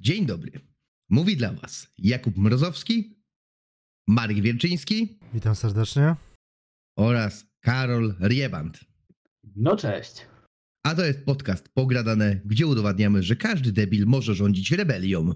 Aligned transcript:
Dzień 0.00 0.26
dobry. 0.26 0.52
Mówi 1.10 1.36
dla 1.36 1.52
Was 1.52 1.88
Jakub 1.98 2.36
Mrozowski, 2.36 3.16
Marek 4.08 4.40
Wierczyński 4.40 5.18
Witam 5.34 5.54
serdecznie. 5.54 6.16
oraz 6.96 7.46
Karol 7.60 8.14
Rieband. 8.20 8.80
No 9.56 9.76
cześć. 9.76 10.26
A 10.82 10.94
to 10.94 11.04
jest 11.04 11.24
podcast 11.24 11.68
Pogradane, 11.68 12.40
gdzie 12.44 12.66
udowadniamy, 12.66 13.22
że 13.22 13.36
każdy 13.36 13.72
debil 13.72 14.06
może 14.06 14.34
rządzić 14.34 14.72
rebelią. 14.72 15.32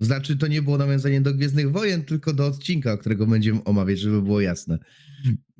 Znaczy, 0.00 0.36
to 0.36 0.46
nie 0.46 0.62
było 0.62 0.78
nawiązanie 0.78 1.20
do 1.20 1.34
Gwiezdnych 1.34 1.72
Wojen, 1.72 2.04
tylko 2.04 2.32
do 2.32 2.46
odcinka, 2.46 2.96
którego 2.96 3.26
będziemy 3.26 3.64
omawiać, 3.64 3.98
żeby 3.98 4.22
było 4.22 4.40
jasne. 4.40 4.78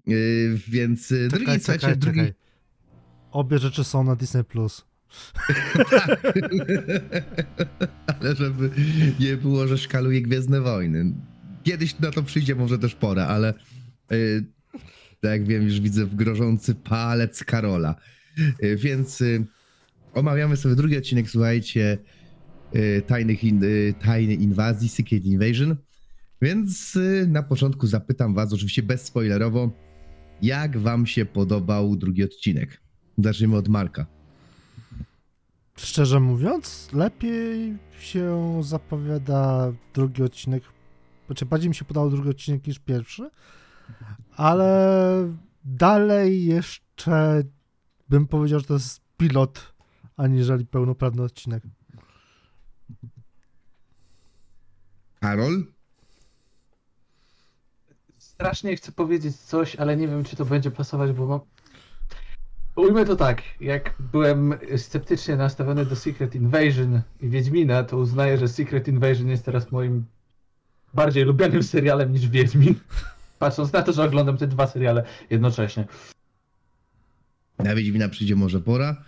Yy, 0.07 0.59
więc 0.69 1.11
yy, 1.11 1.29
drugi, 1.29 1.45
Czekaj, 1.45 1.59
słuchajcie, 1.61 1.81
czekaj, 1.81 1.99
drugi... 1.99 2.19
czekaj. 2.19 2.35
Obie 3.31 3.59
rzeczy 3.59 3.85
są 3.85 4.05
na 4.05 4.17
Disney+. 4.17 4.45
Plus. 4.45 4.88
ale 8.21 8.37
żeby 8.37 8.71
nie 9.21 9.37
było, 9.37 9.67
że 9.67 9.79
szkaluje 9.79 10.23
Gwiezdne 10.23 10.61
Wojny. 10.61 11.13
Kiedyś 11.63 11.99
na 11.99 12.11
to 12.11 12.23
przyjdzie 12.23 12.55
może 12.55 12.79
też 12.79 12.95
pora, 12.95 13.27
ale 13.27 13.55
yy, 14.11 14.45
tak 15.21 15.31
jak 15.31 15.47
wiem, 15.47 15.63
już 15.63 15.81
widzę 15.81 16.07
grożący 16.07 16.75
palec 16.75 17.45
Karola. 17.45 17.95
Yy, 18.63 18.77
więc 18.77 19.21
yy, 19.21 19.47
omawiamy 20.15 20.57
sobie 20.57 20.75
drugi 20.75 20.99
odcinek, 20.99 21.31
słuchajcie, 21.31 21.99
yy, 22.75 23.03
tajnych 23.07 23.45
in, 23.45 23.63
yy, 23.63 23.95
tajnej 24.05 24.43
inwazji, 24.43 24.89
Secret 24.89 25.25
Invasion. 25.25 25.77
Więc 26.43 26.95
yy, 26.95 27.27
na 27.27 27.43
początku 27.43 27.87
zapytam 27.87 28.35
was, 28.35 28.53
oczywiście 28.53 28.83
bezspoilerowo, 28.83 29.71
jak 30.43 30.79
wam 30.79 31.07
się 31.07 31.25
podobał 31.25 31.97
drugi 31.97 32.25
odcinek? 32.25 32.81
Zacznijmy 33.19 33.57
od 33.57 33.69
Marka. 33.69 34.18
Szczerze 35.79 36.21
mówiąc, 36.21 36.89
lepiej 36.93 37.77
się 38.01 38.59
zapowiada 38.63 39.73
drugi 39.95 40.23
odcinek. 40.23 40.63
Znaczy, 41.27 41.47
bardziej 41.47 41.69
mi 41.69 41.75
się 41.75 41.85
podobał 41.85 42.11
drugi 42.11 42.31
odcinek 42.31 42.67
niż 42.67 42.79
pierwszy, 42.79 43.31
ale 44.37 45.35
dalej 45.65 46.45
jeszcze 46.45 47.43
bym 48.09 48.27
powiedział, 48.27 48.61
że 48.61 48.67
to 48.67 48.75
jest 48.75 49.01
pilot, 49.17 49.75
aniżeli 50.17 50.67
pełnoprawny 50.67 51.23
odcinek. 51.23 51.63
Karol? 55.21 55.65
Strasznie 58.19 58.77
chcę 58.77 58.93
powiedzieć 58.93 59.37
coś, 59.37 59.77
ale 59.77 59.97
nie 59.97 60.09
wiem, 60.09 60.25
czy 60.25 60.37
to 60.37 60.45
będzie 60.45 60.71
pasować, 60.71 61.13
bo 61.13 61.27
mam. 61.27 61.41
Ujmę 62.79 63.05
to 63.05 63.17
tak. 63.17 63.43
Jak 63.61 63.95
byłem 64.13 64.55
sceptycznie 64.77 65.37
nastawiony 65.37 65.87
do 65.87 65.97
Secret 65.97 66.35
Invasion 66.35 67.01
i 67.21 67.29
Wiedźmina, 67.29 67.85
to 67.85 67.97
uznaję, 67.97 68.39
że 68.39 68.49
Secret 68.49 68.89
Invasion 68.89 69.29
jest 69.29 69.45
teraz 69.45 69.73
moim 69.73 70.05
bardziej 70.95 71.25
lubianym 71.25 71.63
serialem 71.63 72.13
niż 72.13 72.29
Wiedźmin. 72.29 72.75
Patrząc 73.39 73.73
na 73.73 73.83
to, 73.83 73.93
że 73.93 74.05
oglądam 74.05 74.37
te 74.37 74.47
dwa 74.47 74.67
seriale 74.67 75.05
jednocześnie. 75.31 75.87
Na 77.59 77.75
Wiedźmina 77.75 78.09
przyjdzie 78.09 78.37
może 78.37 78.61
pora. 78.61 79.05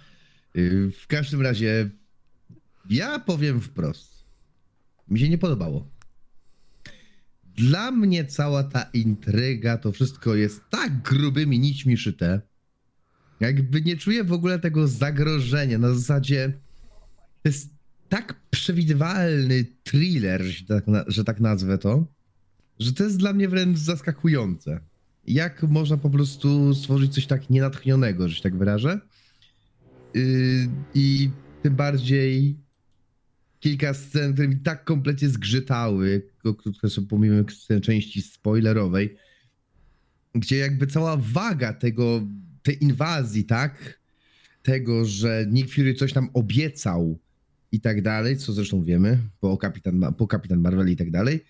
Yy, 0.55 0.91
W 0.91 1.07
każdym 1.07 1.43
razie 1.43 1.91
ja 2.91 3.19
powiem 3.19 3.61
wprost. 3.61 4.25
Mi 5.09 5.21
się 5.21 5.29
nie 5.29 5.39
podobało. 5.39 5.87
Dla 7.45 7.91
mnie 7.91 8.25
cała 8.25 8.65
ta 8.65 8.83
intryga, 8.83 9.79
to 9.79 9.93
wszystko 9.93 10.35
jest 10.35 10.63
tak 10.71 11.03
grubymi 11.03 11.59
nićmi 11.59 11.97
szyte. 11.97 12.50
Jakby 13.41 13.83
nie 13.83 13.97
czuję 13.97 14.25
w 14.25 14.33
ogóle 14.33 14.59
tego 14.59 14.89
zagrożenia. 14.89 15.79
Na 15.79 15.95
zasadzie 15.95 16.53
to 17.43 17.49
jest 17.49 17.71
tak 18.09 18.35
przewidywalny 18.51 19.65
thriller, 19.83 20.43
że 20.43 20.65
tak, 20.65 20.85
że 21.07 21.25
tak 21.25 21.41
nazwę 21.41 21.79
to, 21.79 22.07
że 22.79 22.93
to 22.93 23.05
jest 23.05 23.17
dla 23.17 23.33
mnie 23.33 23.49
wręcz 23.49 23.79
zaskakujące. 23.79 24.81
Jak 25.27 25.63
można 25.63 25.97
po 25.97 26.11
prostu 26.11 26.75
stworzyć 26.75 27.15
coś 27.15 27.27
tak 27.27 27.51
nienatchnionego, 27.51 28.29
że 28.29 28.35
się 28.35 28.43
tak 28.43 28.57
wyrażę? 28.57 29.01
Yy, 30.15 30.69
I 30.95 31.31
tym 31.63 31.77
bardziej 31.77 32.57
kilka 33.61 33.95
scen, 33.95 34.33
które 34.33 34.49
mi 34.49 34.57
tak 34.57 34.85
kompletnie 34.85 35.29
zgrzytały, 35.29 36.31
które 36.79 36.91
są 36.91 37.07
pomimo 37.07 37.45
części 37.83 38.23
spoilerowej, 38.23 39.17
gdzie 40.35 40.57
jakby 40.57 40.87
cała 40.87 41.17
waga 41.17 41.73
tego, 41.73 42.27
tej 42.63 42.85
inwazji, 42.85 43.45
tak? 43.45 44.01
Tego, 44.63 45.05
że 45.05 45.47
Nick 45.49 45.75
Fury 45.75 45.95
coś 45.95 46.15
nam 46.15 46.31
obiecał 46.35 47.19
i 47.73 47.81
tak 47.81 48.03
dalej, 48.03 48.37
co 48.37 48.53
zresztą 48.53 48.83
wiemy, 48.83 49.19
po 49.41 49.57
Kapitan, 49.57 50.15
po 50.19 50.27
Kapitan 50.27 50.61
Marvel 50.61 50.91
i 50.91 50.97
tak 50.97 51.11
dalej. 51.11 51.45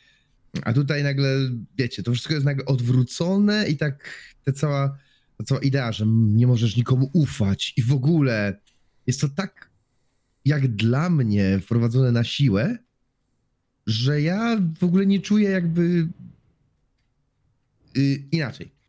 A 0.62 0.72
tutaj 0.72 1.02
nagle, 1.02 1.50
wiecie, 1.78 2.02
to 2.02 2.12
wszystko 2.12 2.34
jest 2.34 2.46
nagle 2.46 2.64
odwrócone 2.64 3.68
i 3.68 3.76
tak 3.76 4.14
ta 4.44 4.52
cała, 4.52 4.98
ta 5.38 5.44
cała 5.44 5.60
idea, 5.60 5.92
że 5.92 6.06
nie 6.06 6.46
możesz 6.46 6.76
nikomu 6.76 7.10
ufać 7.12 7.74
i 7.76 7.82
w 7.82 7.92
ogóle 7.92 8.60
jest 9.06 9.20
to 9.20 9.28
tak 9.28 9.70
jak 10.44 10.68
dla 10.68 11.10
mnie 11.10 11.60
wprowadzone 11.60 12.12
na 12.12 12.24
siłę, 12.24 12.78
że 13.86 14.22
ja 14.22 14.56
w 14.80 14.84
ogóle 14.84 15.06
nie 15.06 15.20
czuję 15.20 15.50
jakby 15.50 16.08
yy, 17.94 18.14
inaczej. 18.32 18.79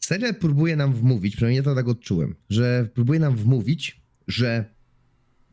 Serial 0.00 0.34
próbuje 0.34 0.76
nam 0.76 0.94
wmówić, 0.94 1.36
przynajmniej 1.36 1.56
ja 1.56 1.62
to 1.62 1.74
tak 1.74 1.88
odczułem, 1.88 2.34
że 2.50 2.88
próbuje 2.94 3.20
nam 3.20 3.36
wmówić, 3.36 4.00
że 4.28 4.76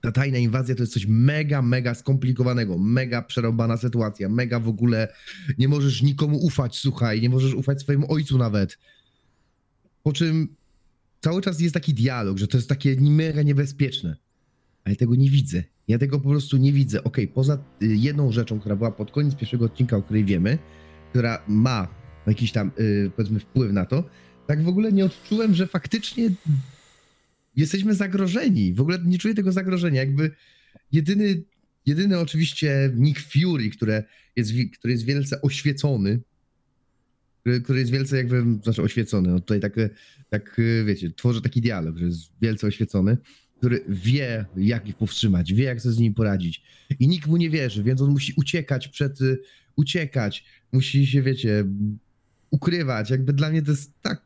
ta 0.01 0.11
tajna 0.11 0.37
inwazja 0.37 0.75
to 0.75 0.83
jest 0.83 0.93
coś 0.93 1.05
mega, 1.07 1.61
mega 1.61 1.93
skomplikowanego, 1.93 2.77
mega 2.77 3.21
przerąbana 3.21 3.77
sytuacja, 3.77 4.29
mega 4.29 4.59
w 4.59 4.67
ogóle 4.67 5.13
nie 5.57 5.67
możesz 5.67 6.01
nikomu 6.01 6.37
ufać, 6.37 6.77
słuchaj, 6.77 7.21
nie 7.21 7.29
możesz 7.29 7.53
ufać 7.53 7.81
swojemu 7.81 8.11
ojcu 8.11 8.37
nawet. 8.37 8.77
Po 10.03 10.13
czym 10.13 10.55
cały 11.21 11.41
czas 11.41 11.59
jest 11.59 11.73
taki 11.73 11.93
dialog, 11.93 12.37
że 12.37 12.47
to 12.47 12.57
jest 12.57 12.69
takie 12.69 12.95
mega 13.01 13.41
niebezpieczne. 13.41 14.15
Ale 14.85 14.95
tego 14.95 15.15
nie 15.15 15.29
widzę. 15.29 15.63
Ja 15.87 15.97
tego 15.99 16.19
po 16.19 16.29
prostu 16.29 16.57
nie 16.57 16.73
widzę. 16.73 17.03
Okej, 17.03 17.27
poza 17.27 17.53
y, 17.83 17.95
jedną 17.95 18.31
rzeczą, 18.31 18.59
która 18.59 18.75
była 18.75 18.91
pod 18.91 19.11
koniec 19.11 19.35
pierwszego 19.35 19.65
odcinka, 19.65 19.97
o 19.97 20.01
której 20.01 20.25
wiemy, 20.25 20.57
która 21.09 21.43
ma 21.47 21.87
jakiś 22.27 22.51
tam, 22.51 22.71
y, 22.79 23.11
powiedzmy, 23.15 23.39
wpływ 23.39 23.71
na 23.71 23.85
to, 23.85 24.03
tak 24.47 24.63
w 24.63 24.67
ogóle 24.67 24.91
nie 24.91 25.05
odczułem, 25.05 25.55
że 25.55 25.67
faktycznie 25.67 26.29
jesteśmy 27.55 27.95
zagrożeni. 27.95 28.73
W 28.73 28.81
ogóle 28.81 28.99
nie 29.05 29.17
czuję 29.17 29.33
tego 29.33 29.51
zagrożenia. 29.51 29.99
Jakby 29.99 30.31
jedyny, 30.91 31.43
jedyny 31.85 32.19
oczywiście 32.19 32.91
Nick 32.95 33.19
Fury, 33.19 33.69
które 33.69 34.03
jest, 34.35 34.51
który 34.79 34.93
jest 34.93 35.05
wielce 35.05 35.41
oświecony, 35.41 36.19
który, 37.39 37.61
który 37.61 37.79
jest 37.79 37.91
wielce 37.91 38.17
jakby, 38.17 38.43
znaczy 38.63 38.81
oświecony, 38.81 39.29
no 39.29 39.39
tutaj 39.39 39.59
tak, 39.59 39.75
tak 40.29 40.61
wiecie, 40.85 41.11
tworzy 41.11 41.41
taki 41.41 41.61
dialog, 41.61 41.97
że 41.97 42.05
jest 42.05 42.31
wielce 42.41 42.67
oświecony, 42.67 43.17
który 43.57 43.83
wie, 43.87 44.45
jak 44.57 44.87
ich 44.87 44.95
powstrzymać, 44.95 45.53
wie, 45.53 45.63
jak 45.63 45.81
sobie 45.81 45.95
z 45.95 45.97
nimi 45.97 46.15
poradzić. 46.15 46.63
I 46.99 47.07
nikt 47.07 47.27
mu 47.27 47.37
nie 47.37 47.49
wierzy, 47.49 47.83
więc 47.83 48.01
on 48.01 48.11
musi 48.11 48.33
uciekać 48.35 48.87
przed, 48.87 49.19
uciekać, 49.75 50.45
musi 50.71 51.07
się, 51.07 51.21
wiecie, 51.21 51.65
ukrywać. 52.51 53.09
Jakby 53.09 53.33
dla 53.33 53.49
mnie 53.49 53.61
to 53.61 53.71
jest 53.71 54.01
tak, 54.01 54.21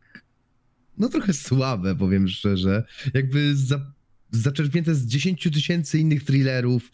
no 0.97 1.09
trochę 1.09 1.33
słabe, 1.33 1.95
powiem 1.95 2.27
szczerze. 2.27 2.83
Jakby 3.13 3.55
za, 3.55 3.91
zaczerpnięte 4.31 4.95
z 4.95 5.05
10 5.05 5.43
tysięcy 5.53 5.99
innych 5.99 6.23
thrillerów, 6.23 6.91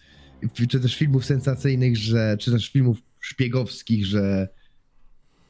czy 0.54 0.80
też 0.80 0.96
filmów 0.96 1.26
sensacyjnych, 1.26 1.98
że, 1.98 2.38
czy 2.40 2.52
też 2.52 2.70
filmów 2.70 2.98
szpiegowskich, 3.20 4.06
że 4.06 4.48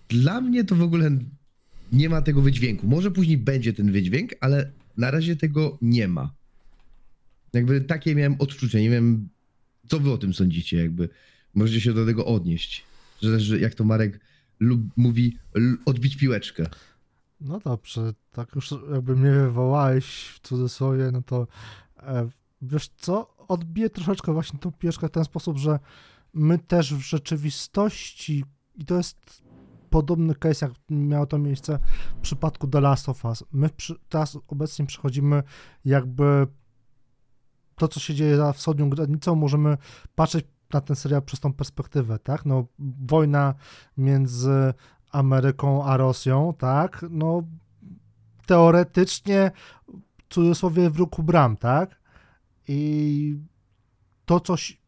dla 0.10 0.42
mnie 0.42 0.64
to 0.64 0.76
w 0.76 0.82
ogóle 0.82 1.20
nie 1.92 2.10
ma 2.10 2.22
tego 2.22 2.42
wydźwięku. 2.42 2.88
Może 2.88 3.12
później 3.12 3.38
będzie 3.38 3.74
ten 3.74 3.92
wydźwięk, 3.92 4.32
ale 4.40 4.72
na 4.98 5.12
razie 5.12 5.36
tego 5.36 5.78
nie 5.82 6.08
ma. 6.08 6.34
Jakby 7.54 7.82
takie 7.82 8.16
miałem 8.16 8.36
odczucie. 8.40 8.82
Nie 8.82 8.90
wiem, 8.90 9.30
co 9.88 10.00
wy 10.00 10.12
o 10.12 10.18
tym 10.18 10.34
sądzicie, 10.34 10.78
jakby 10.78 11.10
możecie 11.54 11.82
się 11.82 11.94
do 11.94 12.06
tego 12.06 12.26
odnieść. 12.26 12.84
Że, 13.22 13.40
że 13.40 13.60
jak 13.60 13.76
to 13.76 13.84
Marek 13.84 14.20
lub, 14.60 14.82
mówi, 14.98 15.38
odbić 15.86 16.16
piłeczkę. 16.16 16.66
No 17.44 17.60
dobrze, 17.60 18.14
tak 18.32 18.56
już 18.56 18.74
jakby 18.92 19.16
mnie 19.16 19.32
wywołałeś 19.32 20.28
w 20.28 20.40
cudzysłowie, 20.40 21.12
no 21.12 21.22
to 21.22 21.48
e, 21.98 22.30
wiesz 22.62 22.88
co, 22.98 23.38
odbiję 23.48 23.90
troszeczkę 23.90 24.34
właśnie 24.34 24.60
tą 24.60 24.72
pieszkę 24.72 25.08
w 25.08 25.12
ten 25.12 25.26
sposób, 25.26 25.58
że 25.58 25.80
my 26.34 26.60
też 26.60 26.94
w 26.94 27.00
rzeczywistości, 27.00 28.46
i 28.76 28.86
to 28.86 28.98
jest 28.98 29.44
podobny 29.90 30.36
case, 30.36 30.66
jak 30.66 30.76
miało 30.90 31.26
to 31.26 31.38
miejsce 31.38 31.80
w 32.18 32.22
przypadku 32.22 32.68
The 32.68 32.82
Last 32.82 33.10
of 33.10 33.26
Us, 33.26 33.44
my 33.52 33.70
przy, 33.70 33.96
teraz 34.10 34.38
obecnie 34.48 34.86
przechodzimy 34.86 35.44
jakby 35.86 36.48
to, 37.76 37.88
co 37.88 38.00
się 38.00 38.14
dzieje 38.14 38.38
za 38.38 38.54
wschodnią 38.54 38.90
granicą, 38.90 39.36
możemy 39.36 39.78
patrzeć 40.16 40.46
na 40.74 40.82
ten 40.82 40.96
serial 40.96 41.22
przez 41.22 41.40
tą 41.40 41.54
perspektywę, 41.54 42.20
tak? 42.20 42.46
No, 42.46 42.66
wojna 43.08 43.54
między 43.98 44.74
Ameryką 45.14 45.86
a 45.86 45.98
Rosją, 45.98 46.54
tak? 46.58 47.06
No, 47.10 47.44
teoretycznie, 48.46 49.52
w 50.18 50.34
cudzysłowie, 50.34 50.90
w 50.90 50.98
ruchu 50.98 51.24
bram, 51.24 51.58
tak? 51.58 52.00
I 52.68 53.38
to 54.26 54.40
coś, 54.40 54.82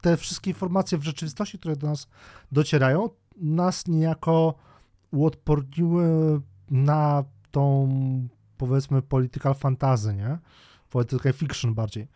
te 0.00 0.16
wszystkie 0.16 0.50
informacje 0.50 0.98
w 0.98 1.02
rzeczywistości, 1.02 1.58
które 1.58 1.76
do 1.76 1.86
nas 1.86 2.08
docierają, 2.52 3.08
nas 3.36 3.86
niejako 3.86 4.54
uodporniły 5.10 6.40
na 6.70 7.24
tą, 7.50 7.88
powiedzmy, 8.56 9.02
political 9.02 9.54
fantasy, 9.54 10.14
nie? 10.14 10.38
Political 10.90 11.32
fiction 11.32 11.74
bardziej. 11.74 12.08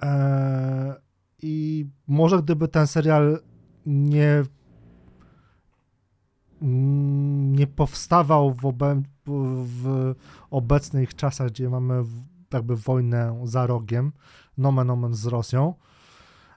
Eee, 0.00 0.94
I 1.42 1.86
może 2.06 2.42
gdyby 2.42 2.68
ten 2.68 2.86
serial 2.86 3.40
nie 3.86 4.42
nie 6.60 7.66
powstawał 7.66 8.54
w, 8.54 8.66
obe, 8.66 9.02
w 9.26 10.14
obecnych 10.50 11.14
czasach, 11.14 11.48
gdzie 11.48 11.68
mamy 11.68 12.04
jakby 12.52 12.76
wojnę 12.76 13.40
za 13.44 13.66
rogiem, 13.66 14.12
nomen 14.58 14.90
omen 14.90 15.14
z 15.14 15.26
Rosją 15.26 15.74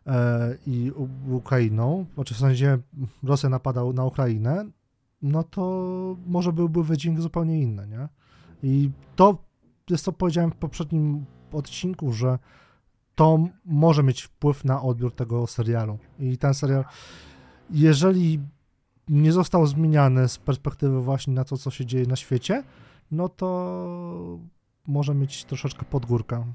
e, 0.08 0.58
i 0.68 0.92
Ukrainą, 1.30 2.06
znaczy 2.14 2.34
w 2.34 2.38
sensie 2.38 2.78
Rosja 3.24 3.50
napada 3.50 3.84
na 3.94 4.06
Ukrainę, 4.06 4.66
no 5.22 5.44
to 5.44 6.16
może 6.26 6.54
byłby 6.54 6.84
wydźwięk 6.84 7.22
zupełnie 7.22 7.62
inny, 7.62 7.88
nie? 7.88 8.08
I 8.64 8.92
to 9.16 9.38
jest 9.90 10.06
co 10.06 10.12
powiedziałem 10.12 10.52
w 10.52 10.56
poprzednim 10.56 11.26
odcinku, 11.52 12.14
że 12.14 12.40
to 13.16 13.40
może 13.66 14.04
mieć 14.04 14.22
wpływ 14.22 14.66
na 14.66 14.82
odbiór 14.82 15.16
tego 15.16 15.48
serialu. 15.48 15.98
I 16.20 16.38
ten 16.38 16.54
serial, 16.54 16.86
jeżeli 17.70 18.40
nie 19.12 19.32
został 19.32 19.68
zmieniany 19.68 20.28
z 20.30 20.38
perspektywy 20.38 21.02
właśnie 21.02 21.34
na 21.34 21.44
to, 21.44 21.58
co 21.58 21.72
się 21.72 21.86
dzieje 21.86 22.06
na 22.06 22.16
świecie, 22.16 22.64
no 23.12 23.30
to 23.30 24.40
może 24.88 25.16
mieć 25.16 25.46
troszeczkę 25.46 25.86
podgórkę. 25.86 26.54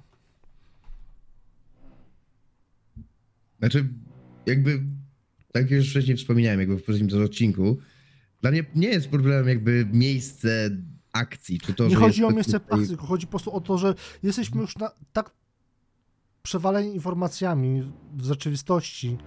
Znaczy, 3.58 3.88
jakby, 4.46 4.82
tak 5.52 5.62
jak 5.62 5.70
już 5.70 5.90
wcześniej 5.90 6.16
wspominałem, 6.16 6.60
jakby 6.60 6.76
w 6.76 6.82
poprzednim 6.84 7.22
odcinku, 7.22 7.78
dla 8.40 8.50
mnie 8.50 8.64
nie 8.74 8.88
jest 8.88 9.08
problemem 9.08 9.48
jakby 9.48 9.88
miejsce 9.92 10.70
akcji, 11.12 11.60
czy 11.60 11.74
to, 11.74 11.88
nie 11.88 11.96
chodzi 11.96 12.24
o 12.24 12.30
miejsce 12.30 12.60
tutaj- 12.60 12.86
tylko 12.86 13.06
chodzi 13.06 13.26
po 13.26 13.30
prostu 13.30 13.52
o 13.52 13.60
to, 13.60 13.78
że 13.78 13.94
jesteśmy 14.22 14.60
już 14.60 14.76
na, 14.76 14.90
tak 15.12 15.30
przewaleni 16.42 16.94
informacjami 16.94 17.92
w 18.12 18.24
rzeczywistości 18.24 19.18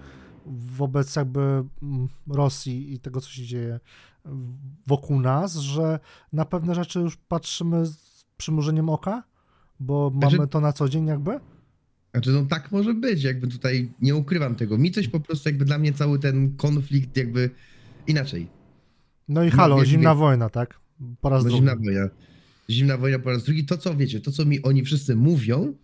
wobec 0.46 1.16
jakby 1.16 1.40
mm, 1.82 2.08
Rosji 2.28 2.92
i 2.94 2.98
tego, 2.98 3.20
co 3.20 3.30
się 3.30 3.42
dzieje 3.44 3.80
wokół 4.86 5.20
nas, 5.20 5.54
że 5.56 5.98
na 6.32 6.44
pewne 6.44 6.74
rzeczy 6.74 7.00
już 7.00 7.16
patrzymy 7.16 7.86
z 7.86 8.24
przymrużeniem 8.36 8.88
oka, 8.88 9.22
bo 9.80 10.12
Znaczy- 10.18 10.36
mamy 10.36 10.48
to 10.48 10.60
na 10.60 10.72
co 10.72 10.88
dzień 10.88 11.06
jakby. 11.06 11.40
Znaczy, 12.12 12.30
no 12.30 12.44
tak 12.44 12.72
może 12.72 12.94
być, 12.94 13.22
jakby 13.22 13.48
tutaj 13.48 13.92
nie 14.02 14.14
ukrywam 14.16 14.54
tego. 14.54 14.78
Mi 14.78 14.90
coś 14.90 15.08
po 15.08 15.20
prostu 15.20 15.48
jakby 15.48 15.64
dla 15.64 15.78
mnie 15.78 15.92
cały 15.92 16.18
ten 16.18 16.56
konflikt 16.56 17.16
jakby 17.16 17.50
inaczej. 18.06 18.48
No 19.28 19.44
i 19.44 19.50
No, 19.50 19.56
halo, 19.56 19.78
wie- 19.78 19.86
zimna 19.86 20.14
wojna, 20.14 20.48
tak? 20.48 20.80
Po 21.20 21.28
raz 21.28 21.44
No, 21.44 21.50
drugi. 21.50 21.56
zimna 21.66 21.76
wojna. 21.76 22.08
Zimna 22.70 22.96
wojna 22.96 23.18
po 23.18 23.30
raz 23.30 23.44
drugi. 23.44 23.64
To 23.64 23.76
co 23.78 23.96
wiecie, 23.96 24.20
to 24.20 24.30
co 24.32 24.44
mi 24.44 24.62
oni 24.62 24.84
wszyscy 24.84 25.16
mówią, 25.16 25.74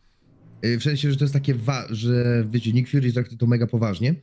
yy, 0.62 0.78
w 0.78 0.82
sensie, 0.82 1.10
że 1.10 1.16
to 1.16 1.24
jest 1.24 1.34
takie, 1.34 1.54
wa- 1.54 1.86
że 1.90 2.44
wiecie, 2.50 2.72
Nick 2.72 2.90
Fury 2.90 3.12
traktuje 3.12 3.38
to 3.38 3.46
mega 3.46 3.66
poważnie, 3.66 4.14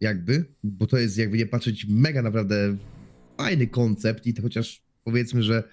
jakby, 0.00 0.44
bo 0.64 0.86
to 0.86 0.98
jest 0.98 1.18
jakby 1.18 1.38
nie 1.38 1.46
patrzeć 1.46 1.86
mega 1.88 2.22
naprawdę 2.22 2.76
fajny 3.36 3.66
koncept 3.66 4.26
i 4.26 4.34
to 4.34 4.42
chociaż 4.42 4.82
powiedzmy, 5.04 5.42
że 5.42 5.64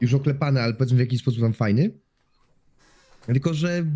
już 0.00 0.14
oklepany, 0.14 0.60
ale 0.60 0.74
powiedzmy 0.74 0.96
w 0.96 1.00
jakiś 1.00 1.20
sposób 1.20 1.40
tam 1.40 1.52
fajny. 1.52 1.90
Tylko, 3.26 3.54
że 3.54 3.86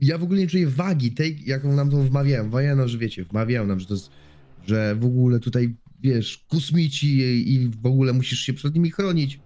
ja 0.00 0.18
w 0.18 0.22
ogóle 0.22 0.40
nie 0.40 0.46
czuję 0.46 0.66
wagi 0.66 1.12
tej, 1.12 1.38
jaką 1.46 1.76
nam 1.76 1.90
to 1.90 1.96
wmawiają. 1.96 2.50
Wmawiają, 2.50 2.88
że 2.88 2.98
wiecie, 2.98 3.24
wmawiają 3.24 3.66
nam, 3.66 3.80
że 3.80 3.86
to 3.86 3.94
jest, 3.94 4.10
że 4.66 4.96
w 4.96 5.04
ogóle 5.04 5.40
tutaj, 5.40 5.74
wiesz, 6.00 6.44
kosmici 6.48 7.18
i 7.52 7.70
w 7.82 7.86
ogóle 7.86 8.12
musisz 8.12 8.40
się 8.40 8.52
przed 8.52 8.74
nimi 8.74 8.90
chronić. 8.90 9.40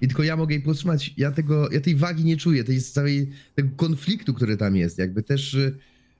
I 0.00 0.08
tylko 0.08 0.22
ja 0.22 0.36
mogę 0.36 0.54
jej 0.54 0.64
powstrzymać. 0.64 1.14
Ja 1.16 1.32
tego, 1.32 1.70
ja 1.70 1.80
tej 1.80 1.96
wagi 1.96 2.24
nie 2.24 2.36
czuję, 2.36 2.64
tej 2.64 2.80
całej, 2.80 3.30
tego 3.54 3.68
konfliktu, 3.76 4.34
który 4.34 4.56
tam 4.56 4.76
jest. 4.76 4.98
Jakby 4.98 5.22
też 5.22 5.54
y, 5.54 5.78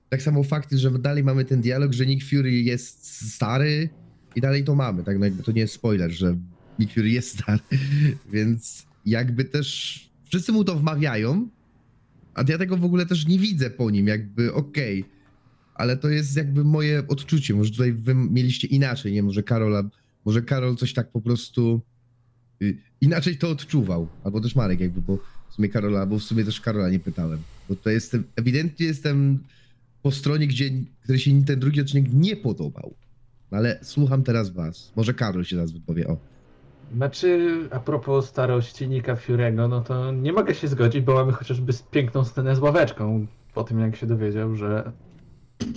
tak 0.08 0.22
samo 0.22 0.42
fakty, 0.42 0.78
że 0.78 0.90
dalej 0.90 1.24
mamy 1.24 1.44
ten 1.44 1.60
dialog, 1.60 1.92
że 1.92 2.06
Nick 2.06 2.30
Fury 2.30 2.52
jest 2.52 3.32
stary 3.32 3.88
i 4.36 4.40
dalej 4.40 4.64
to 4.64 4.74
mamy, 4.74 5.04
tak? 5.04 5.18
No 5.18 5.24
jakby 5.24 5.42
to 5.42 5.52
nie 5.52 5.60
jest 5.60 5.74
spoiler, 5.74 6.10
że 6.10 6.36
Nick 6.78 6.94
Fury 6.94 7.10
jest 7.10 7.38
stary, 7.38 7.60
więc 8.32 8.86
jakby 9.06 9.44
też 9.44 10.00
wszyscy 10.24 10.52
mu 10.52 10.64
to 10.64 10.76
wmawiają, 10.76 11.48
a 12.34 12.44
ja 12.48 12.58
tego 12.58 12.76
w 12.76 12.84
ogóle 12.84 13.06
też 13.06 13.26
nie 13.26 13.38
widzę 13.38 13.70
po 13.70 13.90
nim, 13.90 14.06
jakby 14.06 14.54
okej. 14.54 15.04
Ale 15.74 15.96
to 15.96 16.08
jest 16.08 16.36
jakby 16.36 16.64
moje 16.64 17.08
odczucie. 17.08 17.54
Może 17.54 17.70
tutaj 17.70 17.92
wy 17.92 18.14
mieliście 18.14 18.68
inaczej, 18.68 19.12
nie? 19.12 19.22
Może 19.22 19.42
Karola, 19.42 19.82
może 20.24 20.42
Karol 20.42 20.76
coś 20.76 20.92
tak 20.92 21.10
po 21.10 21.20
prostu 21.20 21.80
y, 22.62 22.78
inaczej 23.00 23.38
to 23.38 23.50
odczuwał. 23.50 24.08
Albo 24.24 24.40
też 24.40 24.56
Marek 24.56 24.80
jakby, 24.80 25.00
bo 25.00 25.18
w 25.50 25.54
sumie 25.54 25.68
Karola, 25.68 26.00
albo 26.00 26.18
w 26.18 26.22
sumie 26.22 26.44
też 26.44 26.60
Karola 26.60 26.90
nie 26.90 26.98
pytałem. 26.98 27.38
Bo 27.68 27.76
to 27.76 27.90
jestem, 27.90 28.24
ewidentnie 28.36 28.86
jestem 28.86 29.38
po 30.04 30.10
stronie, 30.10 30.46
gdzie, 30.46 30.70
której 31.02 31.20
się 31.20 31.44
ten 31.44 31.60
drugi 31.60 31.80
odcinek 31.80 32.12
nie 32.12 32.36
podobał. 32.36 32.94
Ale 33.50 33.78
słucham 33.82 34.22
teraz 34.22 34.50
was. 34.50 34.92
Może 34.96 35.14
Karol 35.14 35.44
się 35.44 35.56
teraz 35.56 35.72
wypowie, 35.72 36.08
o. 36.08 36.16
Znaczy, 36.94 37.58
a 37.70 37.80
propos 37.80 38.28
starości 38.28 38.88
Nika 38.88 39.14
Fury'ego, 39.14 39.68
no 39.68 39.80
to 39.80 40.12
nie 40.12 40.32
mogę 40.32 40.54
się 40.54 40.68
zgodzić, 40.68 41.04
bo 41.04 41.14
mamy 41.14 41.32
chociażby 41.32 41.72
piękną 41.90 42.24
scenę 42.24 42.56
z 42.56 42.58
ławeczką 42.58 43.26
po 43.54 43.64
tym, 43.64 43.80
jak 43.80 43.96
się 43.96 44.06
dowiedział, 44.06 44.56
że... 44.56 44.92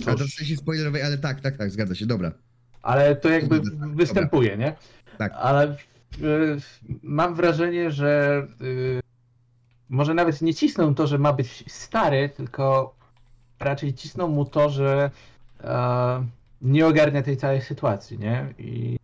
Ale 0.06 0.16
to 0.16 0.24
w 0.24 0.30
sensie 0.30 0.56
spoilerowej, 0.56 1.02
ale 1.02 1.18
tak, 1.18 1.40
tak, 1.40 1.56
tak, 1.56 1.70
zgadza 1.70 1.94
się, 1.94 2.06
dobra. 2.06 2.32
ale 2.82 3.16
to 3.16 3.28
jakby 3.28 3.60
Dobra. 3.60 3.88
występuje, 3.88 4.56
nie? 4.56 4.76
Tak. 5.18 5.32
Ale 5.36 5.76
mam 7.02 7.34
wrażenie, 7.34 7.90
że 7.90 8.42
y, 8.62 9.00
może 9.88 10.14
nawet 10.14 10.42
nie 10.42 10.54
cisną 10.54 10.94
to, 10.94 11.06
że 11.06 11.18
ma 11.18 11.32
być 11.32 11.64
stary, 11.68 12.30
tylko 12.36 12.97
raczej 13.60 13.94
cisną 13.94 14.28
mu 14.28 14.44
to, 14.44 14.70
że 14.70 15.10
e, 15.64 16.24
nie 16.62 16.86
ogarnia 16.86 17.22
tej 17.22 17.36
całej 17.36 17.62
sytuacji, 17.62 18.18
nie? 18.18 18.54
I 18.58 18.98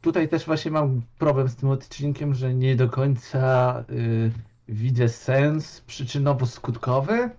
tutaj 0.00 0.28
też 0.28 0.46
właśnie 0.46 0.70
mam 0.70 1.02
problem 1.18 1.48
z 1.48 1.56
tym 1.56 1.68
odcinkiem, 1.68 2.34
że 2.34 2.54
nie 2.54 2.76
do 2.76 2.88
końca 2.88 3.84
y, 3.90 4.30
widzę 4.68 5.08
sens 5.08 5.82
przyczynowo-skutkowy. 5.86 7.30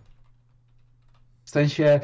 W 1.44 1.50
sensie, 1.50 2.00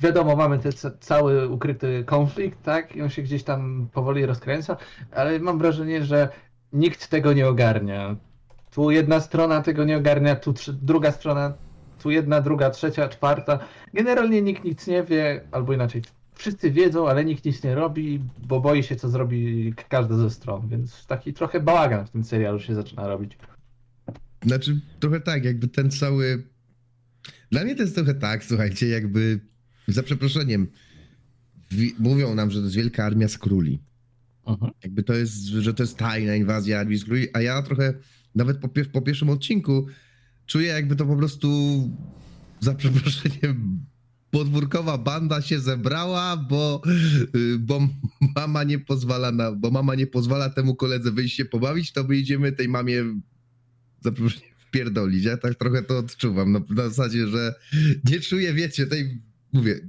wiadomo, 0.00 0.36
mamy 0.36 0.58
ten 0.58 0.72
ca- 0.72 0.90
cały 1.00 1.48
ukryty 1.48 2.04
konflikt, 2.06 2.62
tak? 2.62 2.96
I 2.96 3.02
on 3.02 3.10
się 3.10 3.22
gdzieś 3.22 3.42
tam 3.42 3.88
powoli 3.92 4.26
rozkręca, 4.26 4.76
ale 5.12 5.38
mam 5.38 5.58
wrażenie, 5.58 6.04
że 6.04 6.28
nikt 6.72 7.08
tego 7.08 7.32
nie 7.32 7.48
ogarnia. 7.48 8.16
Tu 8.70 8.90
jedna 8.90 9.20
strona 9.20 9.62
tego 9.62 9.84
nie 9.84 9.96
ogarnia, 9.96 10.36
tu 10.36 10.54
druga 10.82 11.12
strona, 11.12 11.52
tu 12.02 12.10
jedna, 12.10 12.40
druga, 12.40 12.70
trzecia, 12.70 13.08
czwarta. 13.08 13.58
Generalnie 13.94 14.42
nikt 14.42 14.64
nic 14.64 14.86
nie 14.86 15.04
wie, 15.04 15.40
albo 15.52 15.72
inaczej. 15.72 16.02
Wszyscy 16.34 16.70
wiedzą, 16.70 17.08
ale 17.08 17.24
nikt 17.24 17.44
nic 17.44 17.62
nie 17.64 17.74
robi, 17.74 18.20
bo 18.48 18.60
boi 18.60 18.82
się, 18.82 18.96
co 18.96 19.08
zrobi 19.08 19.74
każda 19.88 20.16
ze 20.16 20.30
stron, 20.30 20.68
więc 20.68 21.06
taki 21.06 21.32
trochę 21.32 21.60
bałagan 21.60 22.06
w 22.06 22.10
tym 22.10 22.24
serialu 22.24 22.60
się 22.60 22.74
zaczyna 22.74 23.08
robić. 23.08 23.38
Znaczy, 24.46 24.80
trochę 25.00 25.20
tak, 25.20 25.44
jakby 25.44 25.68
ten 25.68 25.90
cały. 25.90 26.42
Dla 27.50 27.64
mnie 27.64 27.74
to 27.76 27.82
jest 27.82 27.94
trochę 27.94 28.14
tak, 28.14 28.44
słuchajcie, 28.44 28.88
jakby 28.88 29.40
za 29.88 30.02
przeproszeniem. 30.02 30.66
wi- 31.70 31.94
Mówią 31.98 32.34
nam, 32.34 32.50
że 32.50 32.58
to 32.58 32.64
jest 32.64 32.76
wielka 32.76 33.04
armia 33.04 33.28
z 33.28 33.38
króli. 33.38 33.80
Jakby 34.82 35.02
to 35.02 35.14
jest, 35.14 35.36
że 35.44 35.74
to 35.74 35.82
jest 35.82 35.96
tajna 35.98 36.34
inwazja 36.34 36.80
armii 36.80 36.96
z 36.98 37.04
króli, 37.04 37.28
a 37.32 37.40
ja 37.40 37.62
trochę 37.62 37.94
nawet 38.34 38.58
po, 38.58 38.68
pier- 38.68 38.90
po 38.92 39.02
pierwszym 39.02 39.30
odcinku 39.30 39.86
czuję, 40.50 40.66
jakby 40.66 40.96
to 40.96 41.06
po 41.06 41.16
prostu 41.16 41.48
za 42.60 42.74
przeproszeniem 42.74 43.80
podwórkowa 44.30 44.98
banda 44.98 45.42
się 45.42 45.60
zebrała, 45.60 46.36
bo, 46.36 46.82
y, 47.34 47.58
bo 47.58 47.88
mama 48.36 48.64
nie 48.64 48.78
pozwala 48.78 49.32
na, 49.32 49.52
bo 49.52 49.70
mama 49.70 49.94
nie 49.94 50.06
pozwala 50.06 50.50
temu 50.50 50.74
koledze 50.74 51.12
wyjść 51.12 51.36
się 51.36 51.44
pobawić, 51.44 51.92
to 51.92 52.04
my 52.04 52.16
idziemy 52.16 52.52
tej 52.52 52.68
mamie 52.68 53.04
za 54.00 54.12
przeproszeniem 54.12 54.50
wpierdolić. 54.58 55.24
Ja 55.24 55.36
tak 55.36 55.54
trochę 55.54 55.82
to 55.82 55.98
odczuwam. 55.98 56.52
No, 56.52 56.64
na 56.70 56.88
zasadzie, 56.88 57.26
że 57.26 57.54
nie 58.04 58.20
czuję, 58.20 58.54
wiecie, 58.54 58.86
tej, 58.86 59.22
mówię, 59.52 59.80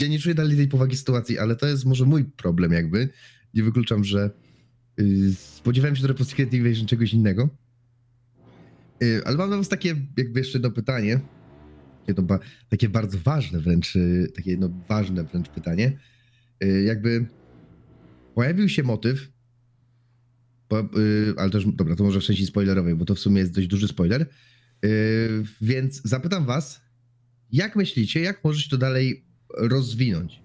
ja 0.00 0.08
nie 0.08 0.18
czuję 0.18 0.34
dalej 0.34 0.56
tej 0.56 0.68
powagi 0.68 0.96
sytuacji, 0.96 1.38
ale 1.38 1.56
to 1.56 1.66
jest 1.66 1.84
może 1.84 2.04
mój 2.04 2.24
problem 2.24 2.72
jakby. 2.72 3.08
Nie 3.54 3.62
wykluczam, 3.62 4.04
że 4.04 4.30
y, 5.00 5.34
spodziewałem 5.34 5.96
się 5.96 6.02
trochę 6.02 6.18
po 6.18 6.24
Secret 6.24 6.54
Invasion 6.54 6.86
czegoś 6.86 7.12
innego. 7.12 7.48
Y, 9.02 9.22
ale 9.24 9.36
mam 9.36 9.50
do 9.50 9.56
was 9.56 9.68
takie 9.68 9.96
jakby 10.16 10.40
jeszcze 10.40 10.58
jedno 10.58 10.70
pytanie. 10.70 11.20
Jedno 12.08 12.22
ba- 12.22 12.38
takie 12.68 12.88
bardzo 12.88 13.18
ważne 13.18 13.60
wręcz, 13.60 13.96
y, 13.96 14.32
takie 14.36 14.50
jedno 14.50 14.70
ważne 14.88 15.24
wręcz 15.24 15.48
pytanie. 15.48 15.98
Y, 16.64 16.82
jakby 16.82 17.26
pojawił 18.34 18.68
się 18.68 18.82
motyw, 18.82 19.32
po, 20.68 20.88
ale 21.36 21.50
też, 21.50 21.66
dobra, 21.66 21.96
to 21.96 22.04
może 22.04 22.20
w 22.20 22.24
części 22.24 22.46
spoilerowej, 22.46 22.94
bo 22.94 23.04
to 23.04 23.14
w 23.14 23.18
sumie 23.18 23.40
jest 23.40 23.52
dość 23.52 23.66
duży 23.66 23.88
spoiler. 23.88 24.26
Więc 25.60 26.02
zapytam 26.04 26.46
was, 26.46 26.80
jak 27.52 27.76
myślicie, 27.76 28.20
jak 28.20 28.44
może 28.44 28.60
się 28.60 28.70
to 28.70 28.78
dalej 28.78 29.24
rozwinąć. 29.58 30.42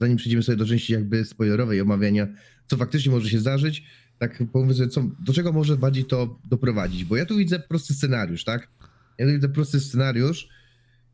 Zanim 0.00 0.16
przejdziemy 0.16 0.42
sobie 0.42 0.56
do 0.56 0.66
części 0.66 0.92
jakby 0.92 1.24
spoilerowej 1.24 1.80
omawiania, 1.80 2.28
co 2.66 2.76
faktycznie 2.76 3.12
może 3.12 3.30
się 3.30 3.38
zdarzyć, 3.38 3.84
tak 4.20 4.42
powiem 4.52 4.90
co, 4.90 5.10
do 5.20 5.32
czego 5.32 5.52
może 5.52 5.76
bardziej 5.76 6.04
to 6.04 6.38
doprowadzić, 6.44 7.04
bo 7.04 7.16
ja 7.16 7.26
tu 7.26 7.36
widzę 7.36 7.60
prosty 7.60 7.94
scenariusz, 7.94 8.44
tak? 8.44 8.68
Ja 9.18 9.26
tu 9.26 9.32
widzę 9.32 9.48
prosty 9.48 9.80
scenariusz, 9.80 10.48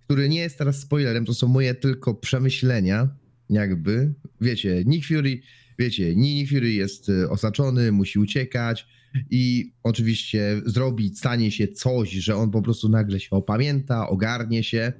który 0.04 0.28
nie 0.28 0.40
jest 0.40 0.58
teraz 0.58 0.80
spoilerem, 0.80 1.24
to 1.24 1.34
są 1.34 1.48
moje 1.48 1.74
tylko 1.74 2.14
przemyślenia, 2.14 3.08
jakby, 3.50 4.14
wiecie, 4.40 4.82
Nick 4.86 5.08
Fury, 5.08 5.40
wiecie, 5.78 6.16
Nick 6.16 6.50
Fury 6.50 6.72
jest 6.72 7.08
y, 7.08 7.30
osaczony, 7.30 7.92
musi 7.92 8.18
uciekać 8.18 8.86
i 9.30 9.72
oczywiście 9.82 10.60
zrobi, 10.66 11.14
stanie 11.14 11.50
się 11.50 11.68
coś, 11.68 12.12
że 12.12 12.36
on 12.36 12.50
po 12.50 12.62
prostu 12.62 12.88
nagle 12.88 13.20
się 13.20 13.30
opamięta, 13.30 14.08
ogarnie 14.08 14.64
się 14.64 14.92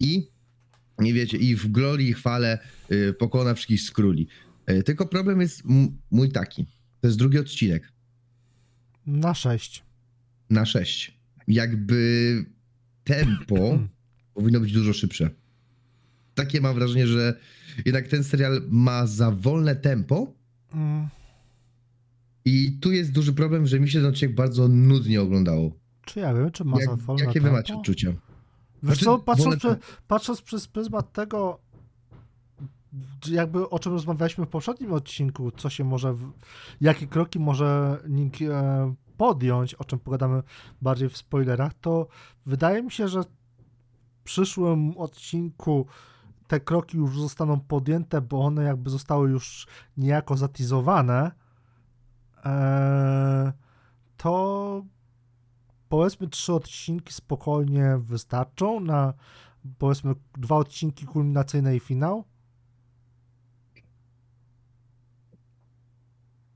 i 0.00 0.28
nie 0.98 1.14
wiecie, 1.14 1.38
i 1.38 1.56
w 1.56 1.68
glorii 1.68 2.08
i 2.08 2.12
chwale 2.12 2.58
y, 2.92 3.12
pokona 3.12 3.54
wszystkich 3.54 3.80
z 3.80 3.90
króli. 3.90 4.28
Y, 4.70 4.82
Tylko 4.82 5.06
problem 5.06 5.40
jest 5.40 5.62
mój 6.10 6.32
taki, 6.32 6.66
to 7.00 7.06
jest 7.06 7.18
drugi 7.18 7.38
odcinek 7.38 7.92
Na 9.06 9.34
6. 9.34 9.82
na 10.50 10.64
6. 10.64 11.18
Jakby 11.48 12.44
tempo 13.04 13.78
powinno 14.34 14.60
być 14.60 14.72
dużo 14.72 14.92
szybsze. 14.92 15.30
Takie 16.34 16.60
mam 16.60 16.74
wrażenie, 16.74 17.06
że 17.06 17.38
jednak 17.84 18.08
ten 18.08 18.24
serial 18.24 18.62
ma 18.68 19.06
za 19.06 19.30
wolne 19.30 19.76
tempo 19.76 20.32
Mm, 20.74 21.08
i 22.44 22.78
tu 22.80 22.92
jest 22.92 23.12
duży 23.12 23.32
problem, 23.32 23.66
że 23.66 23.80
mi 23.80 23.90
się 23.90 23.98
ten 23.98 24.08
odcinek 24.08 24.34
bardzo 24.34 24.68
nudnie 24.68 25.22
oglądało. 25.22 25.72
Czy 26.06 26.20
ja 26.20 26.34
wiem, 26.34 26.50
czy 26.50 26.64
ma 26.64 26.76
za 26.76 26.90
Jak, 26.90 27.00
wolne 27.00 27.24
jakie 27.24 27.40
wy 27.40 27.44
tempo? 27.44 27.56
macie 27.56 27.74
odczucia? 27.74 28.08
Wiesz 28.10 28.18
Znaczy, 28.82 29.04
co, 29.04 29.18
patrząc, 29.18 29.44
wolne 29.44 29.58
prze, 29.58 29.76
patrząc 30.08 30.42
przez 30.42 30.68
pryzmat 30.68 31.12
tego, 31.12 31.60
jakby 33.30 33.70
o 33.70 33.78
czym 33.78 33.92
rozmawialiśmy 33.92 34.46
w 34.46 34.48
poprzednim 34.48 34.92
odcinku, 34.92 35.50
co 35.50 35.70
się 35.70 35.84
może, 35.84 36.14
jakie 36.80 37.06
kroki 37.06 37.38
może 37.38 37.98
Nick 38.08 38.42
e, 38.42 38.94
podjąć, 39.16 39.74
o 39.74 39.84
czym 39.84 39.98
pogadamy 39.98 40.42
bardziej 40.82 41.08
w 41.08 41.16
spoilerach, 41.16 41.74
to 41.74 42.06
wydaje 42.46 42.82
mi 42.82 42.90
się, 42.90 43.08
że 43.08 43.22
w 43.22 43.26
przyszłym 44.24 44.98
odcinku 44.98 45.86
te 46.46 46.60
kroki 46.60 46.96
już 46.96 47.20
zostaną 47.20 47.60
podjęte, 47.60 48.20
bo 48.20 48.40
one 48.40 48.64
jakby 48.64 48.90
zostały 48.90 49.30
już 49.30 49.66
niejako 49.96 50.36
zatizowane, 50.36 51.30
e, 52.44 53.52
to 54.16 54.84
powiedzmy 55.88 56.28
trzy 56.28 56.54
odcinki 56.54 57.12
spokojnie 57.12 57.98
wystarczą 57.98 58.80
na 58.80 59.14
powiedzmy 59.78 60.14
dwa 60.38 60.56
odcinki 60.56 61.06
kulminacyjne 61.06 61.76
i 61.76 61.80
finał. 61.80 62.24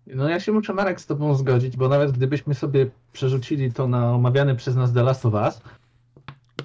No 0.07 0.29
ja 0.29 0.41
się 0.41 0.53
muszę 0.53 0.75
Marek 0.75 1.01
z 1.01 1.07
tobą 1.07 1.35
zgodzić, 1.35 1.77
bo 1.77 1.89
nawet 1.89 2.13
gdybyśmy 2.13 2.55
sobie 2.55 2.87
przerzucili 3.13 3.73
to 3.73 3.89
na 3.89 4.15
omawiany 4.15 4.55
przez 4.57 4.77
nas 4.77 4.93
The 4.93 5.03
Last 5.03 5.27
of 5.27 5.35
Us, 5.35 5.63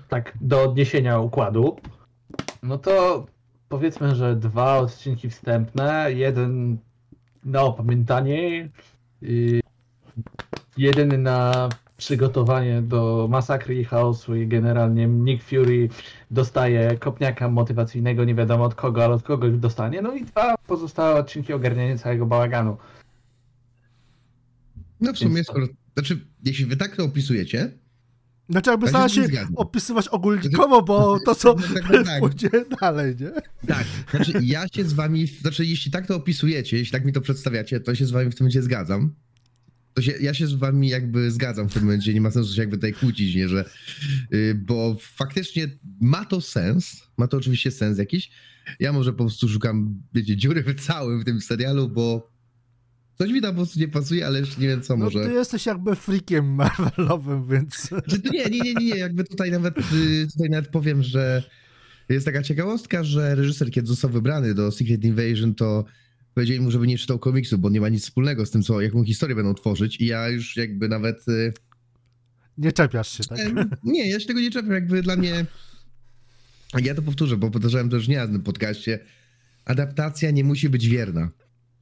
tak 0.09 0.33
do 0.41 0.63
odniesienia 0.63 1.19
układu, 1.19 1.77
no 2.63 2.77
to 2.77 3.25
powiedzmy, 3.69 4.15
że 4.15 4.35
dwa 4.35 4.77
odcinki 4.77 5.29
wstępne, 5.29 6.05
jeden 6.13 6.77
na 7.45 7.61
opamiętanie, 7.61 8.69
jeden 10.77 11.23
na 11.23 11.69
przygotowanie 11.97 12.81
do 12.81 13.27
masakry 13.29 13.75
i 13.75 13.83
chaosu 13.83 14.35
i 14.35 14.47
generalnie 14.47 15.07
Nick 15.07 15.43
Fury 15.43 15.89
dostaje 16.31 16.97
kopniaka 16.97 17.49
motywacyjnego, 17.49 18.23
nie 18.23 18.35
wiadomo 18.35 18.63
od 18.63 18.75
kogo, 18.75 19.03
ale 19.03 19.13
od 19.13 19.23
kogoś 19.23 19.51
dostanie, 19.51 20.01
no 20.01 20.13
i 20.13 20.25
dwa 20.25 20.55
pozostałe 20.67 21.19
odcinki 21.19 21.53
ogarniania 21.53 21.97
całego 21.97 22.25
bałaganu. 22.25 22.77
No 25.01 25.13
w 25.13 25.17
sumie, 25.17 25.43
skoro, 25.43 25.67
znaczy, 25.93 26.27
jeśli 26.45 26.65
wy 26.65 26.77
tak 26.77 26.95
to 26.95 27.03
opisujecie, 27.03 27.71
Znaczy 28.49 28.69
jakby 28.69 28.91
Ja 28.91 29.09
się 29.09 29.27
opisywać 29.55 30.07
ogólnikowo, 30.07 30.81
bo 30.83 31.19
to 31.25 31.35
co 31.35 31.53
Tak, 31.53 31.87
tak, 31.91 32.05
tak. 32.05 32.19
pójdzie 32.19 32.49
dalej, 32.81 33.15
nie? 33.19 33.31
tak, 33.67 33.87
znaczy 34.11 34.33
ja 34.41 34.67
się 34.67 34.83
z 34.83 34.93
wami, 34.93 35.27
znaczy 35.27 35.65
jeśli 35.65 35.91
tak 35.91 36.07
to 36.07 36.15
opisujecie, 36.15 36.77
jeśli 36.77 36.91
tak 36.91 37.05
mi 37.05 37.13
to 37.13 37.21
przedstawiacie, 37.21 37.79
to 37.79 37.95
się 37.95 38.05
z 38.05 38.11
wami 38.11 38.31
w 38.31 38.35
tym 38.35 38.43
momencie 38.43 38.61
zgadzam. 38.61 39.13
To 39.93 40.01
się, 40.01 40.11
ja 40.11 40.33
się 40.33 40.47
z 40.47 40.53
wami 40.53 40.89
jakby 40.89 41.31
zgadzam 41.31 41.69
w 41.69 41.73
tym 41.73 41.83
momencie, 41.83 42.13
nie 42.13 42.21
ma 42.21 42.31
sensu 42.31 42.53
się 42.53 42.61
jakby 42.61 42.77
tutaj 42.77 42.93
kłócić, 42.93 43.35
nie, 43.35 43.49
że, 43.49 43.69
yy, 44.31 44.55
bo 44.55 44.97
faktycznie 44.99 45.67
ma 46.01 46.25
to 46.25 46.41
sens, 46.41 47.03
ma 47.17 47.27
to 47.27 47.37
oczywiście 47.37 47.71
sens 47.71 47.97
jakiś. 47.97 48.31
Ja 48.79 48.93
może 48.93 49.11
po 49.11 49.17
prostu 49.17 49.49
szukam, 49.49 50.01
wiecie, 50.13 50.37
dziury 50.37 50.63
w 50.63 50.81
całym 50.85 51.21
w 51.21 51.25
tym 51.25 51.41
serialu, 51.41 51.89
bo 51.89 52.28
coś 53.21 53.31
mi 53.31 53.41
tam 53.41 53.51
po 53.51 53.55
prostu 53.55 53.79
nie 53.79 53.87
pasuje, 53.87 54.25
ale 54.27 54.39
jeszcze 54.39 54.61
nie 54.61 54.67
wiem 54.67 54.81
co 54.81 54.97
No, 54.97 55.05
może. 55.05 55.25
ty 55.25 55.33
jesteś 55.33 55.65
jakby 55.65 55.95
freakiem 55.95 56.45
Marvelowym, 56.55 57.47
więc 57.47 57.89
nie, 58.23 58.31
nie, 58.31 58.49
nie, 58.49 58.73
nie, 58.73 58.73
nie, 58.73 58.97
jakby 58.97 59.23
tutaj 59.23 59.51
nawet, 59.51 59.77
y, 59.77 60.27
tutaj 60.33 60.49
nawet 60.49 60.67
powiem, 60.67 61.03
że 61.03 61.43
jest 62.09 62.25
taka 62.25 62.43
ciekawostka, 62.43 63.03
że 63.03 63.35
reżyser, 63.35 63.71
kiedy 63.71 63.87
został 63.87 64.09
wybrany 64.09 64.53
do 64.53 64.71
Secret 64.71 65.03
Invasion, 65.05 65.55
to 65.55 65.85
powiedzieli 66.33 66.59
mu, 66.59 66.71
żeby 66.71 66.87
nie 66.87 66.97
czytał 66.97 67.19
komiksu, 67.19 67.57
bo 67.57 67.69
nie 67.69 67.81
ma 67.81 67.89
nic 67.89 68.03
wspólnego 68.03 68.45
z 68.45 68.51
tym, 68.51 68.63
co, 68.63 68.81
jaką 68.81 69.03
historię 69.03 69.35
będą 69.35 69.53
tworzyć 69.53 70.01
i 70.01 70.05
ja 70.05 70.29
już 70.29 70.57
jakby 70.57 70.89
nawet... 70.89 71.27
y, 71.27 71.53
nie 72.57 72.71
czepiasz 72.71 73.17
się, 73.17 73.23
tak? 73.23 73.39
Nie, 73.83 74.09
ja 74.09 74.19
się 74.19 74.25
tego 74.25 74.39
nie 74.39 74.51
czepiam, 74.51 74.71
jakby 74.71 75.01
dla 75.01 75.15
mnie... 75.15 75.45
Ja 76.81 76.95
to 76.95 77.01
powtórzę, 77.01 77.37
bo 77.37 77.51
powtarzałem 77.51 77.89
to 77.89 77.95
już 77.95 78.07
nie 78.07 78.27
na 78.27 78.39
podcaście. 78.39 78.99
Adaptacja 79.65 80.31
nie 80.31 80.43
musi 80.43 80.69
być 80.69 80.87
wierna. 80.87 81.29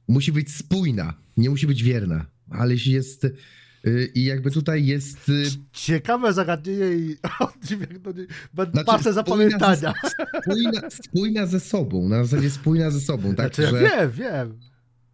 Musi 0.08 0.32
być 0.32 0.54
spójna, 0.54 1.14
nie 1.36 1.50
musi 1.50 1.66
być 1.66 1.82
wierna. 1.82 2.26
Ale 2.50 2.72
jeśli 2.72 2.92
jest... 2.92 3.24
y, 3.24 4.10
I 4.14 4.24
jakby 4.24 4.50
tutaj 4.50 4.86
jest... 4.86 5.28
y, 5.28 5.44
Ciekawe 5.72 6.32
zagadnienie 6.32 6.92
i 6.92 7.16
Znaczy, 8.72 8.84
pasę 8.84 9.12
zapamiętania. 9.12 9.94
spójna, 10.42 10.90
spójna 10.90 11.46
ze 11.46 11.60
sobą, 11.60 12.08
na 12.08 12.24
zasadzie 12.24 12.50
spójna 12.50 12.90
ze 12.90 13.00
sobą, 13.00 13.34
tak? 13.34 13.54
Znaczy, 13.54 13.70
że 13.70 13.80
wiem, 13.80 14.10
wiem. 14.10 14.58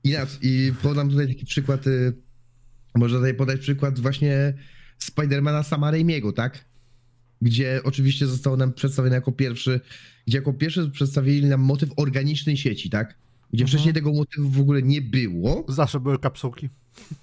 inaczej, 0.04 0.38
i 0.42 0.72
podam 0.82 1.10
tutaj 1.10 1.28
taki 1.28 1.46
przykład, 1.46 1.86
y, 1.86 2.12
można 2.94 3.18
tutaj 3.18 3.34
podać 3.34 3.60
przykład 3.60 4.00
właśnie 4.00 4.54
Spidermana 4.98 5.62
Sama 5.62 5.90
Raimiego, 5.90 6.32
tak? 6.32 6.64
Gdzie 7.42 7.80
oczywiście 7.84 8.26
został 8.26 8.56
nam 8.56 8.72
przedstawiony 8.72 9.14
jako 9.14 9.32
pierwszy, 9.32 9.80
gdzie 10.26 10.38
jako 10.38 10.52
pierwszy 10.52 10.90
przedstawili 10.90 11.46
nam 11.46 11.60
motyw 11.60 11.90
organicznej 11.96 12.56
sieci, 12.56 12.90
tak? 12.90 13.23
Gdzie 13.54 13.62
Mhm. 13.64 13.68
wcześniej 13.68 13.94
tego 13.94 14.12
motywu 14.12 14.48
w 14.48 14.60
ogóle 14.60 14.82
nie 14.82 15.02
było. 15.02 15.64
Zawsze 15.68 16.00
były 16.00 16.18
kapsułki. 16.18 16.68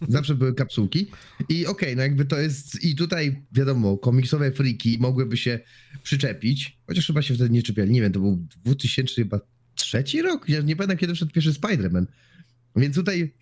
Zawsze 0.08 0.36
były 0.36 0.54
kapsułki. 0.54 1.08
I 1.50 1.66
okej, 1.66 1.96
no 1.96 2.02
jakby 2.02 2.26
to 2.26 2.40
jest. 2.40 2.84
I 2.84 2.96
tutaj 2.96 3.46
wiadomo, 3.52 3.98
komiksowe 3.98 4.52
friki 4.52 4.98
mogłyby 5.00 5.38
się 5.38 5.60
przyczepić, 6.04 6.78
chociaż 6.88 7.08
chyba 7.08 7.22
się 7.22 7.34
wtedy 7.36 7.50
nie 7.50 7.64
czepiali. 7.64 7.92
Nie 7.92 8.02
wiem, 8.02 8.12
to 8.12 8.20
był 8.20 8.46
2000 8.66 9.16
chyba 9.16 9.40
trzeci 9.76 10.22
rok? 10.22 10.50
Ja 10.50 10.62
nie 10.62 10.76
pamiętam, 10.76 10.98
kiedy 10.98 11.16
wszedł 11.16 11.32
pierwszy 11.32 11.54
Spider-Man. 11.54 12.06
Więc 12.76 12.96
tutaj 12.96 13.34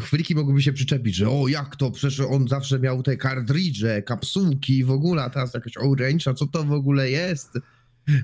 friki 0.00 0.34
mogłyby 0.34 0.62
się 0.62 0.72
przyczepić, 0.72 1.14
że 1.14 1.30
o, 1.30 1.48
jak 1.48 1.76
to, 1.76 1.90
przecież 1.90 2.20
on 2.20 2.48
zawsze 2.48 2.78
miał 2.78 3.02
te 3.02 3.16
kartridże, 3.16 4.02
kapsułki 4.02 4.84
w 4.84 4.90
ogóle, 4.90 5.22
a 5.22 5.30
teraz 5.30 5.54
jakaś 5.54 5.76
orange, 5.76 6.30
a 6.30 6.34
co 6.34 6.46
to 6.46 6.64
w 6.64 6.72
ogóle 6.72 7.10
jest? 7.10 7.50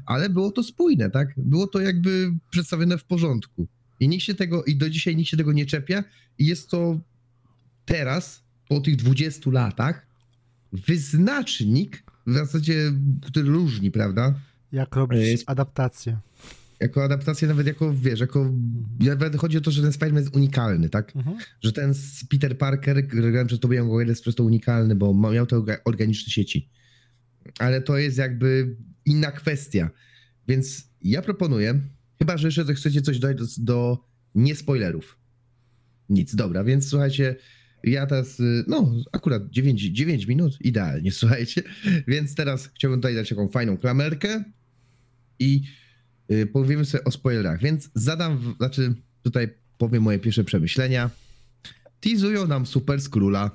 Ale 0.06 0.30
było 0.30 0.52
to 0.52 0.62
spójne, 0.62 1.10
tak? 1.10 1.28
Było 1.36 1.66
to 1.66 1.80
jakby 1.80 2.32
przedstawione 2.50 2.98
w 2.98 3.04
porządku. 3.04 3.66
I 4.04 4.08
nikt 4.08 4.24
się 4.24 4.34
tego, 4.34 4.64
i 4.64 4.76
do 4.76 4.90
dzisiaj 4.90 5.16
nikt 5.16 5.30
się 5.30 5.36
tego 5.36 5.52
nie 5.52 5.66
czepia 5.66 6.04
i 6.38 6.46
jest 6.46 6.70
to 6.70 7.00
teraz, 7.84 8.44
po 8.68 8.80
tych 8.80 8.96
20 8.96 9.50
latach, 9.50 10.06
wyznacznik, 10.72 12.02
w 12.26 12.32
zasadzie, 12.32 12.92
który 13.22 13.50
różni, 13.50 13.90
prawda? 13.90 14.34
Jak 14.72 14.96
robić 14.96 15.20
Jest- 15.20 15.44
adaptację. 15.50 16.18
Jako 16.80 17.04
adaptację, 17.04 17.48
nawet 17.48 17.66
jako, 17.66 17.94
wiesz, 17.94 18.20
jako, 18.20 18.52
nawet 19.00 19.36
chodzi 19.36 19.58
o 19.58 19.60
to, 19.60 19.70
że 19.70 19.82
ten 19.82 19.90
Spider-Man 19.90 20.18
jest 20.18 20.36
unikalny, 20.36 20.88
tak? 20.88 21.16
Mhm. 21.16 21.36
Że 21.62 21.72
ten 21.72 21.94
Peter 22.30 22.58
Parker, 22.58 23.06
grałem 23.06 23.46
przez 23.46 23.60
Tobie 23.60 23.82
Maguire, 23.82 24.08
jest 24.08 24.22
przez 24.22 24.34
to 24.34 24.44
unikalny, 24.44 24.94
bo 24.94 25.14
miał 25.32 25.46
te 25.46 25.56
orga- 25.56 25.78
organiczne 25.84 26.32
sieci. 26.32 26.68
Ale 27.58 27.80
to 27.82 27.98
jest 27.98 28.18
jakby 28.18 28.76
inna 29.04 29.30
kwestia. 29.32 29.90
Więc 30.48 30.88
ja 31.02 31.22
proponuję, 31.22 31.80
chyba, 32.18 32.36
że 32.36 32.48
jeszcze 32.48 32.74
chcecie 32.74 33.02
coś 33.02 33.18
dodać 33.18 33.36
do, 33.36 33.46
do 33.58 34.04
niespoilerów. 34.34 35.18
Nic, 36.08 36.34
dobra, 36.34 36.64
więc 36.64 36.88
słuchajcie, 36.88 37.36
ja 37.84 38.06
teraz, 38.06 38.40
y, 38.40 38.64
no 38.68 38.92
akurat 39.12 39.50
9, 39.50 39.82
9 39.82 40.26
minut, 40.26 40.58
idealnie, 40.60 41.12
słuchajcie. 41.20 41.62
Więc 42.08 42.34
teraz 42.34 42.70
chciałbym 42.74 43.00
tutaj 43.00 43.14
dać 43.14 43.28
taką 43.28 43.48
fajną 43.48 43.76
klamerkę 43.76 44.44
i 45.38 45.62
y, 46.30 46.46
powiemy 46.46 46.84
sobie 46.84 47.04
o 47.04 47.10
spoilerach. 47.10 47.60
Więc 47.60 47.90
zadam, 47.94 48.54
znaczy 48.56 48.94
tutaj 49.22 49.48
powiem 49.78 50.02
moje 50.02 50.18
pierwsze 50.18 50.44
przemyślenia. 50.44 51.10
Teasują 52.00 52.46
nam 52.46 52.66
Super 52.66 53.00
Skróla. 53.00 53.50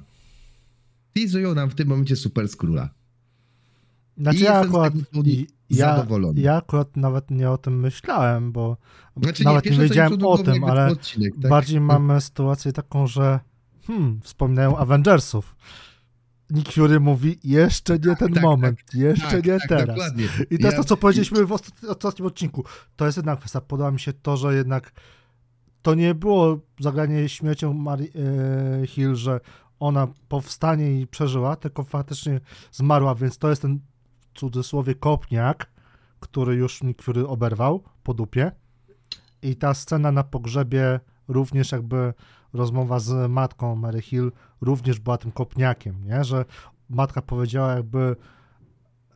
Teasują 1.14 1.56
nam 1.56 1.70
w 1.70 1.76
tym 1.76 1.88
momencie 1.88 2.16
Super 2.16 2.50
Skróla. 2.50 2.90
Znaczy 4.18 4.40
I 4.40 4.42
ja 4.42 4.54
akurat, 4.54 4.94
ja, 5.70 5.96
zadowolony. 5.96 6.42
ja 6.42 6.56
akurat 6.58 6.98
nawet 6.98 7.32
nie 7.32 7.52
o 7.52 7.58
tym 7.58 7.80
myślałem, 7.80 8.52
bo 8.52 8.78
Znaczy, 9.24 9.44
nawet 9.44 9.66
nie, 9.66 9.72
mi 9.72 9.78
wiedziałem 9.78 10.26
o 10.26 10.38
tym, 10.38 10.64
ale 10.64 10.88
odcinek, 10.88 11.34
tak? 11.42 11.50
bardziej 11.52 11.82
mamy 11.82 12.22
sytuację 12.22 12.74
taką, 12.74 13.08
że 13.08 13.40
hmm, 13.88 14.20
wspominają 14.22 14.78
Avengersów. 14.78 15.56
Nick 16.50 16.72
Fury 16.72 17.00
mówi, 17.00 17.40
jeszcze 17.44 17.94
nie 17.94 18.16
ten 18.16 18.34
tak, 18.34 18.44
moment, 18.44 18.80
jeszcze 18.94 19.32
tak, 19.32 19.46
nie 19.46 19.60
tak, 19.60 19.70
teraz. 19.70 19.88
Dokładnie. 19.88 20.26
I 20.52 20.58
to 20.58 20.66
jest 20.68 20.78
Ja- 20.78 20.78
to, 20.78 20.84
co 20.84 20.98
powiedzieliśmy 20.98 21.46
w 21.46 21.52
ostat- 21.52 21.90
ostatnim 21.90 22.28
odcinku. 22.28 22.64
To 22.96 23.06
jest 23.06 23.18
jedna 23.18 23.36
kwestia. 23.36 23.62
Podoba 23.62 23.92
mi 23.92 24.00
się 24.00 24.14
to, 24.14 24.38
że 24.38 24.56
jednak 24.56 24.92
to 25.82 25.96
nie 25.96 26.16
było 26.16 26.60
zagranie 26.80 27.30
śmiercią 27.30 27.74
Mary 27.74 28.10
e, 28.84 28.88
Hill, 28.88 29.16
że 29.16 29.40
ona 29.80 30.08
powstanie 30.28 31.02
i 31.02 31.08
przeżyła, 31.08 31.56
tylko 31.56 31.84
faktycznie 31.84 32.40
zmarła, 32.72 33.16
więc 33.16 33.38
to 33.38 33.50
jest 33.50 33.62
ten 33.62 33.80
cudzysłowie 34.40 34.96
kopniak, 34.96 35.72
który 36.20 36.56
już 36.56 36.84
Nick 36.84 37.02
Fury 37.02 37.28
oberwał 37.28 37.84
po 38.04 38.14
dupie. 38.14 38.52
I 39.42 39.56
ta 39.56 39.74
scena 39.74 40.12
na 40.12 40.24
pogrzebie 40.24 41.00
również 41.28 41.72
jakby 41.72 42.14
rozmowa 42.54 43.00
z 43.00 43.32
matką 43.32 43.76
Mary 43.76 44.02
Hill 44.02 44.32
również 44.62 45.00
była 45.00 45.18
tym 45.18 45.32
kopniakiem, 45.32 46.06
nie? 46.06 46.24
Że 46.24 46.46
matka 46.90 47.22
powiedziała 47.22 47.74
jakby 47.74 48.16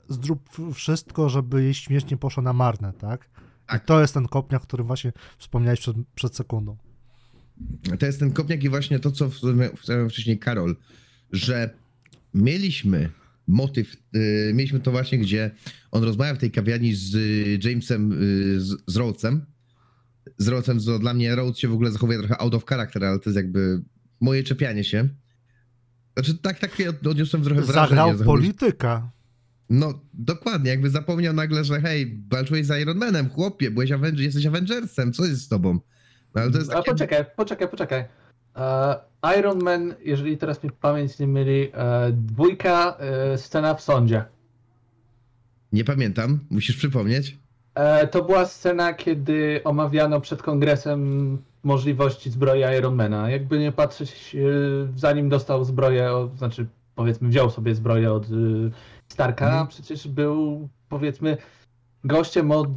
zrób 0.09 0.49
wszystko, 0.73 1.29
żeby 1.29 1.63
jej 1.63 1.73
śmierć 1.73 2.11
nie 2.11 2.17
poszła 2.17 2.43
na 2.43 2.53
marne, 2.53 2.93
tak? 2.93 3.29
Tak. 3.65 3.83
I 3.83 3.85
to 3.85 4.01
jest 4.01 4.13
ten 4.13 4.27
kopniak, 4.27 4.61
o 4.61 4.65
którym 4.65 4.87
właśnie 4.87 5.11
wspomniałeś 5.37 5.79
przed, 5.79 5.97
przed 6.15 6.35
sekundą. 6.35 6.77
To 7.99 8.05
jest 8.05 8.19
ten 8.19 8.31
kopniak 8.31 8.63
i 8.63 8.69
właśnie 8.69 8.99
to, 8.99 9.11
co 9.11 9.29
wspomniał 9.29 9.71
wcześniej 10.09 10.39
Karol, 10.39 10.75
że 11.31 11.69
mieliśmy 12.33 13.09
motyw, 13.47 13.95
y, 14.15 14.51
mieliśmy 14.53 14.79
to 14.79 14.91
właśnie, 14.91 15.17
gdzie 15.17 15.51
on 15.91 16.03
rozmawia 16.03 16.33
w 16.35 16.37
tej 16.37 16.51
kawiarni 16.51 16.95
z 16.95 17.15
y, 17.15 17.69
Jamesem, 17.69 18.11
y, 18.11 18.61
z, 18.61 18.75
z 18.87 18.97
Rhodesem. 18.97 19.45
Z 20.37 20.47
Rhodesem, 20.47 20.79
co 20.79 20.99
dla 20.99 21.13
mnie 21.13 21.35
Rhodes 21.35 21.57
się 21.57 21.67
w 21.67 21.73
ogóle 21.73 21.91
zachowuje 21.91 22.19
trochę 22.19 22.37
out 22.41 22.53
of 22.53 22.65
character, 22.65 23.03
ale 23.05 23.19
to 23.19 23.29
jest 23.29 23.37
jakby 23.37 23.81
moje 24.21 24.43
czepianie 24.43 24.83
się. 24.83 25.09
Znaczy 26.13 26.37
tak, 26.37 26.59
takie 26.59 26.89
od- 26.89 27.07
odniosłem 27.07 27.43
trochę 27.43 27.61
wrażenie. 27.61 27.87
Zagrał 27.87 28.09
zachowuje- 28.11 28.25
polityka. 28.25 29.11
No, 29.69 30.01
dokładnie, 30.13 30.69
jakby 30.69 30.89
zapomniał 30.89 31.33
nagle, 31.33 31.63
że 31.63 31.81
hej, 31.81 32.23
walczyłeś 32.31 32.65
z 32.65 32.81
Iron 32.81 32.97
Manem, 32.97 33.29
chłopie, 33.29 33.71
byłeś 33.71 33.91
Avenger, 33.91 34.21
jesteś 34.21 34.45
Avengersem, 34.45 35.13
co 35.13 35.25
jest 35.25 35.41
z 35.41 35.47
tobą? 35.47 35.73
No, 36.35 36.41
ale 36.41 36.51
to 36.51 36.57
jest 36.57 36.71
A 36.71 36.73
takie... 36.73 36.91
poczekaj, 36.91 37.25
poczekaj, 37.37 37.69
poczekaj. 37.69 38.03
E, 38.55 38.95
Iron 39.39 39.63
Man, 39.63 39.95
jeżeli 40.05 40.37
teraz 40.37 40.63
mi 40.63 40.69
pamięć 40.71 41.19
nie 41.19 41.27
myli, 41.27 41.69
e, 41.73 42.11
dwójka, 42.11 42.97
e, 42.99 43.37
scena 43.37 43.73
w 43.73 43.81
sądzie. 43.81 44.25
Nie 45.71 45.83
pamiętam, 45.83 46.39
musisz 46.49 46.75
przypomnieć. 46.77 47.37
To 48.11 48.23
była 48.23 48.45
scena, 48.45 48.93
kiedy 48.93 49.61
omawiano 49.63 50.21
przed 50.21 50.41
kongresem 50.41 51.37
możliwości 51.63 52.29
zbroi 52.29 52.77
Ironmana. 52.77 53.29
Jakby 53.29 53.59
nie 53.59 53.71
patrzeć, 53.71 54.35
zanim 54.95 55.29
dostał 55.29 55.63
zbroję, 55.63 56.29
znaczy 56.37 56.65
powiedzmy 56.95 57.29
wziął 57.29 57.49
sobie 57.49 57.75
zbroję 57.75 58.11
od 58.11 58.27
Starka, 59.07 59.45
Mhm. 59.45 59.67
przecież 59.67 60.07
był 60.07 60.69
powiedzmy 60.89 61.37
gościem 62.03 62.51
od 62.51 62.69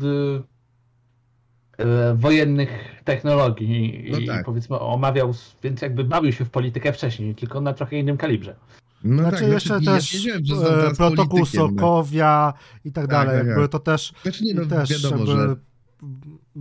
wojennych 2.15 2.96
technologii 3.07 4.09
i, 4.09 4.11
No 4.13 4.19
i 4.19 4.27
tak. 4.27 4.45
powiedzmy 4.45 4.79
omawiał, 4.79 5.35
więc 5.63 5.83
jakby 5.83 6.05
bawił 6.05 6.33
się 6.33 6.45
w 6.45 6.51
politykę 6.51 6.93
wcześniej, 6.93 7.35
tylko 7.35 7.61
na 7.61 7.73
trochę 7.73 7.97
innym 7.99 8.17
kalibrze. 8.17 8.57
No 9.05 9.23
Znaczy 9.23 9.41
tak, 9.43 9.53
jeszcze 9.53 9.75
ja 9.75 9.81
też 9.81 10.13
wiedziałem, 10.13 10.45
że 10.47 10.87
e, 10.89 10.95
protokół 10.95 11.39
no. 11.39 11.47
Sokowia 11.47 12.53
i 12.85 12.93
tak 12.93 13.05
Tak, 13.05 13.11
dalej. 13.11 13.39
tak, 13.39 13.47
jakby 13.47 13.63
tak. 13.63 13.71
to 13.73 13.79
też, 13.79 14.13
Znaczy 14.23 14.45
nie, 14.45 14.55
no 14.55 14.67
też 14.67 14.91
wiadomo, 15.03 15.17
jakby, 15.17 15.33
że 15.33 15.57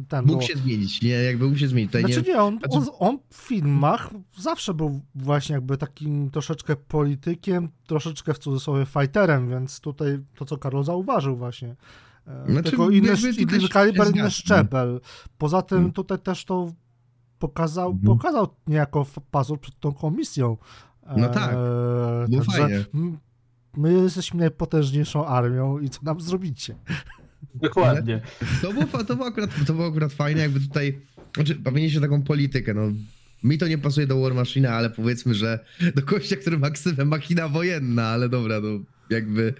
ten 0.08 0.20
mógł 0.25 0.28
było. 0.28 0.42
się 0.42 0.58
zmienić, 0.58 1.02
nie, 1.02 1.10
jakby 1.10 1.46
mógł 1.46 1.58
się 1.58 1.68
zmienić. 1.68 1.92
Tutaj 1.92 2.02
Znaczy 2.14 2.28
nie... 2.28 2.34
nie, 2.34 2.41
on, 2.41 2.60
znaczy- 2.60 2.78
on, 2.78 2.86
on 3.00 3.19
w 3.30 3.36
filmach 3.38 4.10
zawsze 4.39 4.74
był 4.74 5.02
właśnie 5.15 5.54
jakby 5.56 5.78
takim 5.78 6.30
troszeczkę 6.32 6.76
politykiem, 6.76 7.69
troszeczkę 7.88 8.34
w 8.34 8.39
cudzysłowie 8.39 8.86
fighterem, 8.86 9.50
więc 9.50 9.80
tutaj 9.80 10.19
to, 10.36 10.46
co 10.46 10.58
Karol 10.58 10.84
zauważył 10.84 11.36
właśnie. 11.36 11.76
E, 12.28 12.52
Znaczy, 12.52 12.70
tylko 12.70 12.90
inny, 12.90 13.10
inny 13.40 13.70
kaliber, 13.70 14.16
inny 14.16 14.32
szczebel. 14.32 15.02
Poza 15.38 15.62
tym 15.62 15.78
Mm. 15.78 15.92
tutaj 15.92 16.20
też 16.20 16.46
to 16.46 16.74
pokazał, 17.40 17.92
Mhm. 17.92 18.18
pokazał 18.18 18.48
niejako 18.68 19.04
w- 19.04 19.20
pazur 19.32 19.60
przed 19.60 19.80
tą 19.80 19.94
komisją. 19.94 20.58
No 21.18 21.30
tak, 21.30 21.54
E, 21.54 22.28
także 22.38 22.52
fajnie. 22.52 22.86
My 23.78 23.94
jesteśmy 23.94 24.40
najpotężniejszą 24.40 25.26
armią 25.26 25.80
i 25.80 25.90
co 25.90 26.00
nam 26.04 26.22
zrobicie? 26.22 26.76
Dokładnie. 27.56 28.22
To 28.62 28.74
było, 28.74 29.04
to, 29.04 29.16
było 29.16 29.28
akurat, 29.28 29.50
to 29.68 29.74
było 29.74 29.88
akurat 29.88 30.14
fajne, 30.14 30.42
jakby 30.42 30.60
tutaj, 30.60 31.00
znaczy 31.36 31.90
się 31.90 32.02
taką 32.02 32.22
politykę, 32.22 32.74
no. 32.74 32.82
Mi 33.44 33.58
to 33.58 33.68
nie 33.68 33.78
pasuje 33.78 34.08
do 34.08 34.22
War 34.22 34.34
Machine, 34.34 34.66
ale 34.74 34.90
powiedzmy, 34.90 35.34
że 35.34 35.60
do 35.96 36.02
kościa, 36.02 36.36
który 36.36 36.58
ma 36.60 36.70
ksywę 36.70 37.06
machina 37.06 37.48
wojenna, 37.48 38.08
ale 38.08 38.30
dobra, 38.30 38.60
no 38.62 38.70
jakby... 39.10 39.54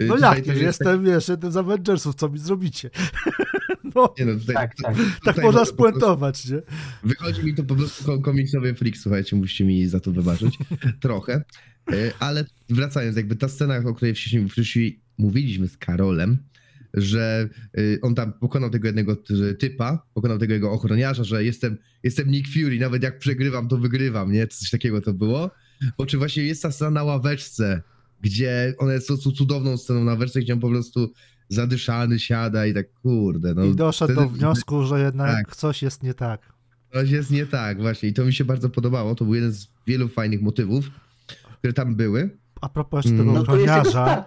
y, 0.00 0.06
No 0.06 0.14
tutaj 0.14 0.36
jak, 0.36 0.46
nie, 0.46 0.52
jest 0.52 0.62
jestem, 0.64 1.04
wiesz, 1.04 1.28
jeden 1.28 1.52
z 1.52 1.56
Avengersów, 1.56 2.14
co 2.14 2.28
mi 2.28 2.38
zrobicie? 2.38 2.90
No, 3.94 4.08
Tak, 4.08 4.18
nie 4.18 4.32
no, 4.32 4.40
tutaj, 4.40 4.54
Tak, 4.54 4.74
tak. 4.82 4.96
tak 4.96 5.18
tutaj 5.24 5.44
można 5.44 5.60
no, 5.60 5.66
to 5.66 5.72
po 5.72 5.82
prostu- 5.82 5.98
spuentować, 6.00 6.48
nie? 6.48 6.62
Wychodzi 7.04 7.44
mi 7.44 7.54
to 7.54 7.64
po 7.64 7.74
prostu 7.74 8.04
ko- 8.04 8.18
komiksowy 8.20 8.74
freak, 8.74 8.96
słuchajcie, 8.96 9.36
musicie 9.36 9.64
mi 9.64 9.86
za 9.88 10.00
to 10.00 10.12
wybaczyć 10.12 10.58
trochę. 11.00 11.42
E, 11.92 12.12
Ale 12.18 12.44
wracając, 12.70 13.16
jakby 13.16 13.36
ta 13.36 13.48
scena, 13.48 13.76
o 13.76 13.94
której 13.94 14.14
wcześniej, 14.14 14.48
wcześniej 14.48 15.00
mówiliśmy 15.18 15.68
z 15.68 15.76
Karolem, 15.76 16.38
że 16.94 17.48
y, 17.78 17.98
on 18.02 18.14
tam 18.14 18.32
pokonał 18.32 18.70
tego 18.70 18.88
jednego 18.88 19.16
ty- 19.16 19.54
typa, 19.54 20.06
pokonał 20.14 20.38
tego 20.38 20.54
jego 20.54 20.72
ochroniarza, 20.72 21.24
że 21.24 21.44
jestem, 21.44 21.76
jestem 22.02 22.30
Nick 22.30 22.48
Fury, 22.54 22.78
nawet 22.78 23.02
jak 23.02 23.18
przegrywam, 23.18 23.68
to 23.68 23.76
wygrywam, 23.78 24.32
nie? 24.32 24.46
Coś 24.46 24.70
takiego 24.70 25.00
to 25.00 25.12
było. 25.14 25.50
Po 25.96 26.06
czym 26.06 26.18
właśnie 26.20 26.42
jest 26.42 26.62
ta 26.62 26.72
scena 26.72 26.90
na 26.90 27.04
ławeczce, 27.04 27.82
gdzie 28.22 28.74
ona 28.78 28.92
jest 28.92 29.06
cu- 29.06 29.32
cudowną 29.32 29.76
sceną 29.76 30.04
na 30.04 30.10
ławeczce, 30.12 30.40
gdzie 30.40 30.52
on 30.52 30.60
po 30.60 30.68
prostu 30.68 31.12
zadyszany 31.48 32.18
siada 32.18 32.66
i 32.66 32.74
tak, 32.74 32.92
kurde, 32.92 33.54
no. 33.54 33.64
I 33.64 33.74
doszedł 33.74 34.14
do 34.14 34.20
wtedy- 34.20 34.38
wniosku, 34.38 34.84
że 34.84 35.00
jednak 35.00 35.46
Tak. 35.46 35.56
coś 35.56 35.82
jest 35.82 36.02
nie 36.02 36.14
tak. 36.14 36.52
Coś 36.92 37.10
jest 37.10 37.30
nie 37.30 37.46
tak, 37.46 37.80
właśnie. 37.82 38.08
I 38.08 38.12
to 38.12 38.24
mi 38.24 38.32
się 38.32 38.44
bardzo 38.44 38.68
podobało. 38.70 39.14
To 39.14 39.24
był 39.24 39.34
jeden 39.34 39.52
z 39.52 39.68
wielu 39.86 40.08
fajnych 40.08 40.42
motywów, 40.42 40.90
które 41.58 41.72
tam 41.72 41.94
były. 41.96 42.30
A 42.60 42.68
propos 42.68 43.04
jeszcze 43.04 43.14
Mm. 43.22 43.26
tego 43.26 43.32
No 43.32 43.40
ochroniarza, 43.42 43.90
star- 43.90 44.24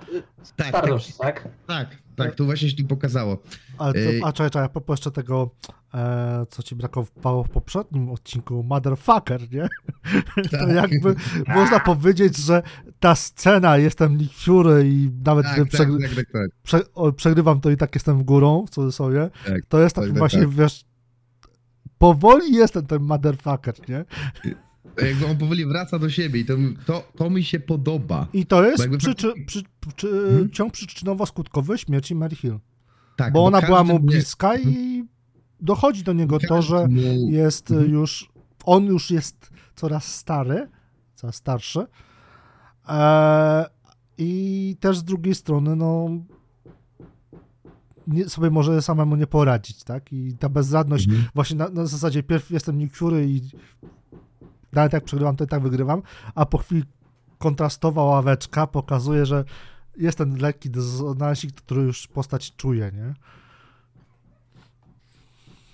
Tak, 0.56 0.68
starość, 0.68 1.18
tak? 1.18 1.48
Tak, 1.68 1.98
tak, 2.16 2.36
to 2.36 2.46
właśnie 2.46 2.70
się 2.70 2.84
pokazało. 2.84 3.38
ale 3.78 3.94
to, 3.94 4.28
a 4.28 4.34
czekaj, 4.34 4.50
czekaj, 4.52 4.70
propos 4.70 4.94
jeszcze 5.00 5.12
tego, 5.12 5.50
e, 5.94 6.46
co 6.50 6.64
ci 6.64 6.76
brakowało 6.76 7.44
w 7.44 7.50
poprzednim 7.50 8.10
odcinku, 8.10 8.64
Motherfucker, 8.64 9.52
nie? 9.52 9.68
To 10.52 10.58
Tak. 10.58 10.70
jakby 10.76 11.16
można 11.48 11.80
powiedzieć, 11.80 12.38
że 12.38 12.62
ta 13.00 13.16
scena, 13.16 13.78
jestem 13.78 14.18
Nick 14.18 14.34
Fury 14.34 14.88
i 14.90 15.10
nawet 15.26 15.46
Tak, 15.46 15.56
tak, 15.58 15.70
tak, 15.72 15.88
tak, 16.16 16.26
tak. 16.32 16.50
prze- 16.64 16.94
o, 16.94 17.12
przegrywam, 17.12 17.62
to 17.62 17.70
i 17.70 17.78
tak 17.78 17.96
jestem 17.96 18.18
w 18.20 18.24
górą, 18.24 18.66
w 18.66 18.70
cudzysłowie. 18.70 19.30
Tak, 19.46 19.66
To 19.68 19.80
jest 19.80 19.96
tak, 19.96 20.04
taki 20.04 20.14
tak, 20.14 20.20
właśnie, 20.20 20.48
wiesz, 20.48 20.86
powoli 21.98 22.54
jestem 22.56 22.86
ten 22.86 23.02
motherfucker, 23.02 23.90
nie? 23.90 24.06
Jakby 25.02 25.26
on 25.26 25.38
powoli 25.38 25.66
wraca 25.66 26.00
do 26.00 26.10
siebie 26.10 26.40
i 26.40 26.46
to, 26.46 26.54
to, 26.86 27.04
to 27.18 27.30
mi 27.30 27.44
się 27.44 27.60
podoba. 27.60 28.28
I 28.34 28.46
to 28.46 28.66
jest 28.66 28.88
przyczy, 28.98 29.34
przy, 29.46 29.64
przy, 29.96 30.08
Mhm. 30.10 30.50
ciąg 30.50 30.74
przyczynowo-skutkowy 30.74 31.78
śmierci 31.78 32.16
Mary 32.16 32.36
Hill. 32.36 32.60
Tak, 33.16 33.34
bo 33.34 33.46
ona 33.46 33.62
była 33.62 33.84
mu 33.84 34.00
bliska 34.00 34.58
i 34.58 35.04
dochodzi 35.62 36.04
do 36.04 36.14
niego 36.14 36.40
to, 36.40 36.48
każdy 36.48 36.70
że 36.70 36.88
mu- 36.88 37.32
jest 37.32 37.72
Mhm. 37.72 37.92
już, 37.92 38.32
on 38.66 38.86
już 38.86 39.12
jest 39.12 39.50
coraz 39.76 40.16
stary, 40.16 40.68
coraz 41.16 41.36
starszy. 41.36 41.86
E, 42.90 43.66
I 44.18 44.78
też 44.80 44.98
z 44.98 45.04
drugiej 45.04 45.36
strony, 45.36 45.76
no, 45.76 46.10
nie, 48.08 48.30
sobie 48.30 48.50
może 48.50 48.82
samemu 48.82 49.16
nie 49.16 49.28
poradzić, 49.28 49.84
tak? 49.84 50.14
I 50.14 50.34
ta 50.40 50.50
bezradność, 50.50 51.08
Mhm. 51.08 51.26
właśnie 51.36 51.58
na, 51.58 51.70
na 51.70 51.86
zasadzie 51.86 52.24
pierw 52.24 52.52
jestem 52.52 52.78
Nick 52.78 52.96
Fury 52.96 53.28
i 53.30 53.42
nawet 54.76 54.94
jak 54.94 55.04
przegrywam, 55.04 55.36
to 55.36 55.44
i 55.44 55.48
tak 55.48 55.62
wygrywam, 55.62 56.02
a 56.36 56.46
po 56.46 56.58
chwili 56.58 56.84
kontrastowa 57.38 58.04
ławeczka 58.04 58.68
pokazuje, 58.68 59.26
że 59.26 59.44
jest 59.98 60.18
ten 60.18 60.38
lekki 60.38 60.70
dysonansik, 60.70 61.52
który 61.56 61.82
już 61.82 62.08
postać 62.08 62.56
czuje, 62.56 62.92
nie? 62.94 63.14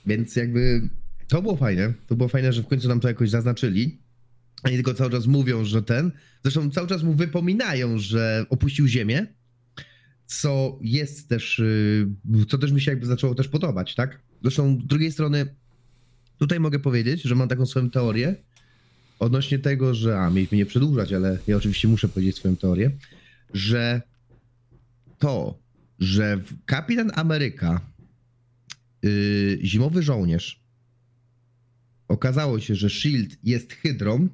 Więc 0.06 0.36
jakby 0.36 0.90
to 1.28 1.42
było 1.42 1.56
fajne. 1.56 1.94
To 2.08 2.16
było 2.16 2.30
fajne, 2.30 2.54
że 2.54 2.64
w 2.64 2.68
końcu 2.68 2.88
nam 2.88 3.00
to 3.00 3.08
jakoś 3.08 3.30
zaznaczyli. 3.30 4.02
A 4.64 4.70
nie 4.70 4.76
tylko 4.76 4.94
cały 4.94 5.12
czas 5.12 5.28
mówią, 5.28 5.66
że 5.66 5.84
ten. 5.84 6.12
Zresztą 6.44 6.72
cały 6.72 6.88
czas 6.88 7.04
mu 7.04 7.14
wypominają, 7.14 7.98
że 7.98 8.46
opuścił 8.50 8.88
Ziemię. 8.88 9.28
Co 10.26 10.80
jest 10.82 11.30
też. 11.30 11.60
y, 11.60 12.08
Co 12.50 12.58
też 12.58 12.72
mi 12.72 12.82
się 12.82 12.92
jakby 12.92 13.06
zaczęło 13.06 13.36
też 13.36 13.48
podobać, 13.48 13.96
tak? 13.96 14.22
Zresztą 14.42 14.80
z 14.84 14.88
drugiej 14.88 15.12
strony, 15.12 15.56
tutaj 16.38 16.60
mogę 16.60 16.80
powiedzieć, 16.80 17.22
że 17.22 17.36
mam 17.36 17.48
taką 17.48 17.66
swoją 17.66 17.90
teorię 17.90 18.36
odnośnie 19.22 19.60
tego, 19.60 19.94
że. 19.94 20.20
A, 20.20 20.30
mieliśmy 20.30 20.58
nie 20.58 20.66
przedłużać, 20.66 21.14
ale 21.14 21.38
ja 21.48 21.58
oczywiście 21.58 21.88
muszę 21.88 22.10
powiedzieć 22.10 22.36
swoją 22.36 22.56
teorię, 22.56 22.92
że 23.54 24.02
to, 25.20 25.60
że 26.00 26.42
Kapitan 26.66 27.12
Ameryka, 27.16 27.82
yy, 29.04 29.60
Zimowy 29.64 30.04
Żołnierz, 30.04 30.62
okazało 32.08 32.60
się, 32.60 32.76
że 32.76 32.90
SHIELD 32.90 33.38
jest 33.44 33.74
hydrą, 33.74 34.28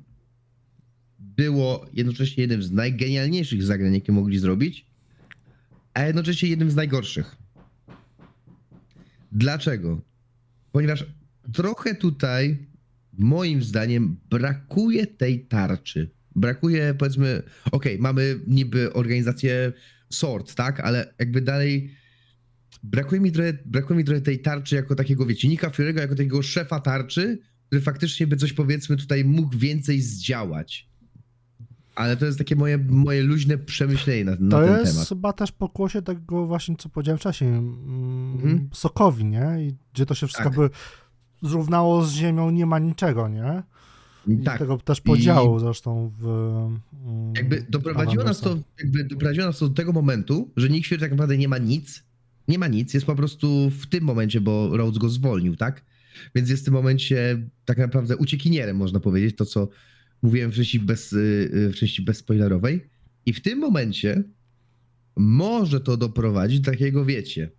było 1.20 1.86
jednocześnie 1.94 2.42
jednym 2.42 2.64
z 2.64 2.72
najgenialniejszych 2.72 3.64
zagrań, 3.64 3.94
jakie 3.94 4.12
mogli 4.12 4.40
zrobić, 4.40 4.86
a 5.94 6.04
jednocześnie 6.04 6.50
jednym 6.50 6.72
z 6.72 6.76
najgorszych. 6.76 7.36
Dlaczego? 9.32 10.02
Ponieważ 10.72 11.06
trochę 11.54 11.96
tutaj, 11.96 12.58
moim 13.18 13.64
zdaniem, 13.64 14.18
brakuje 14.30 15.08
tej 15.08 15.46
tarczy. 15.46 16.10
Brakuje, 16.36 16.94
powiedzmy, 16.98 17.44
okej, 17.72 18.00
mamy 18.00 18.40
niby 18.48 18.94
organizację 18.94 19.74
SWORD, 20.10 20.56
tak, 20.56 20.80
ale 20.80 21.14
jakby 21.20 21.42
dalej 21.42 21.92
brakuje 22.84 23.22
mi, 23.22 23.32
trochę, 23.32 23.54
brakuje 23.66 23.98
mi 23.98 24.04
trochę 24.04 24.22
tej 24.22 24.40
tarczy 24.40 24.76
jako 24.76 24.96
takiego, 24.96 25.26
wiecie, 25.26 25.48
Nika 25.48 25.70
Fury'ego 25.70 25.98
jako 26.00 26.16
takiego 26.16 26.42
szefa 26.42 26.80
tarczy, 26.80 27.40
który 27.68 27.82
faktycznie 27.82 28.28
by 28.28 28.36
coś, 28.38 28.54
powiedzmy, 28.54 28.98
tutaj 28.98 29.26
mógł 29.26 29.58
więcej 29.58 30.02
zdziałać. 30.02 30.88
Ale 31.96 32.18
to 32.18 32.26
jest 32.26 32.38
takie 32.38 32.56
moje, 32.56 32.78
moje 32.78 33.24
luźne 33.24 33.58
przemyślenie 33.58 34.26
na, 34.26 34.36
na 34.40 34.50
To 34.60 34.66
ten 34.68 34.80
jest 34.80 34.92
temat. 34.94 35.08
chyba 35.10 35.34
też 35.34 35.52
pokłosie 35.52 36.02
tego 36.02 36.48
właśnie, 36.48 36.76
co 36.76 36.90
powiedziałem 36.90 37.18
wcześniej, 37.20 37.50
mm, 37.50 38.34
Mhm. 38.34 38.70
Sokowi, 38.74 39.26
nie? 39.26 39.48
I 39.68 39.76
gdzie 39.94 40.06
to 40.06 40.16
się 40.16 40.28
wszystko 40.28 40.50
Tak. 40.50 40.56
by 40.60 40.70
zrównało 41.42 42.04
z 42.06 42.14
ziemią, 42.14 42.50
nie 42.50 42.66
ma 42.66 42.80
niczego, 42.80 43.28
nie? 43.28 43.64
I 44.28 44.38
Tak. 44.44 44.60
tego 44.60 44.78
też 44.78 45.02
podziału 45.02 45.60
zresztą 45.60 46.12
w... 46.20 46.26
mm, 47.06 47.34
Jakby 47.36 47.66
doprowadziło 47.70 48.24
nas 48.24 48.40
to, 48.42 48.58
jakby 48.80 49.04
doprowadziło 49.04 49.46
nas 49.48 49.60
to 49.60 49.68
do 49.70 49.76
tego 49.76 49.94
momentu, 49.94 50.52
że 50.58 50.70
Nick 50.70 50.88
Fury 50.88 51.00
tak 51.02 51.12
naprawdę 51.12 51.38
nie 51.38 51.48
ma 51.48 51.58
nic. 51.58 52.04
Nie 52.48 52.60
ma 52.60 52.68
nic, 52.68 52.94
jest 52.94 53.06
po 53.06 53.16
prostu 53.16 53.70
w 53.70 53.88
tym 53.88 54.04
momencie, 54.04 54.42
bo 54.42 54.78
Rhodes 54.78 54.98
go 54.98 55.10
zwolnił, 55.10 55.56
tak? 55.56 55.86
Więc 56.36 56.50
jest 56.50 56.62
w 56.62 56.66
tym 56.66 56.74
momencie 56.74 57.50
tak 57.66 57.78
naprawdę 57.78 58.18
uciekinierem, 58.18 58.78
można 58.78 59.00
powiedzieć, 59.00 59.36
to 59.36 59.46
co 59.46 59.70
mówiłem 60.22 60.52
w 60.52 60.56
części, 60.56 60.80
bez, 60.80 61.14
y, 61.14 61.18
y, 61.54 61.70
w 61.70 61.76
części 61.76 62.02
bezspoilerowej. 62.02 62.90
I 63.26 63.34
w 63.34 63.42
tym 63.42 63.60
momencie 63.60 64.24
może 65.18 65.80
to 65.82 65.98
doprowadzić 65.98 66.60
do 66.60 66.72
takiego, 66.72 67.06
wiecie, 67.06 67.52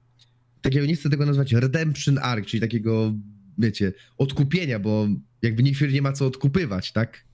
takiego, 0.61 0.87
nie 0.87 0.97
chcę 0.97 1.11
tego 1.11 1.27
nazwać 1.27 1.53
redemption 1.53 2.19
arc, 2.23 2.47
czyli 2.47 2.61
takiego, 2.61 3.13
wiecie, 3.59 3.93
odkupienia, 4.19 4.79
bo 4.79 5.09
jakby 5.43 5.63
Nick 5.63 5.79
Fury 5.79 5.93
nie 5.93 6.03
ma 6.03 6.13
co 6.13 6.27
odkupywać, 6.27 6.93
tak? 6.93 7.25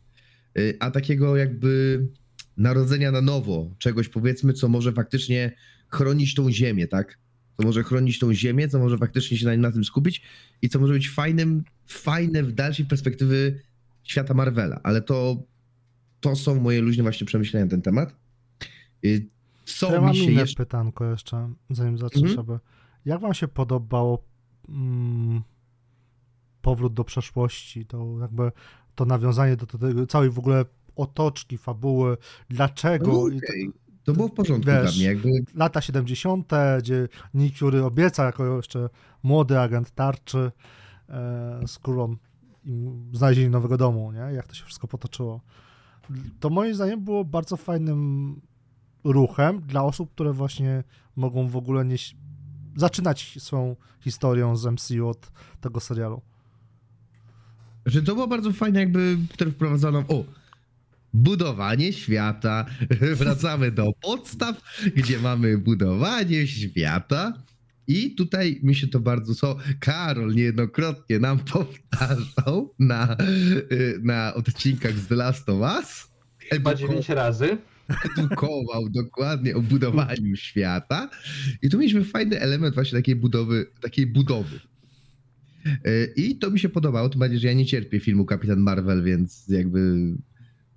Y, 0.58 0.76
A 0.80 0.90
takiego 0.90 1.36
jakby 1.36 2.00
narodzenia 2.56 3.10
na 3.12 3.20
nowo, 3.20 3.70
czegoś 3.78 4.08
powiedzmy, 4.08 4.52
co 4.52 4.68
może 4.68 4.92
faktycznie 4.92 5.52
chronić 5.88 6.34
tą 6.34 6.50
ziemię, 6.52 6.88
tak? 6.88 7.18
Co 7.56 7.66
może 7.66 7.82
chronić 7.82 8.18
tą 8.18 8.34
ziemię, 8.34 8.68
co 8.68 8.78
może 8.78 8.98
faktycznie 8.98 9.36
się 9.36 9.46
na, 9.46 9.56
na 9.56 9.72
tym 9.72 9.84
skupić 9.84 10.22
i 10.62 10.68
co 10.68 10.78
może 10.78 10.92
być 10.92 11.10
fajnym, 11.10 11.64
fajne 11.86 12.42
w 12.42 12.52
dalszej 12.52 12.86
perspektywy 12.86 13.60
świata 14.02 14.34
Marvela, 14.34 14.80
ale 14.82 15.02
to, 15.02 15.42
to 16.20 16.36
są 16.36 16.60
moje 16.60 16.80
luźne 16.80 17.02
właśnie 17.02 17.26
przemyślenia 17.26 17.64
na 17.64 17.70
ten 17.70 17.82
temat. 17.82 18.16
Y, 19.04 19.26
Co 19.64 19.92
ja 19.94 20.00
mam 20.00 20.14
inne 20.16 20.40
jeszcze... 20.40 20.64
pytanko 20.64 21.10
jeszcze, 21.10 21.52
zanim 21.70 21.98
zaczniesz, 21.98 22.30
Mhm. 22.30 22.40
aby... 22.40 22.58
Jak 23.04 23.20
wam 23.20 23.34
się 23.34 23.48
podobało 23.48 24.24
mm, 24.68 25.42
powrót 26.64 26.94
do 26.94 27.04
przeszłości, 27.04 27.86
to 27.86 28.06
jakby 28.20 28.52
to 28.94 29.04
nawiązanie 29.04 29.56
do, 29.56 29.66
tego 29.66 30.06
całej 30.06 30.30
w 30.30 30.38
ogóle 30.38 30.64
otoczki, 30.96 31.58
fabuły, 31.58 32.16
dlaczego... 32.48 33.12
No, 33.12 33.28
i 33.28 33.40
to- 34.04 34.12
było 34.12 34.28
w 34.28 34.32
porządku 34.32 34.70
Wiesz, 34.70 34.82
dla 34.82 34.92
mnie, 34.92 35.04
jakby 35.04 35.28
lata 35.54 35.80
70., 35.80 36.52
gdzie 36.78 37.08
Nick 37.34 37.58
Fury 37.58 37.84
obieca 37.84 38.24
jako 38.24 38.56
jeszcze 38.56 38.88
młody 39.22 39.60
agent 39.60 39.90
tarczy 39.90 40.52
e, 41.08 41.60
z 41.66 41.78
królą 41.78 42.16
znalezienie 43.12 43.50
nowego 43.50 43.76
domu, 43.76 44.12
nie? 44.12 44.34
Jak 44.34 44.46
to 44.46 44.54
się 44.54 44.64
wszystko 44.64 44.88
potoczyło. 44.88 45.40
To 46.40 46.50
moim 46.50 46.74
zdaniem 46.74 47.04
było 47.04 47.24
bardzo 47.24 47.56
fajnym 47.56 48.40
ruchem 49.04 49.60
dla 49.60 49.82
osób, 49.82 50.10
które 50.10 50.32
właśnie 50.32 50.84
mogą 51.16 51.48
w 51.48 51.56
ogóle 51.56 51.84
nie 51.84 51.96
zaczynać 52.76 53.36
swoją 53.38 53.76
historią 54.00 54.56
z 54.56 54.66
MCU 54.66 55.08
od 55.08 55.32
tego 55.60 55.80
serialu. 55.80 56.20
Że 57.86 58.02
to 58.02 58.14
było 58.14 58.26
bardzo 58.26 58.52
fajne, 58.52 58.80
jakby, 58.80 59.16
które 59.32 59.50
wprowadzono. 59.50 59.98
O! 60.08 60.24
Budowanie 61.14 61.92
świata. 61.92 62.66
Wracamy 63.20 63.70
do 63.70 63.92
podstaw, 64.02 64.60
gdzie 64.96 65.18
mamy 65.18 65.58
budowanie 65.58 66.46
świata. 66.46 67.32
I 67.86 68.14
tutaj 68.14 68.60
mi 68.62 68.74
się 68.74 68.88
to 68.88 69.00
bardzo, 69.00 69.34
co 69.34 69.56
Karol 69.80 70.34
niejednokrotnie 70.34 71.18
nam 71.18 71.38
powtarzał 71.52 72.74
na, 72.78 73.16
na 74.02 74.34
odcinkach 74.34 74.98
z 74.98 75.06
The 75.06 75.14
Last 75.14 75.48
of 75.48 75.60
Us. 75.60 76.10
Chyba 76.38 76.70
Eduko- 76.70 76.78
9 76.78 77.08
razy. 77.08 77.58
edukował 78.18 78.88
dokładnie 78.90 79.56
o 79.56 79.62
budowaniu 79.62 80.36
świata. 80.36 81.10
I 81.62 81.70
tu 81.70 81.78
mieliśmy 81.78 82.04
fajny 82.04 82.40
element 82.40 82.74
właśnie 82.74 82.98
takiej 82.98 83.16
budowy, 83.16 83.66
takiej 83.80 84.06
budowy. 84.06 84.60
Yy, 85.64 86.12
I 86.16 86.38
to 86.38 86.50
mi 86.50 86.58
się 86.58 86.68
podobało, 86.68 87.08
tym 87.08 87.20
bardziej, 87.20 87.38
że 87.38 87.48
ja 87.48 87.54
nie 87.54 87.66
cierpię 87.66 88.00
filmu 88.00 88.24
Kapitan 88.24 88.60
Marvel, 88.60 89.04
więc 89.04 89.48
jakby 89.48 90.12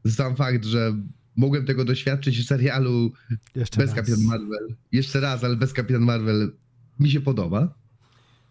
sam 0.08 0.36
fakt, 0.36 0.66
że 0.66 0.94
mogłem 1.36 1.66
tego 1.66 1.86
doświadczyć 1.86 2.40
w 2.40 2.48
serialu 2.48 3.12
Jeszcze 3.56 3.78
bez 3.78 3.90
raz. 3.90 3.96
Kapitan 3.96 4.24
Marvel, 4.24 4.76
jeszcze 4.92 5.20
raz, 5.20 5.44
ale 5.44 5.56
bez 5.56 5.74
Kapitan 5.74 6.02
Marvel, 6.02 6.52
mi 7.00 7.12
się 7.12 7.22
podoba. 7.22 7.78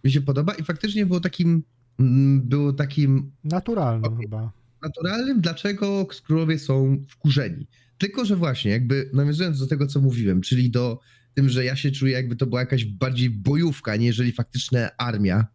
Mi 0.04 0.10
się 0.10 0.20
podoba 0.20 0.54
i 0.54 0.62
faktycznie 0.62 1.06
było 1.06 1.20
takim, 1.20 1.62
mm, 1.98 2.42
było 2.42 2.72
takim 2.72 3.32
Naturalnym 3.44 4.16
chyba. 4.16 4.52
naturalnym, 4.82 5.40
dlaczego 5.40 6.06
królowie 6.26 6.58
są 6.58 7.04
wkurzeni. 7.08 7.66
Tylko, 7.98 8.24
że 8.24 8.36
właśnie, 8.36 8.70
jakby 8.70 9.10
nawiązując 9.14 9.58
do 9.58 9.66
tego, 9.66 9.86
co 9.86 10.00
mówiłem, 10.00 10.40
czyli 10.40 10.70
do 10.70 11.00
tym, 11.34 11.48
że 11.48 11.64
ja 11.64 11.76
się 11.76 11.90
czuję, 11.90 12.12
jakby 12.12 12.36
to 12.36 12.46
była 12.46 12.60
jakaś 12.60 12.84
bardziej 12.84 13.30
bojówka, 13.30 13.96
niżeli 13.96 14.32
faktyczna 14.32 14.90
armia, 14.98 15.46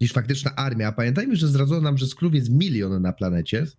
niż 0.00 0.12
faktyczna 0.12 0.56
armia. 0.56 0.88
A 0.88 0.92
pamiętajmy, 0.92 1.36
że 1.36 1.48
zdradzono 1.48 1.80
nam, 1.80 1.98
że 1.98 2.06
skrów 2.06 2.34
jest 2.34 2.50
milion 2.50 3.02
na 3.02 3.12
planecie, 3.12 3.66
z 3.66 3.76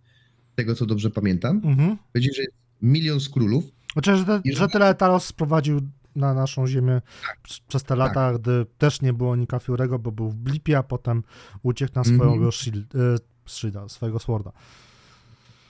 tego 0.54 0.74
co 0.74 0.86
dobrze 0.86 1.10
pamiętam. 1.10 1.60
Mhm. 1.64 1.96
Powiedzieli, 2.12 2.34
że 2.34 2.42
jest 2.42 2.54
milion 2.82 3.20
skrólów. 3.20 3.64
Znaczy, 3.92 4.16
że, 4.16 4.24
te, 4.24 4.40
że 4.52 4.68
tyle 4.68 4.94
Talos 4.94 5.24
sprowadził 5.24 5.80
na 6.16 6.34
naszą 6.34 6.66
ziemię 6.66 7.00
p- 7.42 7.54
przez 7.68 7.82
te 7.82 7.96
lata, 7.96 8.38
gdy 8.38 8.66
też 8.78 9.02
nie 9.02 9.12
było 9.12 9.36
Nika 9.36 9.58
Fury'ego, 9.58 9.98
bo 10.00 10.12
był 10.12 10.30
w 10.30 10.34
blipie, 10.34 10.78
a 10.78 10.82
potem 10.82 11.22
uciekł 11.62 11.92
na 11.94 12.04
swojego 12.04 12.48
e, 12.48 12.50
shielda, 13.46 13.88
swojego 13.88 14.18
sworda. 14.18 14.52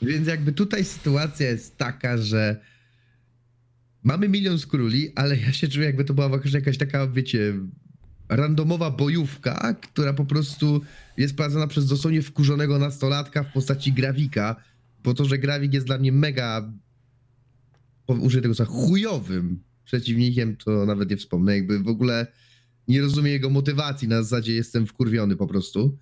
Więc 0.02 0.28
jakby 0.28 0.52
tutaj 0.52 0.84
sytuacja 0.84 1.50
jest 1.50 1.76
taka, 1.76 2.18
że 2.18 2.60
mamy 4.02 4.28
milion 4.28 4.58
skróli, 4.58 5.12
ale 5.16 5.36
ja 5.36 5.52
się 5.52 5.68
czuję, 5.68 5.86
jakby 5.86 6.04
to 6.04 6.14
była 6.14 6.30
jakaś 6.52 6.78
taka, 6.78 7.06
wiecie, 7.06 7.54
randomowa 8.30 8.90
bojówka, 8.90 9.74
która 9.74 10.12
po 10.12 10.24
prostu 10.24 10.80
jest 11.16 11.36
prowadzona 11.36 11.66
przez 11.66 11.86
dosłownie 11.86 12.22
wkurzonego 12.22 12.78
nastolatka 12.78 13.42
w 13.42 13.52
postaci 13.52 13.92
Grawika, 13.92 14.56
po 15.02 15.14
to, 15.14 15.24
że 15.24 15.38
Grawik 15.38 15.74
jest 15.74 15.86
dla 15.86 15.98
mnie 15.98 16.12
mega, 16.12 16.72
użyję 18.08 18.42
tego 18.42 18.54
słowa, 18.54 18.72
chujowym 18.72 19.62
przeciwnikiem, 19.84 20.56
to 20.56 20.86
nawet 20.86 21.10
nie 21.10 21.16
wspomnę, 21.16 21.56
jakby 21.56 21.78
w 21.78 21.88
ogóle 21.88 22.26
nie 22.88 23.00
rozumiem 23.00 23.32
jego 23.32 23.50
motywacji, 23.50 24.08
na 24.08 24.22
zasadzie 24.22 24.54
jestem 24.54 24.86
wkurwiony 24.86 25.36
po 25.36 25.46
prostu. 25.46 25.98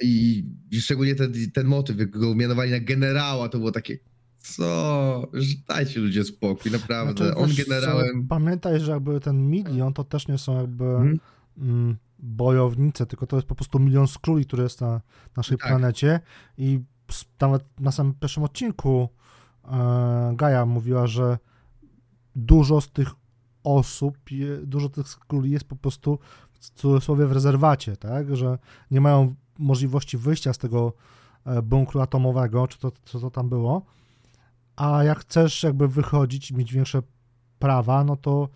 I 0.00 0.44
szczególnie 0.72 1.14
ten, 1.14 1.32
ten 1.52 1.66
motyw, 1.66 1.98
jak 1.98 2.10
go 2.10 2.34
mianowali 2.34 2.70
na 2.70 2.80
generała, 2.80 3.48
to 3.48 3.58
było 3.58 3.72
takie, 3.72 3.98
co? 4.44 5.28
Dajcie 5.68 6.00
ludzie 6.00 6.24
spokój, 6.24 6.72
naprawdę. 6.72 7.24
Znaczy, 7.26 7.36
On 7.36 7.50
generałem... 7.56 8.26
Pamiętaj, 8.28 8.80
że 8.80 8.92
jakby 8.92 9.20
ten 9.20 9.50
milion 9.50 9.92
to 9.92 10.04
też 10.04 10.28
nie 10.28 10.38
są 10.38 10.56
jakby 10.56 10.84
Mhm. 10.84 11.18
mm, 11.58 11.96
bojownicy, 12.18 13.06
tylko 13.06 13.26
to 13.26 13.36
jest 13.36 13.48
po 13.48 13.54
prostu 13.54 13.78
milion 13.78 14.06
skróli, 14.06 14.46
który 14.46 14.62
jest 14.62 14.80
na 14.80 15.00
naszej 15.36 15.58
Tak. 15.58 15.68
planecie 15.68 16.20
i 16.58 16.80
nawet 17.40 17.80
na 17.80 17.92
samym 17.92 18.14
pierwszym 18.14 18.42
odcinku 18.42 19.08
e, 19.64 20.32
Gaja 20.36 20.66
mówiła, 20.66 21.06
że 21.06 21.38
dużo 22.36 22.80
z 22.80 22.90
tych 22.90 23.08
osób, 23.64 24.18
dużo 24.62 24.88
tych 24.88 25.08
skróli 25.08 25.50
jest 25.50 25.64
po 25.64 25.76
prostu 25.76 26.18
w 26.52 26.58
cudzysłowie 26.70 27.26
w 27.26 27.32
rezerwacie, 27.32 27.96
tak, 27.96 28.36
że 28.36 28.58
nie 28.90 29.00
mają 29.00 29.34
możliwości 29.58 30.18
wyjścia 30.18 30.52
z 30.52 30.58
tego 30.58 30.92
e, 31.44 31.62
bunkru 31.62 32.00
atomowego, 32.00 32.68
czy 32.68 32.78
to, 32.78 32.92
co 33.04 33.20
to 33.20 33.30
tam 33.30 33.48
było, 33.48 33.86
a 34.76 35.04
jak 35.04 35.18
chcesz 35.18 35.62
jakby 35.62 35.88
wychodzić 35.88 36.52
mieć 36.52 36.72
większe 36.72 37.02
prawa, 37.58 38.04
no 38.04 38.16
to 38.16 38.48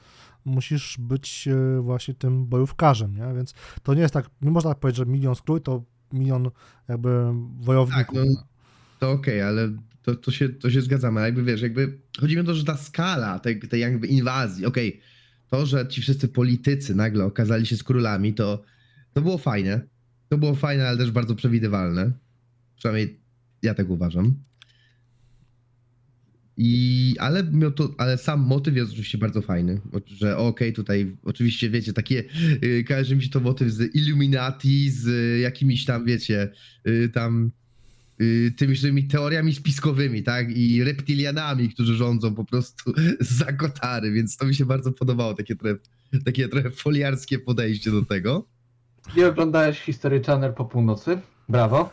musisz 0.44 0.96
być 0.98 1.48
e, 1.48 1.80
właśnie 1.80 2.14
tym 2.14 2.46
bojówkarzem, 2.46 3.16
nie? 3.16 3.34
Więc 3.36 3.54
to 3.82 3.94
nie 3.94 4.00
jest 4.00 4.14
tak, 4.14 4.30
nie 4.42 4.50
można 4.50 4.70
tak 4.70 4.78
powiedzieć, 4.78 4.96
że 4.96 5.06
milion 5.06 5.34
skrój 5.34 5.60
to 5.60 5.84
milion 6.12 6.50
jakby 6.88 7.24
wojowników. 7.60 8.06
Tak, 8.06 8.12
no, 8.14 8.46
To 8.98 9.10
okej, 9.10 9.42
ale 9.42 9.68
to, 10.02 10.14
to, 10.14 10.30
się, 10.30 10.48
to 10.48 10.70
się 10.70 10.82
zgadzamy. 10.82 11.20
Ale 11.20 11.28
jakby 11.28 11.44
wiesz, 11.44 11.62
jakby 11.62 11.98
chodzi 12.20 12.34
mi 12.34 12.40
o 12.40 12.44
to, 12.44 12.54
że 12.54 12.64
ta 12.64 12.76
skala 12.76 13.38
tej, 13.38 13.60
tej 13.60 13.80
jakby 13.80 14.06
inwazji, 14.06 14.66
okej, 14.66 15.00
to, 15.48 15.66
że 15.66 15.88
ci 15.88 16.02
wszyscy 16.02 16.28
politycy 16.28 16.94
nagle 16.94 17.24
okazali 17.24 17.66
się 17.66 17.76
z 17.76 17.82
królami, 17.82 18.34
to, 18.34 18.62
to 19.12 19.22
było 19.22 19.38
fajne. 19.38 19.80
To 20.28 20.38
było 20.38 20.54
fajne, 20.54 20.88
ale 20.88 20.98
też 20.98 21.10
bardzo 21.10 21.34
przewidywalne. 21.34 22.12
Przynajmniej 22.76 23.20
ja 23.62 23.74
tak 23.74 23.90
uważam. 23.90 24.34
I, 26.60 27.14
ale, 27.18 27.44
mimo 27.44 27.70
to, 27.70 27.94
ale 27.98 28.18
sam 28.18 28.40
motyw 28.40 28.76
jest 28.76 28.90
oczywiście 28.90 29.18
bardzo 29.18 29.42
fajny, 29.42 29.80
że 30.06 30.36
okej, 30.36 30.72
tutaj 30.72 31.16
oczywiście, 31.24 31.70
wiecie, 31.70 31.92
takie, 31.92 32.24
y, 32.62 32.84
kojarzy 32.88 33.16
mi 33.16 33.22
się 33.22 33.30
to 33.30 33.40
motyw 33.40 33.70
z 33.70 33.94
Illuminati, 33.94 34.90
z 34.90 35.06
y, 35.06 35.38
jakimiś 35.38 35.84
tam, 35.84 36.04
wiecie, 36.04 36.52
y, 36.86 37.10
tam 37.14 37.50
y, 38.20 38.52
tymi 38.56 38.76
tymi 38.76 39.04
teoriami 39.04 39.54
spiskowymi, 39.54 40.22
tak, 40.22 40.56
i 40.56 40.84
reptilianami, 40.84 41.68
którzy 41.68 41.94
rządzą 41.94 42.34
po 42.34 42.44
prostu 42.44 42.92
za 43.40 43.52
kotary, 43.52 44.12
więc 44.12 44.36
to 44.36 44.46
mi 44.46 44.54
się 44.54 44.66
bardzo 44.66 44.92
podobało, 44.92 45.34
takie 45.34 45.56
trochę, 45.56 45.76
takie 46.24 46.48
trochę 46.48 46.70
foliarskie 46.70 47.38
podejście 47.38 47.90
do 47.90 48.04
tego. 48.04 48.46
Nie 49.16 49.26
oglądałeś 49.26 49.80
History 49.80 50.22
Channel 50.22 50.52
po 50.54 50.64
północy? 50.64 51.18
Brawo. 51.48 51.90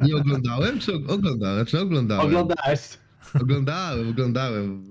Nie 0.00 0.16
oglądałem, 0.16 0.78
czy 0.80 0.92
og- 0.92 1.10
oglądałem, 1.10 1.66
czy 1.66 1.80
oglądałem? 1.80 2.26
Oglądałeś. 2.26 2.98
Oglądałem, 3.34 4.08
oglądałem. 4.08 4.82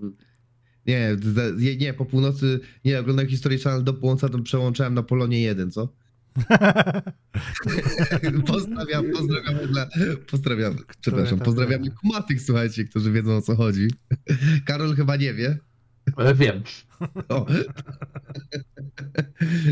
Nie, 0.85 1.17
nie, 1.77 1.93
po 1.93 2.05
północy, 2.05 2.59
nie, 2.85 2.99
oglądałem 2.99 3.29
History 3.29 3.59
Channel 3.59 3.83
do 3.83 3.93
północy, 3.93 4.29
to 4.29 4.39
przełączałem 4.39 4.93
na 4.93 5.03
Polonie 5.03 5.41
1, 5.41 5.71
co? 5.71 5.93
Pozdrawiam, 8.47 9.11
pozdrawiamy 9.11 9.67
dla, 9.67 9.87
pozdrawiam, 10.31 10.75
przepraszam, 11.01 11.37
tam 11.37 11.45
pozdrawiamy 11.45 11.85
wie. 11.85 11.91
kumatych, 11.91 12.41
słuchajcie, 12.41 12.85
którzy 12.85 13.11
wiedzą 13.11 13.35
o 13.35 13.41
co 13.41 13.55
chodzi. 13.55 13.87
Karol 14.65 14.95
chyba 14.95 15.15
nie 15.15 15.33
wie. 15.33 15.57
Ale 16.15 16.35
wiem. 16.35 16.63
O. 17.29 17.45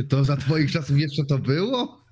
To 0.10 0.24
za 0.24 0.38
twoich 0.38 0.72
czasów 0.72 1.00
jeszcze 1.00 1.26
to 1.26 1.38
było? 1.38 2.06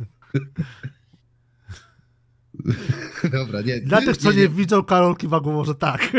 Dobra, 3.32 3.62
nie. 3.62 3.82
Dla 3.82 4.02
tych, 4.02 4.18
co 4.18 4.32
nie, 4.32 4.50
widzą, 4.50 4.84
Karol 4.84 5.16
kiwa 5.16 5.40
głową, 5.40 5.66
że 5.66 5.76
tak. 5.76 6.14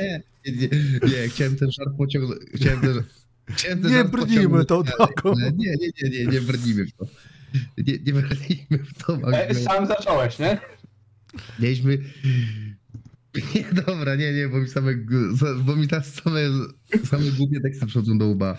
Nie, 0.00 0.22
nie, 0.46 0.52
nie, 0.52 0.68
nie, 1.02 1.28
chciałem 1.28 1.56
ten 1.56 1.70
żart 1.72 1.90
pociągnąć. 1.98 2.40
Chciałem 2.54 2.80
ten, 2.80 3.02
chciałem 3.48 3.82
ten 3.82 3.92
Nie 3.92 4.04
brnijmy 4.04 4.64
tą 4.64 4.82
drogą. 4.82 5.34
Nie, 5.56 5.76
nie, 5.76 5.76
nie, 6.02 6.10
nie, 6.10 6.26
nie 6.26 6.40
brnijmy 6.40 6.86
w 6.86 6.92
to. 6.92 7.06
Nie, 7.78 7.98
nie 7.98 8.12
brnijmy 8.12 8.78
w 8.78 9.04
to. 9.04 9.32
E, 9.32 9.54
sam 9.54 9.86
zacząłeś, 9.86 10.38
nie? 10.38 10.58
mieliśmy... 11.58 11.98
Nie, 13.54 13.64
dobra, 13.86 14.16
nie, 14.16 14.32
nie, 14.32 14.48
bo 14.48 14.60
mi 14.60 14.68
same, 14.68 14.94
bo 15.64 15.76
mi 15.76 15.88
teraz 15.88 16.14
same, 16.14 16.40
same 17.04 17.30
głupie 17.30 17.60
teksty 17.60 17.86
przychodzą 17.86 18.18
do 18.18 18.26
łba. 18.26 18.58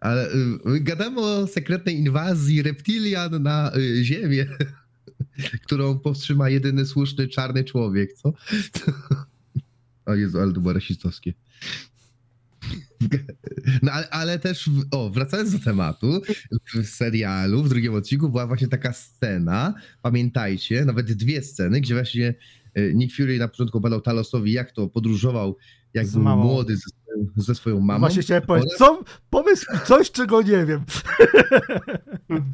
Ale 0.00 0.28
y, 0.28 0.80
gadamy 0.80 1.20
o 1.20 1.46
sekretnej 1.46 1.96
inwazji 1.96 2.62
reptilian 2.62 3.42
na 3.42 3.72
y, 3.76 4.04
Ziemię, 4.04 4.46
którą 5.64 5.98
powstrzyma 5.98 6.48
jedyny 6.48 6.86
słuszny 6.86 7.28
czarny 7.28 7.64
człowiek, 7.64 8.12
co? 8.12 8.32
O 10.06 10.14
Jezu, 10.14 10.38
ale 10.40 10.52
to 10.52 10.60
było 10.60 10.72
rasistowskie. 10.74 11.32
No 13.82 13.92
ale, 13.92 14.10
ale 14.10 14.38
też, 14.38 14.70
o, 14.90 15.10
wracając 15.10 15.52
do 15.52 15.58
tematu, 15.58 16.22
w 16.74 16.86
serialu, 16.86 17.62
w 17.62 17.68
drugim 17.68 17.94
odcinku 17.94 18.28
była 18.28 18.46
właśnie 18.46 18.68
taka 18.68 18.92
scena, 18.92 19.74
pamiętajcie, 20.02 20.84
nawet 20.84 21.12
dwie 21.12 21.42
sceny, 21.42 21.80
gdzie 21.80 21.94
właśnie 21.94 22.34
e, 22.74 22.94
Nick 22.94 23.16
Fury 23.16 23.38
na 23.38 23.48
początku 23.48 23.80
badał 23.80 24.00
Talosowi, 24.00 24.52
jak 24.52 24.72
to 24.72 24.88
podróżował, 24.88 25.56
jak 25.94 26.06
Z 26.06 26.12
był 26.12 26.22
mamą. 26.22 26.42
młody 26.44 26.76
ze, 26.76 26.82
swoją- 26.82 27.26
ze 27.36 27.54
swoją 27.54 27.80
mamą. 27.80 27.98
Właśnie 28.00 28.22
chciałem 28.22 28.42
powiedzieć, 28.42 28.72
co? 28.78 29.04
Mi 29.32 29.80
coś, 29.86 30.10
czego 30.10 30.42
nie 30.42 30.66
wiem. 30.66 30.84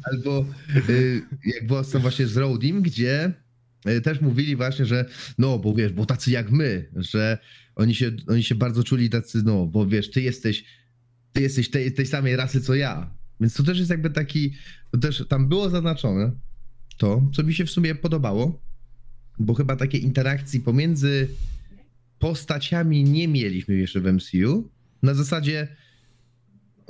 Albo 0.03 0.45
y, 0.89 1.21
jak 1.45 1.67
była 1.67 1.83
scena 1.83 2.01
właśnie 2.01 2.27
z 2.27 2.37
Rodim, 2.37 2.81
gdzie 2.81 3.33
y, 3.89 4.01
też 4.01 4.21
mówili 4.21 4.55
właśnie, 4.55 4.85
że 4.85 5.05
no, 5.37 5.59
bo 5.59 5.73
wiesz, 5.73 5.93
bo 5.93 6.05
tacy 6.05 6.31
jak 6.31 6.51
my, 6.51 6.89
że 6.95 7.37
oni 7.75 7.95
się, 7.95 8.11
oni 8.27 8.43
się 8.43 8.55
bardzo 8.55 8.83
czuli 8.83 9.09
tacy, 9.09 9.41
no, 9.45 9.65
bo 9.65 9.87
wiesz, 9.87 10.11
ty 10.11 10.21
jesteś, 10.21 10.63
ty 11.33 11.41
jesteś 11.41 11.69
tej, 11.69 11.93
tej 11.93 12.05
samej 12.05 12.35
rasy 12.35 12.61
co 12.61 12.75
ja. 12.75 13.17
Więc 13.39 13.53
to 13.53 13.63
też 13.63 13.77
jest 13.77 13.89
jakby 13.89 14.09
taki, 14.09 14.53
to 14.91 14.97
też 14.97 15.25
tam 15.29 15.49
było 15.49 15.69
zaznaczone 15.69 16.31
to, 16.97 17.29
co 17.33 17.43
mi 17.43 17.53
się 17.53 17.65
w 17.65 17.71
sumie 17.71 17.95
podobało, 17.95 18.61
bo 19.39 19.53
chyba 19.53 19.75
takiej 19.75 20.03
interakcji 20.03 20.59
pomiędzy 20.59 21.27
postaciami 22.19 23.03
nie 23.03 23.27
mieliśmy 23.27 23.75
jeszcze 23.75 23.99
w 23.99 24.13
MCU. 24.13 24.69
Na 25.03 25.13
zasadzie 25.13 25.67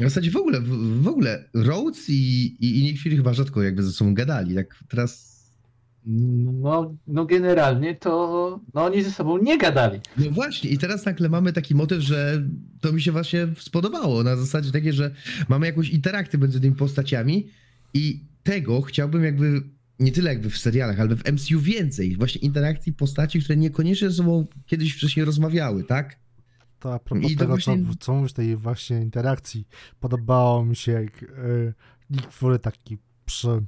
w 0.06 0.10
zasadzie 0.10 0.32
w 0.32 0.36
ogóle, 0.36 0.62
w, 0.62 1.02
w 1.04 1.08
ogóle 1.08 1.50
Rhodes 1.54 2.10
i, 2.10 2.46
i, 2.60 2.80
i 2.80 2.84
Nick 2.84 3.04
Fury 3.04 3.16
chyba 3.16 3.34
rzadko 3.34 3.64
jakby 3.64 3.84
ze 3.84 3.92
sobą 3.92 4.14
gadali. 4.14 4.56
Tak 4.56 4.76
teraz. 4.90 5.38
No, 6.06 6.96
no 7.08 7.26
generalnie 7.26 7.96
to 7.96 8.60
no 8.74 8.84
oni 8.84 9.04
ze 9.04 9.12
sobą 9.12 9.38
nie 9.38 9.58
gadali. 9.58 10.00
No 10.18 10.32
właśnie, 10.32 10.70
i 10.70 10.78
teraz 10.78 11.06
nagle 11.06 11.30
mamy 11.30 11.54
taki 11.54 11.76
motyw, 11.76 12.02
że 12.02 12.44
to 12.82 12.94
mi 12.94 13.02
się 13.02 13.12
właśnie 13.12 13.48
spodobało. 13.60 14.24
Na 14.24 14.36
zasadzie 14.36 14.72
takiej, 14.72 14.94
że 14.94 15.12
mamy 15.50 15.66
jakąś 15.66 15.90
interakcję 15.90 16.40
między 16.40 16.62
tymi 16.62 16.76
postaciami 16.76 17.48
i 17.94 18.24
tego 18.44 18.82
chciałbym 18.82 19.24
jakby. 19.24 19.62
Nie 20.00 20.12
tyle 20.12 20.30
jakby 20.30 20.50
w 20.50 20.58
serialach, 20.58 21.00
ale 21.00 21.16
w 21.16 21.32
MCU 21.32 21.60
więcej. 21.60 22.16
Właśnie 22.16 22.42
interakcji 22.42 22.94
postaci, 22.94 23.42
które 23.42 23.58
niekoniecznie 23.58 24.10
ze 24.10 24.16
sobą 24.16 24.46
kiedyś 24.66 24.94
wcześniej 24.94 25.26
rozmawiały, 25.26 25.84
tak? 25.84 26.18
To 26.80 26.94
a 26.94 27.00
propos 27.00 27.32
I 27.32 27.36
tego, 27.36 27.48
właśnie- 27.54 27.86
co, 27.86 27.96
co 28.00 28.14
mówisz, 28.14 28.34
tej 28.34 28.56
właśnie 28.56 29.02
interakcji, 29.02 29.68
podobało 30.00 30.66
mi 30.66 30.76
się, 30.76 30.92
jak 30.92 31.24
y, 31.24 31.74
Nick 32.10 32.32
Fury 32.32 32.60
taki 32.60 32.98
przy 33.26 33.64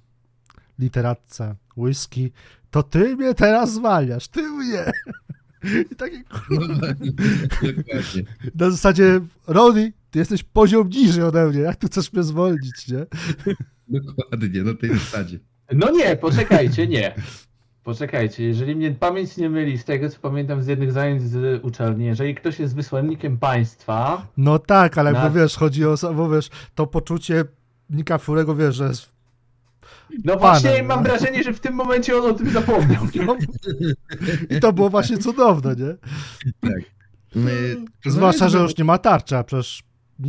literatce 0.79 1.55
whisky, 1.77 2.31
to 2.71 2.83
ty 2.83 3.15
mnie 3.15 3.33
teraz 3.33 3.73
zwalniasz, 3.73 4.27
ty 4.27 4.41
mnie. 4.41 4.91
I 5.91 5.95
takie 5.95 6.23
No, 6.31 6.39
kurwa, 6.39 6.87
dokładnie. 7.77 8.23
na 8.55 8.71
zasadzie, 8.71 9.19
Rody, 9.47 9.93
ty 10.11 10.19
jesteś 10.19 10.43
poziom 10.43 10.89
niżej 10.89 11.23
ode 11.23 11.45
mnie, 11.49 11.59
jak 11.59 11.75
ty 11.75 11.87
chcesz 11.87 12.13
mnie 12.13 12.23
zwolnić, 12.23 12.87
nie? 12.87 13.05
Dokładnie, 14.01 14.63
na 14.63 14.73
tej 14.73 14.89
zasadzie. 14.89 15.39
No 15.73 15.91
nie, 15.91 16.15
poczekajcie, 16.15 16.87
nie. 16.87 17.15
Poczekajcie, 17.83 18.43
jeżeli 18.43 18.75
mnie 18.75 18.91
pamięć 18.91 19.37
nie 19.37 19.49
myli 19.49 19.77
z 19.77 19.85
tego, 19.85 20.09
co 20.09 20.19
pamiętam 20.19 20.63
z 20.63 20.67
jednych 20.67 20.91
zajęć 20.91 21.23
z 21.23 21.63
uczelni, 21.63 22.05
jeżeli 22.05 22.35
ktoś 22.35 22.59
jest 22.59 22.75
wysłannikiem 22.75 23.37
państwa, 23.37 24.27
No 24.37 24.59
tak, 24.59 24.97
ale 24.97 25.11
Na- 25.11 25.23
jakby 25.23 25.39
wiesz, 25.39 25.55
chodzi 25.55 25.85
o, 25.85 25.95
bo 26.15 26.29
wiesz, 26.29 26.49
to 26.75 26.87
poczucie 26.87 27.45
Nika 27.89 28.17
Furego, 28.17 28.55
wiesz, 28.55 28.75
że 28.75 28.87
jest 28.87 29.09
no 30.25 30.35
właśnie 30.37 30.69
Panem, 30.69 30.85
mam 30.85 31.03
no. 31.03 31.09
wrażenie, 31.09 31.43
że 31.43 31.53
w 31.53 31.59
tym 31.59 31.73
momencie 31.73 32.17
on 32.17 32.31
o 32.31 32.33
tym 32.33 32.49
zapomniał. 32.49 33.03
no, 33.25 33.37
i 34.49 34.59
to 34.59 34.73
było 34.73 34.89
właśnie 34.89 35.17
cudowne, 35.17 35.75
nie? 35.75 35.95
Tak. 36.61 36.81
Y, 37.35 38.11
Zwłaszcza, 38.11 38.49
że 38.49 38.57
już 38.57 38.77
nie 38.77 38.83
ma 38.83 38.97
tarczy, 38.97 39.37
a 39.37 39.43
przecież 39.43 39.83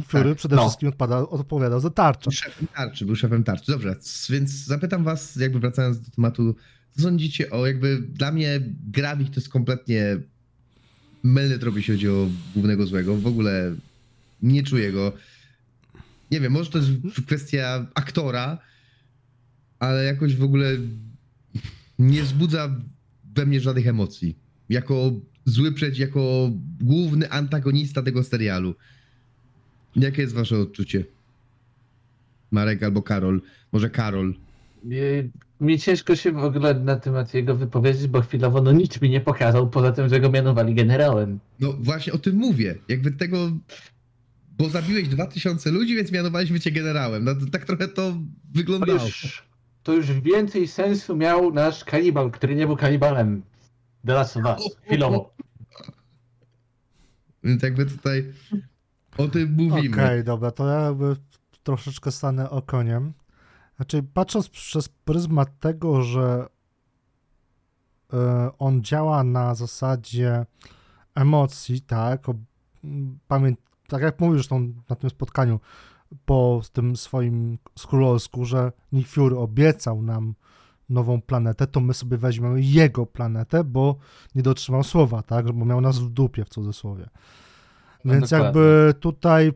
Fury 0.09 0.29
Tak, 0.29 0.39
przede 0.39 0.57
no. 0.57 0.63
wszystkim 0.63 0.89
odpada, 0.89 1.19
odpowiadał 1.19 1.81
za 1.81 1.91
tarczę. 1.91 2.31
Był 2.31 2.33
szefem 2.33 2.67
tarczy, 2.77 3.07
był 3.07 3.17
szefem 3.17 3.45
tarczy. 3.45 3.73
Dobrze, 3.73 3.97
więc 4.31 4.51
zapytam 4.51 5.05
was, 5.05 5.37
jakby 5.37 5.61
wracając 5.61 6.01
do 6.01 6.11
tematu, 6.11 6.55
sądzicie 7.01 7.51
o 7.51 7.67
jakby, 7.67 8.03
dla 8.03 8.33
mnie 8.33 8.61
Gravik 8.91 9.29
to 9.29 9.35
jest 9.35 9.49
kompletnie 9.49 10.19
mylny 11.23 11.59
trop, 11.59 11.77
jeśli 11.77 11.95
chodzi 11.95 12.09
o 12.09 12.29
głównego 12.55 12.87
złego. 12.87 13.17
W 13.17 13.27
ogóle 13.27 13.75
nie 14.43 14.63
czuję 14.63 14.93
go. 14.93 15.13
Nie 16.31 16.41
wiem, 16.41 16.53
może 16.53 16.71
to 16.71 16.79
jest 16.79 16.91
kwestia 17.27 17.87
aktora, 17.95 18.59
ale 19.79 20.05
jakoś 20.05 20.37
w 20.37 20.43
ogóle 20.43 20.77
nie 21.99 22.23
wzbudza 22.23 22.81
we 23.35 23.47
mnie 23.47 23.61
żadnych 23.61 23.87
emocji. 23.87 24.39
Jako 24.69 25.13
zły 25.45 25.73
przeciw, 25.73 25.99
jako 25.99 26.51
główny 26.81 27.31
antagonista 27.31 28.03
tego 28.03 28.25
serialu. 28.25 28.75
Jakie 29.97 30.23
jest 30.23 30.35
wasze 30.35 30.59
odczucie? 30.59 31.05
Marek 32.51 32.83
albo 32.83 33.03
Karol. 33.03 33.43
Może 33.73 33.91
Karol. 33.91 34.35
Mi 35.61 35.79
ciężko 35.79 36.17
się 36.17 36.33
w 36.33 36.45
ogóle 36.45 36.75
na 36.75 36.97
temat 36.97 37.35
jego 37.35 37.55
wypowiedzieć, 37.55 38.07
bo 38.07 38.21
chwilowo 38.21 38.63
no 38.63 38.73
nic 38.73 39.01
mi 39.01 39.11
nie 39.11 39.21
pokazał, 39.21 39.71
poza 39.71 39.93
tym, 39.93 40.09
że 40.09 40.21
go 40.21 40.31
mianowali 40.31 40.75
generałem. 40.75 41.41
No 41.61 41.73
właśnie 41.73 42.13
o 42.13 42.19
tym 42.19 42.37
mówię. 42.37 42.75
Jakby 42.89 43.11
tego. 43.13 43.51
Bo 44.59 44.69
zabiłeś 44.69 45.09
2000 45.09 45.71
ludzi, 45.71 45.97
więc 45.97 46.13
mianowaliśmy 46.13 46.61
cię 46.61 46.71
generałem. 46.73 47.25
No 47.25 47.35
to 47.35 47.41
tak 47.53 47.65
trochę 47.65 47.89
to 47.89 47.95
To 47.95 48.19
wyglądało. 48.55 49.03
już, 49.05 49.43
to 49.83 49.93
już 49.93 50.13
więcej 50.13 50.69
sensu 50.69 51.17
miał 51.17 51.53
nasz 51.53 51.85
kanibal, 51.85 52.31
który 52.31 52.55
nie 52.55 52.67
był 52.67 52.77
kanibalem. 52.77 53.43
The 54.07 54.13
Last 54.15 54.37
of 54.37 54.45
Us, 54.45 54.77
chwilowo. 54.87 55.35
Więc 57.45 57.63
jakby 57.63 57.87
tutaj 57.87 58.33
o 59.19 59.29
tym 59.29 59.55
Okej, 59.55 59.69
mówimy. 59.69 60.23
dobra, 60.25 60.51
to 60.51 60.69
ja 60.69 60.81
jakby 60.81 61.17
troszeczkę 61.63 62.13
stanę 62.13 62.51
okoniem. 62.51 63.13
Znaczy, 63.81 64.03
patrząc 64.03 64.49
przez 64.49 64.89
pryzmat 64.89 65.59
tego, 65.59 66.03
że 66.03 66.47
e, 68.13 68.51
on 68.59 68.83
działa 68.83 69.25
na 69.25 69.55
zasadzie 69.55 70.47
emocji, 71.15 71.81
tak, 71.81 72.29
o, 72.29 72.35
pamię, 73.29 73.55
tak 73.89 74.03
jak 74.03 74.21
mówisz 74.21 74.37
zresztą 74.37 74.73
na 74.89 74.97
tym 74.97 75.11
spotkaniu, 75.11 75.61
po 76.25 76.61
tym 76.73 76.97
swoim 76.97 77.59
skrólowsku, 77.79 78.45
że 78.45 78.73
Nick 78.93 79.11
Fury 79.11 79.39
obiecał 79.39 80.03
nam 80.03 80.35
nową 80.89 81.21
planetę, 81.21 81.67
to 81.67 81.81
my 81.81 81.95
sobie 81.95 82.17
weźmiemy 82.17 82.63
jego 82.63 83.07
planetę, 83.07 83.65
bo 83.65 83.97
nie 84.35 84.43
dotrzymał 84.43 84.83
słowa, 84.83 85.23
tak? 85.23 85.53
Bo 85.53 85.65
miał 85.65 85.81
nas 85.81 85.99
w 85.99 86.09
dupie 86.09 86.45
w 86.45 86.49
cudzysłowie. 86.49 87.09
No 88.05 88.13
Więc 88.13 88.31
dokładnie. 88.31 88.47
jakby 88.47 88.95
tutaj 89.01 89.53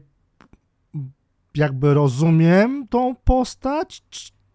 jakby 1.56 1.94
rozumiem 1.94 2.88
tą 2.88 3.14
postać, 3.24 4.02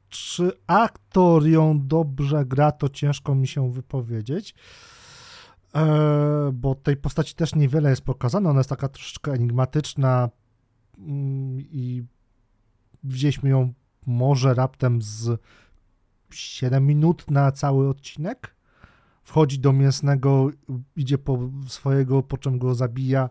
czy, 0.10 0.52
aktor 0.68 1.48
ją 1.48 1.88
dobrze 1.88 2.46
gra, 2.46 2.72
to 2.72 2.90
ciężko 2.90 3.36
mi 3.36 3.48
się 3.48 3.72
wypowiedzieć. 3.72 4.56
E, 5.76 6.52
bo 6.54 6.76
tej 6.76 6.98
postaci 6.98 7.36
też 7.36 7.56
niewiele 7.56 7.90
jest 7.90 8.02
pokazane, 8.02 8.50
ona 8.50 8.60
jest 8.60 8.70
taka 8.70 8.90
troszeczkę 8.90 9.32
enigmatyczna 9.32 10.30
mm, 10.98 11.60
i 11.60 12.04
widzieliśmy 13.04 13.50
ją 13.50 13.74
może 14.08 14.54
raptem 14.54 15.02
z 15.02 15.42
7 16.32 16.86
minut 16.86 17.32
na 17.32 17.52
cały 17.52 17.90
odcinek. 17.90 18.56
Wchodzi 19.24 19.60
do 19.60 19.74
mięsnego, 19.74 20.50
idzie 20.96 21.18
po 21.18 21.40
swojego, 21.68 22.24
po 22.24 22.38
czym 22.38 22.60
go 22.60 22.76
zabija. 22.76 23.30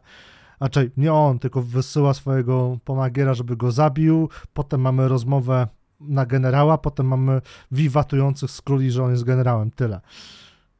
Raczej 0.61 0.91
nie 0.97 1.13
on, 1.13 1.39
tylko 1.39 1.63
wysyła 1.63 2.15
swojego 2.15 2.79
pomagiera, 2.85 3.35
żeby 3.35 3.57
go 3.57 3.73
zabił. 3.73 4.29
Potem 4.55 4.81
mamy 4.81 5.09
rozmowę 5.09 5.69
na 6.01 6.27
generała, 6.27 6.79
potem 6.79 7.07
mamy 7.07 7.41
wiwatujących 7.71 8.51
z 8.51 8.63
króli, 8.63 8.91
że 8.91 9.05
on 9.05 9.11
jest 9.11 9.25
generałem. 9.25 9.71
Tyle. 9.71 10.01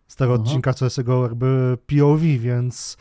Z 0.09 0.17
tego 0.17 0.35
Aha. 0.35 0.43
odcinka, 0.43 0.75
co 0.75 0.87
jest 0.87 0.99
jego 0.99 1.23
jakby 1.23 1.79
POV, 1.87 2.21
więc 2.21 2.97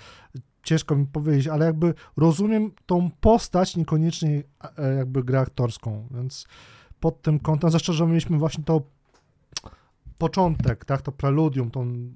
ciężko 0.63 0.95
mi 0.95 1.05
powiedzieć, 1.05 1.47
ale 1.47 1.65
jakby 1.65 1.93
rozumiem 2.17 2.71
tą 2.85 3.09
postać, 3.21 3.75
niekoniecznie 3.75 4.43
e, 4.77 4.95
jakby 4.95 5.23
grę 5.23 5.39
aktorską, 5.39 6.07
więc 6.11 6.47
pod 6.99 7.21
tym 7.21 7.39
kątem, 7.39 7.69
zwłaszcza, 7.69 7.93
że 7.93 8.07
mieliśmy 8.07 8.37
właśnie 8.37 8.63
to 8.63 8.81
początek, 10.17 10.85
tak, 10.85 11.01
to 11.01 11.11
preludium, 11.11 11.71
tą 11.71 12.11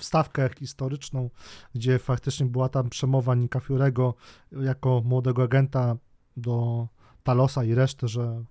wstawkę 0.00 0.50
historyczną, 0.58 1.30
gdzie 1.74 1.98
faktycznie 1.98 2.46
była 2.46 2.68
tam 2.68 2.90
przemowa 2.90 3.34
Nika 3.34 3.60
Fiurego 3.60 4.14
jako 4.52 5.02
młodego 5.04 5.42
agenta 5.42 5.96
do 6.36 6.88
Talosa 7.22 7.64
i 7.64 7.74
reszty, 7.74 8.08
że 8.08 8.44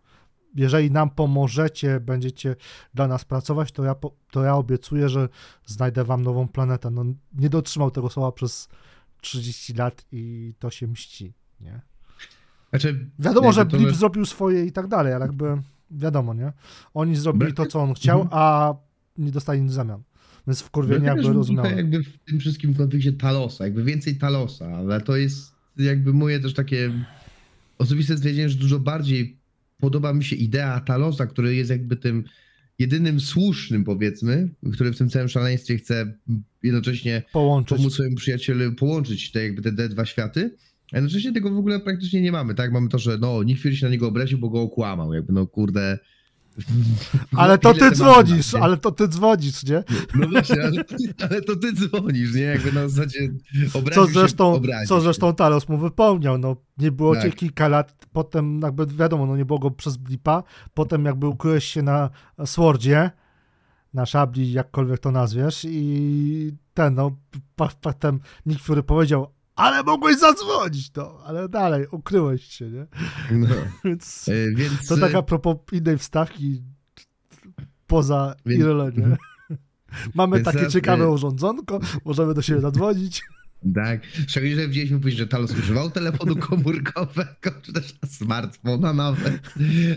jeżeli 0.55 0.91
nam 0.91 1.09
pomożecie, 1.09 1.99
będziecie 1.99 2.55
dla 2.93 3.07
nas 3.07 3.25
pracować, 3.25 3.71
to 3.71 3.83
ja, 3.83 3.95
to 4.31 4.43
ja 4.43 4.55
obiecuję, 4.55 5.09
że 5.09 5.29
znajdę 5.65 6.03
wam 6.03 6.21
nową 6.23 6.47
planetę. 6.47 6.89
No, 6.89 7.05
nie 7.33 7.49
dotrzymał 7.49 7.91
tego 7.91 8.09
słowa 8.09 8.31
przez 8.31 8.69
30 9.21 9.73
lat 9.73 10.05
i 10.11 10.53
to 10.59 10.69
się 10.69 10.87
mści, 10.87 11.33
nie? 11.61 11.81
Znaczy, 12.69 13.09
Wiadomo, 13.19 13.51
że 13.51 13.61
jakby 13.61 13.77
to, 13.77 13.83
Blip 13.83 13.95
zrobił 13.95 14.25
swoje 14.25 14.65
i 14.65 14.71
tak 14.71 14.87
dalej, 14.87 15.13
ale 15.13 15.25
jakby 15.25 15.61
wiadomo, 15.91 16.33
nie? 16.33 16.53
Oni 16.93 17.15
zrobili 17.15 17.53
to, 17.53 17.65
co 17.65 17.81
on 17.81 17.93
chciał, 17.93 18.21
Mhm. 18.21 18.41
a 18.43 18.73
nie 19.17 19.31
dostali 19.31 19.61
nic 19.61 19.71
w 19.71 19.73
zamian. 19.75 20.03
Więc 20.49 20.61
wkurwienie 20.61 20.99
Dlatego, 20.99 21.17
jakby 21.17 21.33
że 21.33 21.33
rozumiałem. 21.33 21.77
jakby 21.77 22.03
w 22.03 22.17
tym 22.17 22.39
wszystkim 22.39 22.73
konflikcie 22.73 23.13
Talosa, 23.13 23.63
jakby 23.63 23.83
więcej 23.83 24.15
Talosa, 24.15 24.67
ale 24.67 25.01
to 25.01 25.17
jest 25.17 25.51
jakby 25.77 26.13
moje 26.13 26.39
też 26.39 26.53
takie 26.53 26.91
osobiste 27.77 28.17
stwierdzenie, 28.17 28.49
że 28.49 28.57
dużo 28.57 28.79
bardziej 28.79 29.37
podoba 29.79 30.13
mi 30.13 30.23
się 30.23 30.35
idea 30.35 30.79
Talosa, 30.79 31.27
który 31.27 31.55
jest 31.55 31.69
jakby 31.69 31.95
tym 31.95 32.23
jedynym 32.79 33.19
słusznym 33.19 33.83
powiedzmy, 33.83 34.49
który 34.73 34.93
w 34.93 34.97
tym 34.97 35.09
całym 35.09 35.29
szaleństwie 35.29 35.77
chce 35.77 36.13
jednocześnie 36.63 37.23
Połączyć. 37.33 37.77
pomóc 37.77 37.93
swojemu 37.93 38.15
przyjacielowi 38.15 38.75
połączyć 38.75 39.31
te, 39.31 39.43
jakby 39.43 39.61
te, 39.61 39.71
te 39.71 39.89
dwa 39.89 40.05
światy, 40.05 40.55
a 40.91 40.97
jednocześnie 40.97 41.31
tego 41.31 41.51
w 41.51 41.57
ogóle 41.57 41.79
praktycznie 41.79 42.21
nie 42.21 42.31
mamy, 42.31 42.55
tak? 42.55 42.71
Mamy 42.71 42.89
to, 42.89 42.99
że 42.99 43.17
no, 43.17 43.39
Fury 43.61 43.75
się 43.75 43.85
na 43.85 43.91
niego 43.91 44.07
obraził, 44.07 44.37
bo 44.37 44.49
go 44.49 44.61
okłamał, 44.61 45.13
jakby 45.13 45.33
no 45.33 45.47
kurde... 45.47 45.99
Ale 47.37 47.57
to 47.57 47.73
ty 47.73 47.91
dzwonisz, 47.91 48.55
ale 48.55 48.77
to 48.77 48.91
ty 48.91 49.07
dzwonisz, 49.07 49.63
nie? 49.63 49.83
No 50.15 50.27
właśnie, 50.27 50.63
ale, 50.63 50.83
ale 51.29 51.41
to 51.41 51.55
ty 51.55 51.73
dzwonisz, 51.73 52.35
nie? 52.35 52.41
Jakby 52.41 52.71
na 52.71 52.87
zasadzie 52.89 53.19
obraził 53.73 54.05
Co 54.05 54.11
zresztą, 54.11 54.53
obraził 54.53 54.87
co 54.87 55.01
zresztą 55.01 55.33
Talos 55.33 55.69
mu 55.69 55.77
wypełniał, 55.77 56.37
no 56.37 56.55
nie 56.77 56.91
było 56.91 57.15
Tak. 57.15 57.23
cię 57.23 57.31
kilka 57.31 57.67
lat, 57.67 58.05
potem 58.13 58.59
jakby 58.61 58.85
wiadomo, 58.85 59.25
no 59.25 59.37
nie 59.37 59.45
było 59.45 59.59
go 59.59 59.71
przez 59.71 59.97
blipa, 59.97 60.43
potem 60.73 61.05
jakby 61.05 61.27
ukryłeś 61.27 61.65
się 61.65 61.81
na 61.81 62.09
Swordzie, 62.45 63.11
na 63.93 64.05
szabli, 64.05 64.51
jakkolwiek 64.51 64.99
to 64.99 65.11
nazwiesz 65.11 65.65
i 65.69 66.51
ten, 66.73 66.95
no 66.95 67.17
potem 67.81 68.19
Nick 68.45 68.63
Fury 68.63 68.83
powiedział, 68.83 69.27
ale 69.59 69.83
mogłeś 69.83 70.17
zadzwonić, 70.17 70.91
no, 70.95 71.19
ale 71.25 71.49
dalej, 71.49 71.87
ukryłeś 71.91 72.43
się, 72.43 72.69
nie? 72.69 72.87
No, 73.31 73.47
Więc 73.85 74.29
e, 74.29 74.55
więc... 74.55 74.87
to 74.87 74.97
tak 74.97 75.15
a 75.15 75.21
propos 75.21 75.57
innej 75.71 75.97
wstawki 75.97 76.63
poza 77.87 78.35
Więc- 78.45 78.97
nie? 78.97 79.17
Mamy 80.15 80.35
Więc 80.37 80.45
takie 80.45 80.67
ciekawe 80.67 81.03
e, 81.03 81.09
urządzonko, 81.09 81.79
możemy 82.05 82.33
do 82.33 82.41
siebie 82.41 82.61
zadzwonić. 82.61 83.21
Tak. 83.75 84.01
Szczególnie, 84.27 84.55
że 84.55 84.67
widzieliśmy 84.67 84.99
później, 84.99 85.17
że 85.17 85.27
Talos 85.27 85.51
używał 85.51 85.91
telefonu 85.91 86.35
komórkowego, 86.35 87.51
czy 87.61 87.73
też 87.73 87.95
smartfona 88.05 88.93
nawet. 88.93 89.41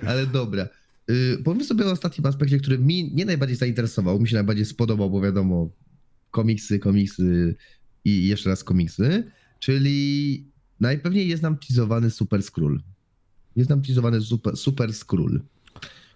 Ale 0.07 0.27
dobra. 0.27 0.68
Yy, 1.09 1.38
powiem 1.44 1.64
sobie 1.64 1.87
o 1.87 1.90
ostatnim 1.90 2.27
aspekcie, 2.27 2.59
który 2.59 2.79
mi 2.79 3.14
nie 3.14 3.25
najbardziej 3.25 3.57
zainteresował, 3.57 4.20
mi 4.20 4.29
się 4.29 4.35
najbardziej 4.35 4.64
spodobał, 4.64 5.11
bo 5.11 5.20
wiadomo, 5.20 5.70
komiksy, 6.31 6.79
komiksy 6.79 7.55
i 8.05 8.27
jeszcze 8.27 8.51
raz 8.51 8.64
komiksy, 8.64 9.31
czyli 9.62 10.44
najpewniej 10.81 11.29
jest 11.29 11.42
nam 11.42 11.59
teasowany 11.59 12.11
Super 12.11 12.42
Skrull. 12.42 12.83
Jest 13.57 13.70
nam 13.70 13.83
teasowany 13.83 14.20
Super, 14.20 14.57
super 14.57 14.94
Skrull, 14.94 15.40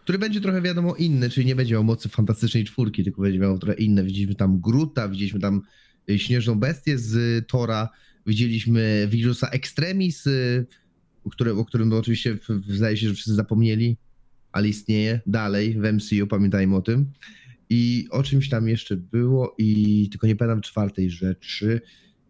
który 0.03 0.19
będzie 0.19 0.41
trochę 0.41 0.63
wiadomo 0.63 0.95
inny, 0.95 1.31
czyli 1.31 1.47
nie 1.47 1.57
będzie 1.57 1.75
miał 1.75 1.85
mocy 1.85 2.09
fantastycznej 2.09 2.65
czwórki, 2.65 3.05
tylko 3.05 3.23
będzie 3.23 3.39
miał 3.39 3.59
trochę 3.59 3.79
inne. 3.79 4.05
Widzieliśmy 4.05 4.35
tam 4.35 4.61
Gruta, 4.61 5.09
widzieliśmy 5.09 5.41
tam 5.41 5.63
y, 6.11 6.19
śnieżną 6.19 6.55
bestię 6.55 6.99
z 6.99 7.47
Tora, 7.49 7.89
widzieliśmy 8.27 9.09
wirusa 9.11 9.49
Extremis, 9.49 10.27
y, 10.27 10.67
o 11.25 11.31
którym, 11.31 11.59
o 11.59 11.65
którym 11.65 11.93
oczywiście 11.93 12.39
zdaje 12.69 12.97
się, 12.97 13.09
że 13.09 13.15
wszyscy 13.15 13.35
zapomnieli, 13.35 13.97
ale 14.53 14.69
istnieje 14.69 15.21
dalej 15.27 15.75
w 15.75 15.93
MCU, 15.93 16.27
pamiętajmy 16.27 16.77
o 16.77 16.83
tym. 16.83 17.13
I 17.71 18.07
o 18.11 18.23
czymś 18.23 18.49
tam 18.49 18.69
jeszcze 18.69 18.97
było 18.97 19.55
i 19.59 20.09
tylko 20.11 20.27
nie 20.27 20.37
pamiętam 20.37 20.61
czwartej 20.61 21.11
rzeczy, 21.11 21.81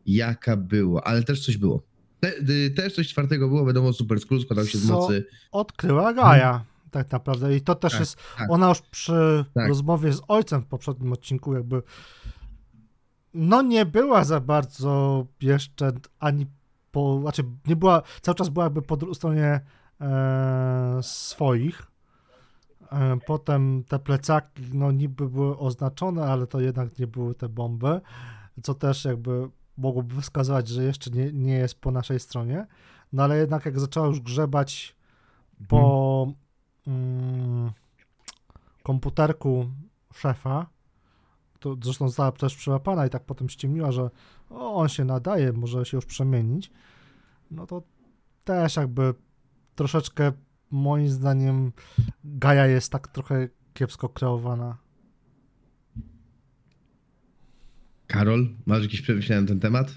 jaka 0.07 0.57
była, 0.57 1.05
ale 1.05 1.23
też 1.23 1.45
coś 1.47 1.57
było. 1.57 1.83
Te, 2.21 2.33
y, 2.51 2.71
też 2.71 2.95
coś 2.95 3.09
czwartego 3.09 3.49
było, 3.49 3.67
wiadomo, 3.67 3.93
Super 3.93 4.21
Skrull 4.21 4.43
składał 4.43 4.67
się 4.67 4.79
z 4.79 4.91
mocy. 4.91 5.25
Odkryła 5.53 6.15
Gaja, 6.15 6.65
tak 6.91 7.13
naprawdę. 7.13 7.57
I 7.57 7.61
to 7.61 7.75
też 7.75 7.93
Tak, 7.93 8.01
jest, 8.01 8.19
tak. 8.39 8.51
ona 8.51 8.69
już 8.69 8.81
przy 8.81 9.45
Tak. 9.55 9.69
rozmowie 9.69 10.13
z 10.13 10.23
ojcem 10.29 10.63
w 10.63 10.67
poprzednim 10.67 11.13
odcinku 11.13 11.55
jakby 11.55 11.83
no 13.35 13.63
nie 13.63 13.87
była 13.87 14.25
za 14.25 14.41
bardzo 14.41 15.27
jeszcze 15.41 15.93
ani 16.19 16.47
po, 16.93 17.19
znaczy 17.21 17.45
nie 17.67 17.77
była, 17.77 18.03
cały 18.23 18.35
czas 18.35 18.49
była 18.49 18.65
jakby 18.65 18.83
po 18.83 19.15
stronie 19.15 19.61
e, 20.01 20.99
swoich. 21.03 21.83
E, 22.93 23.19
potem 23.27 23.85
te 23.85 23.99
plecaki, 23.99 24.63
no 24.73 24.93
niby 24.93 25.29
były 25.29 25.59
oznaczone, 25.59 26.25
ale 26.25 26.47
to 26.47 26.61
jednak 26.61 26.99
nie 26.99 27.07
były 27.07 27.35
te 27.35 27.49
bomby, 27.49 28.01
co 28.63 28.75
też 28.75 29.05
jakby 29.05 29.49
mogłoby 29.79 30.21
wskazywać, 30.21 30.69
że 30.69 30.85
jeszcze 30.85 31.11
nie, 31.11 31.33
nie 31.33 31.55
jest 31.55 31.81
po 31.81 31.91
naszej 31.91 32.21
stronie. 32.21 32.67
No 33.13 33.23
ale 33.23 33.39
jednak 33.39 33.67
jak 33.67 33.81
zaczęła 33.81 34.07
już 34.07 34.21
grzebać 34.21 34.97
po 35.69 36.33
mm, 36.87 37.71
komputerku 38.83 39.71
szefa, 40.15 40.67
to 41.61 41.77
zresztą 41.83 42.09
została 42.09 42.33
też 42.33 42.57
przyłapana 42.57 43.07
i 43.07 43.11
tak 43.11 43.25
potem 43.25 43.49
ściemniła, 43.49 43.93
że 43.93 44.11
o, 44.51 44.75
on 44.75 44.89
się 44.89 45.05
nadaje, 45.05 45.53
może 45.53 45.85
się 45.85 45.97
już 45.97 46.07
przemienić, 46.07 46.71
no 47.51 47.67
to 47.67 47.83
też 48.45 48.77
jakby 48.77 49.15
troszeczkę 49.75 50.33
moim 50.71 51.09
zdaniem 51.09 51.73
Gaja 52.25 52.67
jest 52.67 52.93
tak 52.93 53.09
trochę 53.09 53.49
kiepsko 53.75 54.09
kreowana. 54.09 54.77
Karol, 58.07 58.49
masz 58.67 58.83
jakieś 58.83 59.03
przemyślenia 59.03 59.41
na 59.41 59.49
ten 59.49 59.61
temat? 59.61 59.95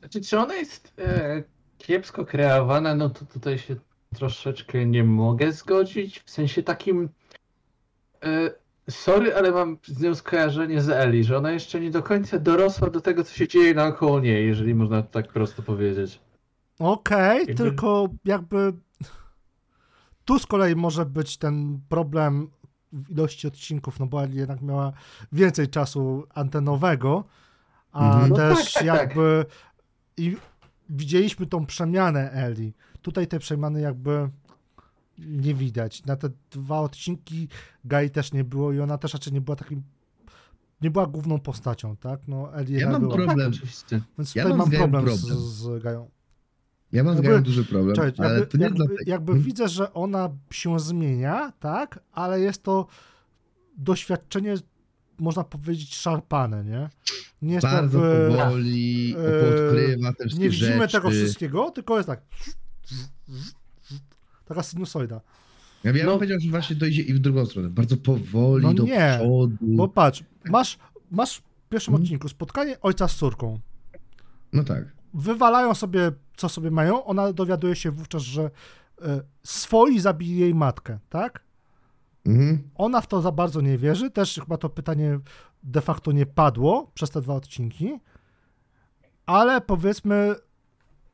Znaczy, 0.00 0.20
czy 0.20 0.38
ona 0.38 0.54
jest 0.54 0.94
e, 0.98 1.42
kiepsko 1.78 2.24
kreowana, 2.24 2.94
no 2.94 3.10
to 3.10 3.24
tutaj 3.24 3.58
się 3.58 3.76
troszeczkę 4.14 4.86
nie 4.86 5.04
mogę 5.04 5.52
zgodzić. 5.52 6.20
W 6.20 6.30
sensie 6.30 6.62
takim. 6.62 7.08
E, 8.24 8.50
sorry, 8.90 9.34
ale 9.34 9.50
mam 9.52 9.78
z 9.86 10.00
nią 10.00 10.14
skojarzenie 10.14 10.80
z 10.82 10.88
Eli, 10.88 11.24
że 11.24 11.36
ona 11.38 11.50
jeszcze 11.50 11.80
nie 11.80 11.90
do 11.90 12.02
końca 12.02 12.38
dorosła 12.38 12.90
do 12.90 13.00
tego, 13.00 13.24
co 13.24 13.34
się 13.34 13.48
dzieje 13.48 13.74
naokoło 13.74 14.20
niej, 14.20 14.46
jeżeli 14.46 14.74
można 14.74 15.02
tak 15.02 15.32
prosto 15.32 15.62
powiedzieć. 15.62 16.20
Okej, 16.78 17.38
Jakby- 17.38 17.54
tylko 17.54 18.08
jakby 18.24 18.72
tu 20.24 20.38
z 20.38 20.46
kolei 20.46 20.76
może 20.76 21.06
być 21.06 21.36
ten 21.36 21.80
problem 21.88 22.50
ilości 23.08 23.46
odcinków, 23.48 24.00
no 24.00 24.06
bo 24.06 24.24
Eli 24.24 24.36
jednak 24.38 24.62
miała 24.62 24.92
więcej 25.32 25.68
czasu 25.68 26.26
antenowego, 26.34 27.24
a 27.92 28.12
Mhm. 28.14 28.28
No 28.30 28.36
też 28.36 28.56
tak, 28.58 28.64
tak, 28.64 28.72
tak. 28.74 28.84
jakby 29.00 29.44
i 30.16 30.36
widzieliśmy 30.90 31.46
tą 31.46 31.66
przemianę 31.66 32.30
Eli. 32.32 32.72
Tutaj 33.02 33.26
tej 33.26 33.40
przemiany 33.40 33.80
jakby 33.80 34.30
nie 35.18 35.54
widać. 35.54 36.04
Na 36.04 36.16
te 36.16 36.28
dwa 36.50 36.80
odcinki 36.80 37.48
Gai 37.84 38.10
też 38.10 38.32
nie 38.32 38.44
było 38.44 38.72
i 38.72 38.80
ona 38.80 38.98
też 38.98 39.12
raczej 39.14 39.32
nie 39.32 39.40
była 39.40 39.56
takim 39.56 39.82
nie 40.80 40.90
była 40.90 41.06
główną 41.06 41.38
postacią, 41.40 41.96
tak? 41.96 42.20
No, 42.28 42.54
Ellie 42.54 42.78
Ja 42.80 42.90
mam 42.90 43.00
była. 43.00 43.14
problem. 43.14 43.38
Tak, 43.38 43.48
oczywiście. 43.48 44.00
Więc 44.18 44.34
ja 44.34 44.42
tutaj 44.42 44.58
mam 44.58 44.68
mam 44.68 44.78
problem, 44.78 45.04
problem. 45.04 45.16
Z, 45.18 45.22
z 45.28 45.82
Gają. 45.82 46.08
Ja 46.92 47.04
mam 47.04 47.14
z 47.14 47.16
Jakby- 47.16 47.28
Gają 47.30 47.42
duży 47.42 47.64
problem, 47.64 47.96
Czekajcie, 47.96 48.22
ale 48.24 48.34
jakby, 48.34 48.46
to 48.46 48.58
nie 48.58 48.64
jakby, 48.64 48.76
dlatego. 48.78 49.00
jakby 49.06 49.32
Hmm? 49.32 49.46
widzę, 49.46 49.68
że 49.68 49.92
ona 49.94 50.30
się 50.50 50.80
zmienia, 50.80 51.52
tak? 51.60 51.98
Ale 52.12 52.40
jest 52.40 52.62
to 52.62 52.86
doświadczenie, 53.78 54.54
można 55.18 55.44
powiedzieć, 55.44 55.94
szarpane, 55.96 56.64
nie? 56.64 56.88
Nie 57.42 57.54
jest 57.54 57.66
Bardzo 57.66 58.00
powoli, 58.00 59.14
e, 59.18 59.48
odkrywa 59.48 60.12
też 60.12 60.34
Nie 60.34 60.50
widzimy 60.50 60.78
rzeczy. 60.78 60.92
tego 60.92 61.10
wszystkiego, 61.10 61.70
tylko 61.70 61.96
jest 61.96 62.06
tak. 62.08 62.20
Taka 64.44 64.62
sinusoida. 64.62 65.20
Ja 65.84 65.92
bym 65.92 66.06
No. 66.06 66.14
powiedział, 66.14 66.40
że 66.40 66.50
właśnie 66.50 66.76
to 66.76 66.86
idzie 66.86 67.02
i 67.02 67.14
w 67.14 67.18
drugą 67.18 67.46
stronę. 67.46 67.68
Bardzo 67.70 67.96
powoli, 67.96 68.64
No 68.64 68.74
do 68.74 68.82
nie, 68.82 69.14
przodu. 69.18 69.56
Bo 69.60 69.88
patrz, 69.88 70.22
masz, 70.44 70.78
masz 71.10 71.36
w 71.38 71.68
pierwszym 71.68 71.94
Mhm. 71.94 72.02
odcinku 72.04 72.28
spotkanie 72.28 72.80
ojca 72.80 73.08
z 73.08 73.16
córką. 73.16 73.60
No 74.52 74.64
tak. 74.64 74.95
Wywalają 75.16 75.74
sobie, 75.74 76.12
co 76.36 76.48
sobie 76.48 76.70
mają. 76.70 77.04
Ona 77.04 77.32
dowiaduje 77.32 77.76
się 77.76 77.90
wówczas, 77.90 78.22
że 78.22 78.50
e, 79.02 79.20
swoi 79.42 80.00
zabili 80.00 80.38
jej 80.38 80.54
matkę, 80.54 80.98
tak? 81.08 81.44
Mhm. 82.26 82.70
Ona 82.74 83.00
w 83.00 83.06
to 83.06 83.22
za 83.22 83.32
bardzo 83.32 83.60
nie 83.60 83.78
wierzy. 83.78 84.10
Też 84.10 84.40
chyba 84.40 84.56
to 84.56 84.68
pytanie 84.68 85.18
de 85.62 85.80
facto 85.80 86.12
nie 86.12 86.26
padło 86.26 86.90
przez 86.94 87.10
te 87.10 87.20
dwa 87.20 87.34
odcinki. 87.34 88.00
Ale 89.26 89.60
powiedzmy, 89.60 90.34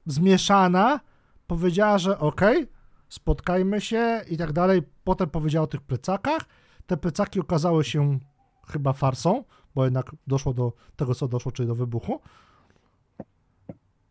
zmieszana 0.07 1.01
powiedziała, 1.47 1.99
że 1.99 2.19
okej, 2.19 2.69
spotkajmy 3.09 3.81
się 3.81 4.21
i 4.31 4.37
tak 4.37 4.53
dalej. 4.53 4.83
Potem 5.05 5.31
powiedziała 5.31 5.65
o 5.65 5.67
tych 5.67 5.81
plecakach. 5.81 6.43
Te 6.87 6.97
plecaki 6.97 7.41
okazały 7.41 7.85
się 7.85 8.19
chyba 8.69 8.93
farsą, 8.93 9.45
bo 9.75 9.85
jednak 9.85 10.17
doszło 10.27 10.55
do 10.55 10.73
tego, 10.97 11.15
co 11.15 11.29
doszło, 11.29 11.53
czyli 11.53 11.69
do 11.69 11.75
wybuchu. 11.75 12.21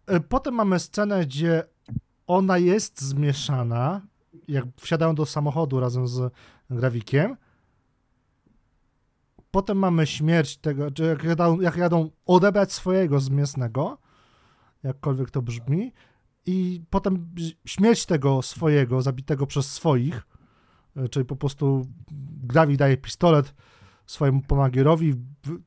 E, 0.06 0.20
Potem 0.20 0.54
mamy 0.54 0.80
scenę, 0.80 1.26
gdzie 1.26 1.64
ona 2.28 2.58
jest 2.58 3.02
zmieszana, 3.02 4.02
jak 4.48 4.66
wsiadają 4.82 5.16
do 5.16 5.26
samochodu 5.26 5.80
razem 5.80 6.08
z 6.08 6.34
Grawikiem. 6.70 7.38
Potem 9.52 9.78
mamy 9.78 10.08
śmierć 10.08 10.58
tego, 10.58 10.92
czy 10.92 11.04
jak 11.04 11.24
jadą, 11.24 11.60
jak 11.60 11.78
jadą 11.78 12.10
odebrać 12.26 12.74
swojego 12.74 13.20
z 13.20 13.30
mięsnego, 13.30 13.98
jakkolwiek 14.84 15.32
to 15.32 15.42
brzmi, 15.42 15.94
i 16.46 16.82
potem 16.90 17.36
śmierć 17.66 18.06
tego 18.06 18.42
swojego, 18.42 19.02
zabitego 19.02 19.48
przez 19.48 19.72
swoich, 19.72 20.22
e, 20.96 21.10
czyli 21.10 21.26
po 21.26 21.36
prostu 21.36 21.88
Grawik 22.44 22.78
daje 22.78 22.98
pistolet 22.98 23.54
swojemu 24.06 24.42
pomagierowi, 24.42 25.16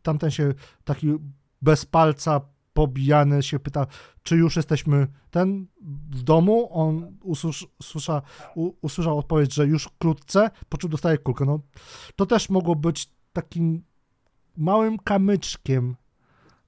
tamten 0.03 0.31
się 0.31 0.55
taki 0.85 1.15
bez 1.63 1.87
palca 1.87 2.41
pobijany 2.75 3.43
się 3.43 3.59
pyta, 3.59 3.87
czy 4.23 4.37
już 4.37 4.57
jesteśmy 4.57 5.07
ten 5.31 5.67
w 6.11 6.23
domu, 6.23 6.69
on 6.73 7.17
usłysz, 7.23 7.67
usłysza, 7.81 8.23
usłyszał 8.83 9.19
odpowiedź, 9.19 9.55
że 9.55 9.67
już 9.67 9.85
wkrótce, 9.85 10.51
po 10.69 10.79
czym 10.79 10.91
dostaje 10.91 11.19
kulkę. 11.19 11.45
No, 11.45 11.61
to 12.17 12.27
też 12.27 12.51
mogło 12.51 12.77
być 12.77 13.11
takim 13.33 13.83
małym 14.57 14.99
kamyczkiem 14.99 15.97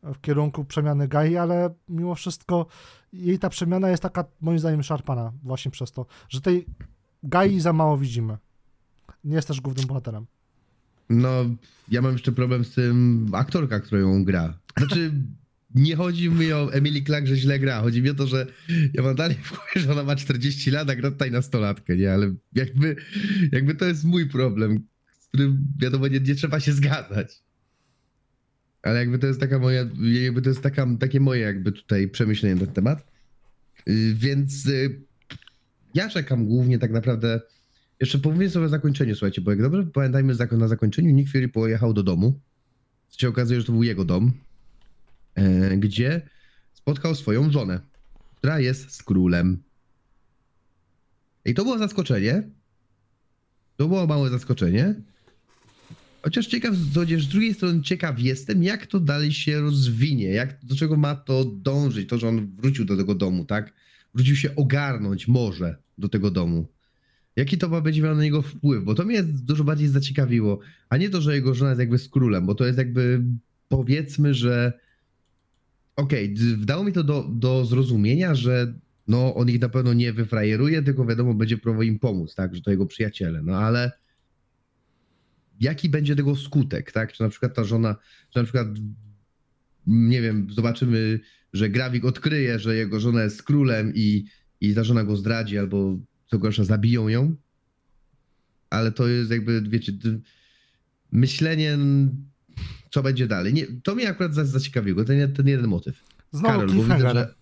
w 0.03 0.21
kierunku 0.21 0.65
przemiany 0.65 1.09
Gai, 1.09 1.37
ale 1.37 1.75
mimo 1.89 2.15
wszystko 2.15 2.67
jej 3.13 3.39
ta 3.39 3.49
przemiana 3.49 3.89
jest 3.89 4.03
taka 4.03 4.25
moim 4.41 4.59
zdaniem 4.59 4.83
szarpana 4.83 5.33
właśnie 5.43 5.71
przez 5.71 5.93
to, 5.93 6.07
że 6.29 6.41
tej 6.41 6.67
Gai 7.23 7.61
za 7.61 7.73
mało 7.73 7.99
widzimy. 7.99 8.39
Nie 9.25 9.37
jest 9.37 9.49
też 9.49 9.61
głównym 9.61 9.87
bohaterem. 9.87 10.27
No, 11.11 11.29
ja 11.89 12.03
mam 12.03 12.13
jeszcze 12.13 12.33
problem 12.33 12.65
z 12.65 12.75
tym 12.75 13.29
aktorka, 13.33 13.81
którą 13.81 14.01
ją 14.01 14.25
gra. 14.25 14.55
Znaczy, 14.79 15.13
nie 15.77 15.97
chodzi 15.97 16.31
mi 16.31 16.53
o 16.53 16.73
Emily 16.73 17.03
Clark, 17.03 17.27
że 17.27 17.37
źle 17.37 17.59
gra. 17.59 17.81
Chodzi 17.81 18.03
mi 18.03 18.11
o 18.11 18.15
to, 18.15 18.27
że 18.27 18.47
ja 18.95 19.03
mam 19.03 19.15
dalej 19.15 19.37
w 19.43 19.81
że 19.81 19.93
ona 19.93 20.03
ma 20.03 20.17
40 20.17 20.71
lat, 20.71 20.91
a 20.91 20.97
gra 20.97 21.11
tutaj 21.11 21.31
nastolatkę, 21.31 21.97
nie? 21.97 22.13
Ale 22.13 22.35
jakby, 22.53 22.97
jakby 23.53 23.75
to 23.75 23.85
jest 23.85 24.05
mój 24.05 24.27
problem, 24.27 24.87
z 25.21 25.29
którym 25.29 25.67
wiadomo, 25.79 26.09
nie, 26.09 26.21
nie 26.21 26.35
trzeba 26.35 26.61
się 26.61 26.73
zgadzać. 26.73 27.43
Ale 28.83 28.99
jakby 28.99 29.19
to 29.19 29.27
jest 29.27 29.41
taka 29.41 29.59
moja, 29.59 29.87
jakby 30.23 30.43
to 30.43 30.49
jest 30.49 30.63
taka, 30.63 30.87
takie 31.01 31.21
moje 31.21 31.41
jakby 31.41 31.73
tutaj 31.73 32.09
przemyślenie 32.09 32.55
na 32.55 32.61
ten 32.61 32.75
temat. 32.75 33.07
Yy, 33.87 34.15
Więc 34.15 34.65
yy, 34.65 35.01
ja 35.95 36.09
czekam 36.09 36.47
głównie 36.47 36.79
tak 36.79 36.91
naprawdę 36.91 37.41
jeszcze 38.01 38.19
pomówię 38.19 38.51
sobie 38.51 38.67
o 38.67 38.69
zakończeniu, 38.69 39.15
słuchajcie, 39.15 39.41
bo 39.41 39.51
jak 39.51 39.63
dobrze 39.63 39.87
pamiętajmy, 39.87 40.35
na 40.53 40.69
zakończeniu 40.69 41.11
Nick 41.11 41.33
Fury 41.33 41.49
pojechał 41.49 41.93
do 41.93 42.03
domu. 42.03 42.41
się 43.19 43.29
okazuje, 43.29 43.61
że 43.61 43.67
to 43.67 43.73
był 43.73 43.83
jego 43.83 44.05
dom, 44.05 44.33
gdzie 45.77 46.29
spotkał 46.73 47.15
swoją 47.15 47.51
żonę, 47.51 47.81
która 48.37 48.61
jest 48.61 48.91
z 48.91 49.03
królem. 49.03 49.63
I 51.45 51.55
to 51.55 51.65
było 51.65 51.79
zaskoczenie. 51.79 52.43
To 53.77 53.89
było 53.89 54.07
małe 54.07 54.31
zaskoczenie. 54.31 54.95
Chociaż 56.23 56.47
ciekaw, 56.47 56.75
chociaż 56.95 57.25
z 57.25 57.29
drugiej 57.29 57.55
strony 57.55 57.83
ciekaw 57.83 58.21
jestem, 58.21 58.63
jak 58.63 58.87
to 58.87 59.01
dalej 59.01 59.33
się 59.33 59.61
rozwinie, 59.61 60.29
jak, 60.29 60.65
do 60.65 60.77
czego 60.77 60.97
ma 60.97 61.15
to 61.15 61.45
dążyć, 61.45 62.09
to, 62.09 62.19
że 62.19 62.29
on 62.29 62.57
wrócił 62.57 62.85
do 62.85 62.97
tego 62.97 63.15
domu, 63.15 63.45
tak? 63.45 63.73
Wrócił 64.15 64.37
się 64.37 64.57
ogarnąć 64.57 65.29
może 65.29 65.77
do 65.99 66.09
tego 66.09 66.31
domu. 66.31 66.69
Jaki 67.37 67.59
to 67.59 67.69
ma 67.69 67.81
będzie 67.81 68.03
miał 68.03 68.17
na 68.17 68.23
niego 68.23 68.43
wpływ? 68.43 68.85
Bo 68.85 68.95
to 68.95 69.05
mnie 69.05 69.23
dużo 69.23 69.65
bardziej 69.65 69.89
zaciekawiło, 69.89 70.61
a 70.89 70.97
nie 70.97 71.11
to, 71.11 71.21
że 71.21 71.35
jego 71.35 71.55
żona 71.55 71.71
jest 71.71 71.81
jakby 71.81 71.99
z 71.99 72.09
królem, 72.09 72.47
bo 72.47 72.55
to 72.55 72.67
jest 72.67 72.79
jakby 72.79 73.23
powiedzmy, 73.69 74.35
że 74.35 74.73
okej, 75.97 76.35
d- 76.35 76.57
dało 76.57 76.85
mi 76.85 76.93
to 76.93 77.05
do, 77.05 77.29
do 77.33 77.65
zrozumienia, 77.65 78.35
że 78.35 78.75
no 79.09 79.35
on 79.35 79.49
ich 79.49 79.61
na 79.61 79.69
pewno 79.69 79.93
nie 79.93 80.13
wyfrajeruje, 80.13 80.83
tylko 80.83 81.07
wiadomo, 81.07 81.35
będzie 81.35 81.59
próbował 81.59 81.83
im 81.83 81.99
pomóc, 81.99 82.35
tak, 82.35 82.55
że 82.55 82.63
to 82.63 82.71
jego 82.71 82.87
przyjaciele, 82.87 83.43
no 83.43 83.57
ale 83.57 83.93
jaki 85.61 85.89
będzie 85.89 86.17
tego 86.17 86.37
skutek, 86.37 86.93
tak, 86.93 87.13
czy 87.13 87.23
na 87.23 87.29
przykład 87.29 87.55
ta 87.55 87.65
żona, 87.65 87.97
czy 88.31 88.39
na 88.39 88.45
przykład 88.45 88.69
nie 89.87 90.23
wiem, 90.23 90.47
zobaczymy, 90.51 91.21
że 91.53 91.71
Grawik 91.71 92.05
odkryje, 92.05 92.59
że 92.59 92.77
jego 92.77 93.01
żona 93.01 93.23
jest 93.23 93.43
królem 93.43 93.93
i, 93.95 94.25
i 94.61 94.75
ta 94.75 94.85
żona 94.85 95.05
go 95.05 95.17
zdradzi, 95.17 95.59
albo 95.59 95.99
co 96.27 96.39
gorsza, 96.39 96.65
zabiją 96.65 97.09
ją. 97.09 97.37
Ale 98.71 98.93
to 98.93 99.09
jest 99.09 99.31
jakby, 99.31 99.63
wiecie, 99.63 99.93
myślenie, 101.13 101.79
co 102.97 103.03
będzie 103.03 103.27
dalej. 103.27 103.55
Nie, 103.55 103.67
to 103.83 103.95
mnie 103.95 104.09
akurat 104.09 104.35
za- 104.35 104.45
zaciekawiło, 104.45 105.05
ten, 105.05 105.33
ten 105.35 105.49
jeden 105.49 105.67
motyw. 105.67 106.05
Znowu 106.33 106.55
Karol, 106.59 106.67
bo 106.67 106.83
widzę, 106.83 107.11
że... 107.11 107.35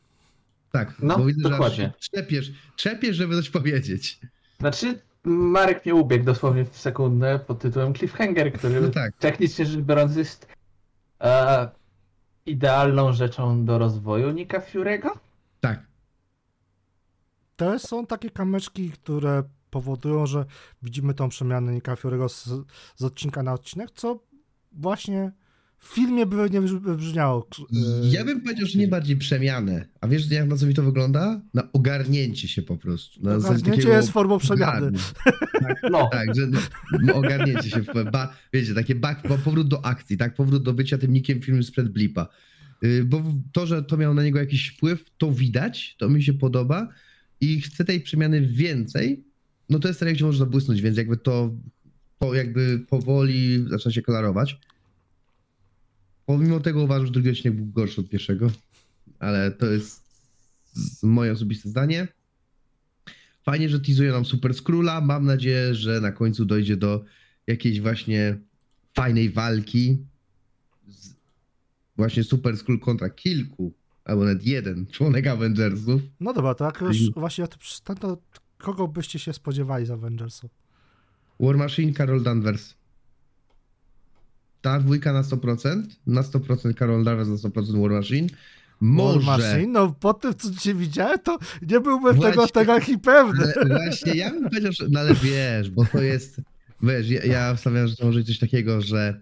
Tak, 0.73 0.95
No, 1.03 1.19
bo 1.19 1.25
widzę, 1.25 1.43
dokładnie. 1.51 1.77
że 1.77 1.87
aż 1.99 2.09
trzepiesz, 2.11 2.53
trzepiesz, 2.77 3.17
żeby 3.17 3.37
coś 3.37 3.51
powiedzieć. 3.51 4.21
Znaczy, 4.61 5.01
Marek 5.25 5.85
mnie 5.87 5.95
ubiegł 5.95 6.25
dosłownie 6.25 6.65
w 6.65 6.77
sekundę 6.79 7.39
pod 7.47 7.59
tytułem 7.59 7.95
Cliffhanger, 7.95 8.53
który 8.53 8.81
No 8.81 8.89
tak. 8.89 9.17
technicznie 9.17 9.67
rzecz 9.67 9.81
biorąc 9.81 10.17
jest 10.17 10.47
e, 11.21 11.69
idealną 12.47 13.13
rzeczą 13.13 13.65
do 13.65 13.79
rozwoju 13.79 14.31
Nika 14.31 14.59
Fury'ego. 14.59 15.09
Tak. 15.61 15.87
To 17.57 17.79
są 17.79 18.07
takie 18.07 18.31
kamyczki, 18.31 18.91
które 18.91 19.43
powodują, 19.71 20.27
że 20.27 20.45
widzimy 20.83 21.15
tą 21.15 21.29
przemianę 21.29 21.73
Nika 21.73 21.95
Fury'ego 21.95 22.29
z, 22.29 22.49
z 22.97 23.05
odcinka 23.05 23.43
na 23.43 23.53
odcinek, 23.53 23.91
co 23.91 24.21
właśnie 24.73 25.33
w 25.85 25.95
filmie 25.95 26.27
by 26.27 26.51
nie 26.51 26.61
wybrzmiało. 26.61 27.49
e, 27.61 28.09
Ja 28.09 28.25
bym 28.25 28.41
powiedział, 28.41 28.67
że 28.67 28.79
nie 28.79 28.89
bardziej 28.89 29.17
przemianę. 29.17 29.85
A 30.01 30.09
wiesz, 30.09 30.31
jak 30.31 30.49
na 30.49 30.57
co 30.57 30.67
mi 30.67 30.75
to 30.75 30.83
wygląda? 30.83 31.41
Na 31.55 31.73
ogarnięcie 31.73 32.49
się 32.49 32.63
po 32.63 32.77
prostu. 32.77 33.23
Na 33.23 33.35
Ogarnięcie 33.37 33.71
takiego 33.71 33.93
jest 33.93 34.11
formą 34.11 34.39
przemiany. 34.39 34.77
ogarnu. 34.77 34.99
No, 35.91 36.09
Tak, 36.13 36.35
że 36.37 36.49
no, 37.03 37.15
ogarnięcie 37.15 37.71
się, 37.71 37.83
w- 37.83 38.11
ba, 38.13 38.37
wiecie, 38.53 38.75
takie 38.75 38.95
back, 38.95 39.23
powrót 39.45 39.69
do 39.69 39.85
akcji, 39.85 40.17
tak, 40.17 40.35
powrót 40.35 40.63
do 40.63 40.73
bycia 40.73 40.99
tym 40.99 41.13
nikiem 41.13 41.41
filmu 41.43 41.63
sprzed 41.63 41.89
blipa. 41.89 42.29
Yy, 42.83 43.05
Bo 43.05 43.23
to, 43.53 43.67
że 43.67 43.83
to 43.83 43.97
miało 43.97 44.15
na 44.15 44.23
niego 44.25 44.39
jakiś 44.39 44.69
wpływ, 44.69 45.05
to 45.19 45.33
widać, 45.33 45.97
to 45.99 46.09
mi 46.09 46.23
się 46.23 46.35
podoba 46.35 46.89
i 47.41 47.61
chcę 47.61 47.85
tej 47.85 48.01
przemiany 48.01 48.41
więcej, 48.41 49.25
no 49.71 49.79
to 49.79 49.89
jest 49.89 50.01
serial, 50.01 50.15
gdzie 50.15 50.25
może 50.25 50.39
zabłysnąć, 50.39 50.81
więc 50.83 50.97
jakby 50.97 51.17
to, 51.17 51.55
to 52.19 52.35
jakby 52.35 52.85
powoli 52.89 53.65
zaczyna 53.71 53.93
się 53.93 54.03
klarować. 54.03 54.61
Pomimo 56.27 56.61
tego 56.61 56.83
uważam, 56.83 57.07
że 57.07 57.13
drugi 57.13 57.31
odcinek 57.31 57.57
był 57.57 57.67
gorszy 57.67 58.01
od 58.01 58.09
pierwszego, 58.09 58.51
ale 59.19 59.51
to 59.51 59.67
jest 59.67 60.05
moje 61.03 61.33
osobiste 61.33 61.69
zdanie. 61.69 62.09
Fajnie, 63.43 63.69
że 63.69 63.81
teasuje 63.81 64.13
nam 64.13 64.25
Super 64.25 64.55
Skróla. 64.55 65.01
Mam 65.01 65.25
nadzieję, 65.25 65.75
że 65.75 66.01
na 66.01 66.13
końcu 66.13 66.45
dojdzie 66.45 66.77
do 66.77 67.05
jakiejś 67.47 67.81
właśnie 67.81 68.39
fajnej 68.95 69.31
walki. 69.31 69.99
Z 70.89 71.15
właśnie 71.97 72.25
Super 72.25 72.57
Skról 72.57 72.81
kontra 72.81 73.11
kilku 73.11 73.73
albo 74.05 74.25
nawet 74.25 74.47
jeden 74.47 74.87
członek 74.87 75.27
Avengersów. 75.27 76.03
No 76.21 76.33
dobra, 76.33 76.55
to 76.55 76.65
jak 76.65 76.81
już 76.81 77.01
I- 77.01 77.13
właśnie 77.17 77.47
kogo 78.59 78.89
byście 78.89 79.19
się 79.19 79.33
spodziewali 79.33 79.87
z 79.87 79.91
Avengersów? 79.91 80.51
War 81.41 81.57
Machine, 81.57 81.93
Carol 81.93 82.23
Danvers. 82.23 82.75
Ta 84.65 84.81
dwójka 84.81 85.13
na 85.13 85.23
100%, 85.23 85.83
na 86.07 86.23
100% 86.23 86.79
Carol 86.79 87.05
Danvers, 87.05 87.29
na 87.29 87.35
100% 87.51 87.83
War 87.83 87.91
Machine. 87.91 88.29
Może, 88.81 89.27
War 89.27 89.41
Machine? 89.41 89.73
No 89.73 89.93
po 90.01 90.15
tym, 90.15 90.35
co 90.35 90.51
dzisiaj 90.51 90.75
widziałem, 90.75 91.19
to 91.19 91.39
nie 91.63 91.81
byłbym 91.81 92.15
Właśnie. 92.17 92.31
tego, 92.31 92.47
tego 92.49 92.75
taki 92.75 92.99
pewny. 92.99 93.53
ale 93.57 93.67
właśnie 93.75 94.15
ja 94.15 94.31
bym 94.31 94.45
powiedział, 94.49 94.73
że, 94.73 94.87
no 94.91 95.01
ale 95.01 95.15
wiesz, 95.15 95.71
bo 95.71 95.85
to 95.85 96.03
jest, 96.03 96.41
wiesz, 96.83 97.11
ja, 97.11 97.25
ja 97.25 97.55
wstawiam, 97.55 97.89
że 97.89 97.97
to 97.97 98.07
może 98.07 98.19
być 98.19 98.27
coś 98.29 98.39
takiego, 98.39 98.81
że 98.81 99.21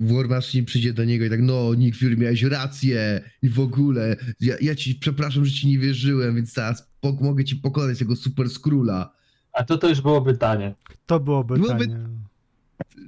War 0.00 0.28
Machine 0.28 0.64
przyjdzie 0.66 0.92
do 0.92 1.04
niego 1.04 1.24
i 1.24 1.30
tak, 1.30 1.42
no 1.42 1.74
Nick 1.74 1.98
Fury, 1.98 2.16
miałeś 2.16 2.42
rację 2.42 3.20
i 3.42 3.48
w 3.48 3.60
ogóle, 3.60 4.16
ja, 4.40 4.54
ja 4.60 4.74
ci, 4.74 4.94
przepraszam, 4.94 5.44
że 5.44 5.52
ci 5.52 5.68
nie 5.68 5.78
wierzyłem, 5.78 6.34
więc 6.36 6.54
teraz 6.54 6.88
mogę 7.20 7.44
ci 7.44 7.56
pokonać 7.56 7.98
tego 7.98 8.16
super 8.16 8.50
skróla. 8.50 9.12
A 9.52 9.64
to 9.64 9.78
to 9.78 9.88
już 9.88 10.00
byłoby 10.00 10.36
tanie. 10.36 10.74
To 11.06 11.20
byłoby, 11.20 11.54
Byłoby- 11.54 11.86
tanie. 11.86 12.06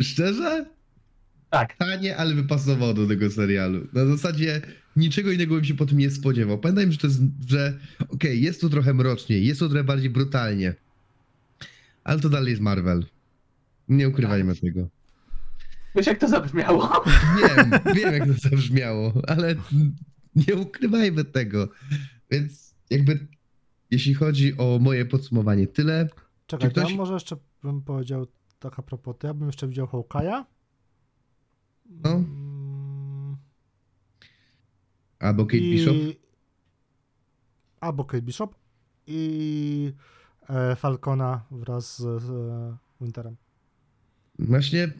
Szczerze? 0.00 0.73
Tak. 1.54 1.76
tanie, 1.76 2.16
ale 2.16 2.34
by 2.34 2.44
pasowało 2.44 2.94
do 2.94 3.06
tego 3.06 3.30
serialu. 3.30 3.86
Na 3.92 4.06
zasadzie 4.06 4.60
niczego 4.96 5.30
innego 5.32 5.54
bym 5.54 5.64
się 5.64 5.74
po 5.74 5.86
tym 5.86 5.98
nie 5.98 6.10
spodziewał. 6.10 6.58
Pamiętajmy, 6.58 6.92
że 6.92 6.98
to 6.98 7.06
jest, 7.06 7.20
że 7.48 7.78
okej, 8.08 8.42
jest 8.42 8.60
tu 8.60 8.70
trochę 8.70 8.94
mroczniej, 8.94 9.46
jest 9.46 9.60
tu 9.60 9.68
trochę 9.68 9.84
bardziej 9.84 10.10
brutalnie, 10.10 10.74
ale 12.04 12.20
to 12.20 12.28
dalej 12.28 12.50
jest 12.50 12.62
Marvel. 12.62 13.06
Nie 13.88 14.08
ukrywajmy 14.08 14.56
tego. 14.56 14.88
Wiesz 15.94 16.06
jak 16.06 16.18
to 16.18 16.28
zabrzmiało? 16.28 17.04
Wiem, 17.38 17.70
wiem 17.96 18.14
jak 18.14 18.26
to 18.26 18.48
zabrzmiało, 18.48 19.12
ale 19.26 19.54
nie 20.36 20.54
ukrywajmy 20.54 21.24
tego. 21.24 21.68
Więc 22.30 22.74
jakby, 22.90 23.26
jeśli 23.90 24.14
chodzi 24.14 24.56
o 24.58 24.78
moje 24.82 25.04
podsumowanie, 25.04 25.66
tyle. 25.66 26.08
Czekaj, 26.46 26.70
ktoś- 26.70 26.90
ja 26.90 26.96
może 26.96 27.14
jeszcze 27.14 27.36
bym 27.62 27.82
powiedział 27.82 28.26
tak 28.58 28.78
a 28.78 28.82
propos, 28.82 29.16
to 29.18 29.26
ja 29.26 29.34
bym 29.34 29.46
jeszcze 29.48 29.68
widział 29.68 29.86
Hawkeye'a. 29.86 30.44
No. 31.90 32.10
Mm, 32.10 33.36
Albo 35.18 35.44
Kate 35.46 35.56
i- 35.58 35.70
Bishop. 35.70 35.96
Albo 37.80 38.04
Kate 38.04 38.22
Bishop 38.22 38.54
i 39.06 39.92
e, 40.48 40.76
Falcona 40.76 41.44
wraz 41.50 41.98
z 41.98 42.30
e, 42.30 42.76
Winterem. 43.00 43.36
Właśnie, 44.38 44.92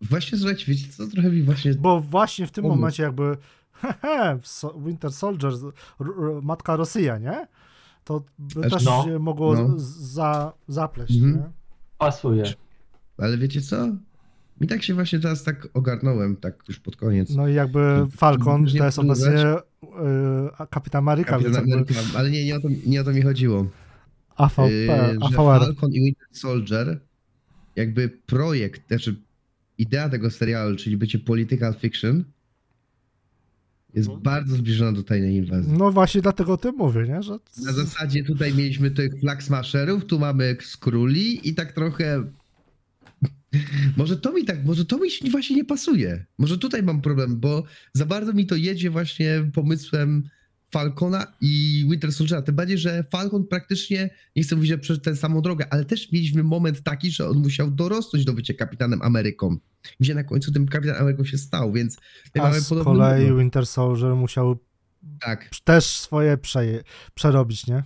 właśnie 0.00 0.38
słuchajcie, 0.38 0.64
wiecie 0.68 0.88
co, 0.88 1.06
trochę 1.06 1.30
mi 1.30 1.42
właśnie 1.42 1.74
Bo 1.74 2.00
właśnie 2.00 2.46
w 2.46 2.50
tym 2.50 2.64
momencie 2.64 3.02
jakby 3.02 3.36
hehe, 3.72 4.38
Winter 4.86 5.12
Soldier, 5.12 5.52
matka 6.42 6.76
Rosja, 6.76 7.18
nie? 7.18 7.46
To 8.04 8.22
by 8.38 8.52
Znaczy, 8.52 8.70
też 8.70 8.84
no, 8.84 9.04
się 9.04 9.18
mogło 9.18 9.54
no. 9.54 9.74
za, 9.78 10.52
zapleść, 10.68 11.16
Mhm. 11.16 11.34
nie? 11.36 11.50
Pasuje. 11.98 12.52
Ale 13.18 13.38
wiecie 13.38 13.60
co? 13.60 13.76
Mi 14.60 14.66
tak 14.66 14.82
się 14.82 14.94
właśnie 14.94 15.20
teraz 15.20 15.44
tak 15.44 15.68
ogarnąłem, 15.74 16.36
tak 16.36 16.54
już 16.68 16.78
pod 16.80 16.96
koniec. 16.96 17.30
No 17.34 17.48
i 17.48 17.54
jakby 17.54 18.06
Falcon 18.16 18.66
to 18.66 18.84
jest 18.84 18.98
obecnie 18.98 19.54
y, 19.54 19.58
Kapitan 20.70 20.98
Ameryka, 20.98 21.30
Kapitan 21.30 21.68
jakby 21.68 21.94
ale 22.16 22.30
nie, 22.30 22.44
nie 22.44 22.56
o, 22.56 22.60
to, 22.60 22.68
nie 22.86 23.00
o 23.00 23.04
to 23.04 23.12
mi 23.12 23.22
chodziło. 23.22 23.66
AVP, 24.36 24.70
Yy, 24.70 24.90
AVR. 25.20 25.34
Falcon 25.34 25.90
i 25.92 26.00
Winter 26.04 26.28
Soldier, 26.32 27.00
jakby 27.76 28.08
projekt, 28.26 28.88
znaczy 28.88 29.16
idea 29.78 30.08
tego 30.08 30.30
serialu, 30.30 30.76
czyli 30.76 30.96
bycie 30.96 31.18
political 31.18 31.74
fiction, 31.74 32.24
jest 33.94 34.08
Mhm. 34.08 34.22
bardzo 34.22 34.56
zbliżona 34.56 34.92
do 34.92 35.02
tajnej 35.02 35.34
inwazji. 35.34 35.72
No 35.78 35.92
właśnie 35.92 36.20
dlatego 36.22 36.52
o 36.52 36.56
tym 36.56 36.74
mówię, 36.76 37.02
nie? 37.08 37.22
Że 37.22 37.32
Na 37.64 37.72
zasadzie 37.72 38.24
tutaj 38.24 38.54
mieliśmy 38.54 38.90
tych 38.90 39.20
flag 39.20 39.42
smasherów, 39.42 40.04
tu 40.04 40.18
mamy 40.18 40.56
skróli 40.60 41.48
i 41.48 41.54
tak 41.54 41.72
trochę. 41.72 42.24
Może 43.96 44.16
to 44.16 44.32
mi 44.32 44.44
tak, 44.44 44.64
może 44.64 44.84
to 44.84 44.98
mi 44.98 45.30
właśnie 45.30 45.56
nie 45.56 45.64
pasuje. 45.64 46.26
Może 46.38 46.58
tutaj 46.58 46.82
mam 46.82 47.00
problem, 47.00 47.40
bo 47.40 47.64
za 47.92 48.06
bardzo 48.06 48.32
mi 48.32 48.46
to 48.46 48.56
jedzie 48.56 48.90
właśnie 48.90 49.50
pomysłem 49.54 50.28
Falcona 50.70 51.26
i 51.40 51.86
Winter 51.90 52.12
Soldiera. 52.12 52.42
Tym 52.42 52.54
bardziej, 52.54 52.78
że 52.78 53.04
Falcon 53.10 53.46
praktycznie, 53.46 54.10
nie 54.36 54.42
chcę 54.42 54.56
mówić, 54.56 54.68
że 54.70 54.78
przez 54.78 55.00
tę 55.00 55.16
samą 55.16 55.42
drogę, 55.42 55.66
ale 55.70 55.84
też 55.84 56.12
mieliśmy 56.12 56.42
moment 56.42 56.82
taki, 56.82 57.10
że 57.10 57.28
on 57.28 57.38
musiał 57.38 57.70
dorosnąć 57.70 58.24
do 58.24 58.32
bycia 58.32 58.54
kapitanem 58.54 59.02
Ameryką. 59.02 59.56
Gdzie 60.00 60.14
na 60.14 60.24
końcu 60.24 60.52
tym 60.52 60.68
kapitan 60.68 60.96
Ameryką 60.96 61.24
się 61.24 61.38
stał, 61.38 61.72
więc 61.72 61.96
A 62.40 62.60
z 62.60 62.68
kolei 62.68 63.22
moment. 63.22 63.38
Winter 63.38 63.66
Soldier 63.66 64.14
musiał 64.16 64.58
Tak. 65.20 65.50
też 65.64 65.84
swoje 65.86 66.38
przeje, 66.38 66.82
przerobić, 67.14 67.66
nie? 67.66 67.82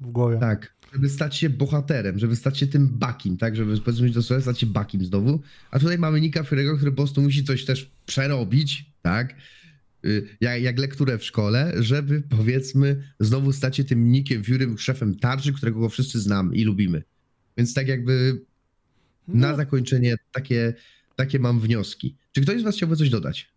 W 0.00 0.06
głowie. 0.06 0.38
Tak, 0.38 0.74
żeby 0.92 1.08
stać 1.08 1.36
się 1.36 1.50
bohaterem, 1.50 2.18
żeby 2.18 2.36
stać 2.36 2.58
się 2.58 2.66
tym 2.66 2.88
bakim, 2.88 3.36
tak? 3.36 3.56
Żeby 3.56 3.80
powiedzmy 3.80 4.10
to 4.10 4.22
sobie 4.22 4.40
stać 4.42 4.60
się 4.60 4.66
bakim 4.66 5.04
znowu. 5.04 5.40
A 5.70 5.78
tutaj 5.78 5.98
mamy 5.98 6.20
Nika 6.20 6.42
Fury'ego, 6.42 6.76
który 6.76 6.90
po 6.90 6.96
prostu 6.96 7.22
musi 7.22 7.44
coś 7.44 7.64
też 7.64 7.90
przerobić, 8.06 8.86
tak? 9.02 9.34
Y, 10.04 10.28
Jak, 10.40 10.62
jak 10.62 10.78
lekturę 10.78 11.18
w 11.18 11.24
szkole, 11.24 11.72
żeby 11.78 12.22
powiedzmy 12.28 13.02
znowu 13.20 13.52
stać 13.52 13.76
się 13.76 13.84
tym 13.84 14.12
Nikiem 14.12 14.44
Furym, 14.44 14.78
szefem 14.78 15.14
tarczy, 15.14 15.52
którego 15.52 15.88
wszyscy 15.88 16.20
znamy 16.20 16.56
i 16.56 16.64
lubimy. 16.64 17.02
Więc 17.56 17.74
tak 17.74 17.88
jakby 17.88 18.40
na 19.28 19.50
No, 19.50 19.56
zakończenie 19.56 20.16
takie, 20.32 20.74
takie 21.16 21.38
mam 21.38 21.60
wnioski. 21.60 22.16
Czy 22.32 22.40
ktoś 22.40 22.60
z 22.60 22.64
was 22.64 22.76
chciałby 22.76 22.96
coś 22.96 23.10
dodać? 23.10 23.50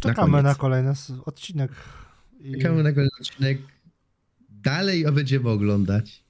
czekamy 0.00 0.30
koniec. 0.30 0.44
na 0.44 0.54
kolejny 0.54 0.92
odcinek. 1.24 1.70
I... 2.40 2.52
Czekamy 2.52 2.82
na 2.82 2.92
kolejny 2.92 3.10
odcinek. 3.20 3.58
Dalej 4.64 5.04
będziemy 5.12 5.48
oglądać. 5.48 6.24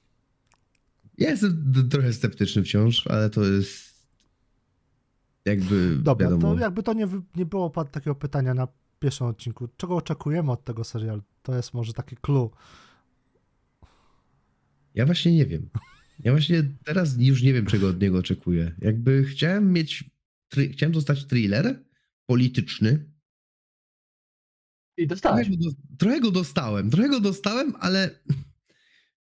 Ja 1.17 1.29
jestem 1.29 1.73
trochę 1.89 2.13
sceptyczny 2.13 2.63
wciąż, 2.63 3.07
ale 3.07 3.29
to 3.29 3.43
jest 3.43 4.07
jakby 5.45 5.97
Dobra, 5.97 6.27
wiadomo. 6.27 6.55
to 6.55 6.61
jakby 6.61 6.83
to 6.83 6.93
nie, 6.93 7.07
nie 7.35 7.45
było 7.45 7.69
takiego 7.69 8.15
pytania 8.15 8.53
na 8.53 8.67
pierwszym 8.99 9.27
odcinku. 9.27 9.67
Czego 9.77 9.95
oczekujemy 9.95 10.51
od 10.51 10.63
tego 10.63 10.83
serialu? 10.83 11.21
To 11.41 11.55
jest 11.55 11.73
może 11.73 11.93
taki 11.93 12.15
clue. 12.15 12.51
Ja 14.95 15.05
właśnie 15.05 15.35
nie 15.35 15.45
wiem. 15.45 15.69
Ja 16.19 16.31
właśnie 16.31 16.63
teraz 16.83 17.15
już 17.19 17.41
nie 17.41 17.53
wiem, 17.53 17.65
czego 17.65 17.87
od 17.87 18.01
niego 18.01 18.17
oczekuję. 18.17 18.75
Jakby 18.81 19.23
chciałem 19.23 19.73
mieć, 19.73 20.03
chciałem 20.71 20.93
dostać 20.93 21.25
thriller 21.25 21.83
polityczny. 22.25 23.05
I 24.97 25.07
Trochę 25.07 25.45
go, 25.49 25.55
do, 25.57 25.69
trochę 25.97 26.19
go 26.21 26.31
dostałem, 26.31 26.89
trochę 26.89 27.09
go 27.09 27.19
dostałem, 27.19 27.73
ale 27.79 28.19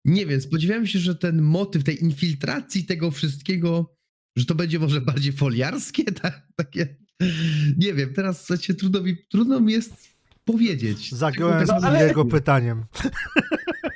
nie 0.06 0.26
wiem, 0.26 0.42
spodziewałem 0.42 0.88
się, 0.88 1.00
że 1.00 1.16
ten 1.16 1.42
motyw 1.42 1.84
tej 1.84 2.04
infiltracji 2.04 2.86
tego 2.86 3.12
wszystkiego, 3.12 3.96
że 4.36 4.46
to 4.46 4.56
będzie 4.56 4.80
może 4.80 5.02
bardziej 5.02 5.34
foliarskie, 5.34 6.04
tak, 6.22 6.48
takie, 6.56 6.96
nie 7.78 7.94
wiem, 7.94 8.14
teraz 8.14 8.46
słuchajcie, 8.46 8.74
trudno 8.74 9.02
mi, 9.02 9.18
trudno 9.30 9.60
mi 9.60 9.74
jest 9.74 10.08
powiedzieć. 10.46 11.12
Zagiąłem 11.12 11.68
No, 11.68 11.74
ale- 11.74 12.08
jego 12.08 12.26
pytaniem. 12.26 12.84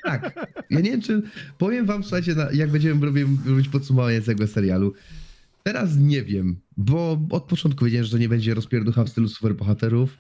Tak, 0.04 0.48
ja 0.70 0.80
nie 0.80 0.92
wiem, 0.92 1.02
czy 1.02 1.22
powiem 1.58 1.86
wam, 1.86 2.04
słuchajcie, 2.04 2.36
jak 2.54 2.72
będziemy 2.72 3.06
robić, 3.06 3.24
robić 3.46 3.68
podsumowanie 3.70 4.22
tego 4.22 4.48
serialu. 4.48 4.94
Teraz 5.64 5.98
nie 5.98 6.24
wiem, 6.24 6.60
bo 6.78 7.28
od 7.30 7.44
początku 7.44 7.86
wiedziałem, 7.86 8.06
że 8.06 8.12
to 8.12 8.18
nie 8.18 8.30
będzie 8.30 8.54
rozpierducha 8.54 9.04
w 9.04 9.10
stylu 9.10 9.28
superbohaterów, 9.30 10.18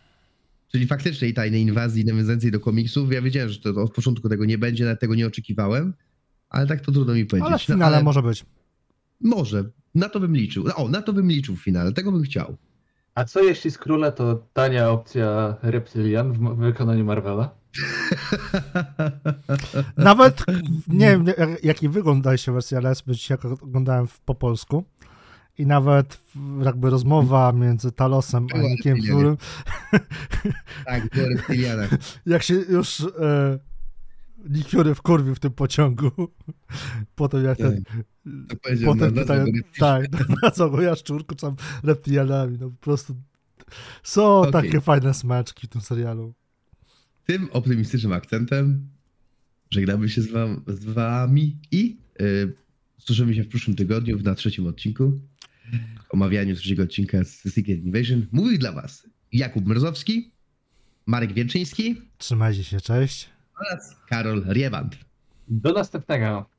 czyli 0.71 0.87
faktycznej 0.87 1.33
tajnej 1.33 1.61
inwazji 1.61 2.05
nawiązującej 2.05 2.51
do 2.51 2.59
komiksów. 2.59 3.13
Ja 3.13 3.21
wiedziałem, 3.21 3.49
że 3.49 3.59
to, 3.59 3.69
od 3.81 3.93
początku 3.93 4.29
tego 4.29 4.45
nie 4.45 4.57
będzie, 4.57 4.85
nawet 4.85 4.99
tego 4.99 5.15
nie 5.15 5.27
oczekiwałem, 5.27 5.93
ale 6.49 6.67
tak 6.67 6.81
to 6.81 6.91
trudno 6.91 7.13
mi 7.13 7.25
powiedzieć. 7.25 7.47
Ale 7.49 7.59
w 7.59 7.67
No, 7.69 7.75
finale 7.75 7.95
ale 7.95 8.03
może 8.03 8.23
być. 8.23 8.45
Może, 9.21 9.63
na 9.95 10.09
to 10.09 10.19
bym 10.19 10.35
liczył. 10.35 10.65
O, 10.75 10.89
na 10.89 11.01
to 11.01 11.13
bym 11.13 11.27
liczył 11.27 11.55
w 11.55 11.63
finale, 11.63 11.91
tego 11.93 12.11
bym 12.11 12.23
chciał. 12.23 12.57
A 13.15 13.23
co 13.25 13.43
jeśli 13.43 13.71
z 13.71 13.77
króla 13.77 14.11
to 14.11 14.47
tania 14.53 14.89
opcja 14.89 15.55
Reptilian 15.61 16.33
w 16.33 16.55
wykonaniu 16.57 17.05
Marvela? 17.05 17.55
Nawet 19.97 20.43
nie 20.87 21.07
wiem, 21.09 21.25
jak- 21.27 21.63
jaki 21.63 21.89
wygląda 21.89 22.37
się 22.37 22.51
wersja 22.53 22.79
lesby, 22.79 23.13
dzisiaj 23.13 23.37
jak 23.43 23.61
oglądałem 23.63 24.07
w, 24.07 24.19
po 24.19 24.35
polsku. 24.35 24.83
I 25.57 25.65
nawet 25.65 26.23
jakby 26.63 26.89
rozmowa 26.89 27.51
między 27.51 27.91
Talosem 27.91 28.47
a 28.53 28.57
Reptilianie. 28.57 29.11
Furym, 29.11 29.37
tak, 30.85 31.09
było 31.09 31.27
jak 32.25 32.43
się 32.43 32.53
już 32.53 32.99
e, 33.19 33.59
Nick 34.49 34.69
Fury 34.69 34.95
wkurwił 34.95 35.35
w 35.35 35.39
tym 35.39 35.51
pociągu. 35.51 36.11
Potem 37.15 37.43
jak 37.45 37.57
ten, 37.57 37.83
To 38.49 38.55
powiedział 38.55 38.93
potem 38.93 39.15
na- 39.15 39.23
zagodę. 39.23 39.51
tak, 39.79 40.05
na 40.43 40.51
co 40.51 40.69
go 40.69 40.81
jaszczurku, 40.81 41.35
tam 41.35 41.55
reptilianami, 41.83 42.57
no 42.61 42.69
po 42.69 42.75
prostu 42.77 43.15
są 44.03 44.39
Okej. 44.39 44.51
takie 44.51 44.81
fajne 44.81 45.13
smaczki 45.13 45.67
w 45.67 45.69
tym 45.69 45.81
serialu. 45.81 46.33
tym 47.25 47.47
optymistycznym 47.51 48.13
akcentem 48.13 48.87
żegnamy 49.71 50.09
się 50.09 50.21
z, 50.21 50.31
wam, 50.31 50.61
z 50.67 50.85
wami 50.85 51.57
i 51.71 51.97
yy, 52.19 52.53
słyszymy 52.97 53.33
się 53.35 53.43
w 53.43 53.47
przyszłym 53.47 53.75
tygodniu 53.75 54.19
na 54.19 54.35
trzecim 54.35 54.67
odcinku 54.67 55.19
omawianiu 56.09 56.55
trzeciego 56.55 56.83
odcinka 56.83 57.23
z 57.23 57.53
Secret 57.53 57.83
Invasion. 57.83 58.27
Mówił 58.31 58.57
dla 58.57 58.71
was 58.71 59.07
Jakub 59.31 59.65
Mrozowski, 59.65 60.31
Marek 61.05 61.33
Wieczyński. 61.33 62.01
Trzymajcie 62.17 62.63
się, 62.63 62.81
cześć. 62.81 63.29
Oraz 63.59 63.95
Karol 64.09 64.45
Riewand. 64.53 64.97
Do 65.47 65.73
następnego. 65.73 66.56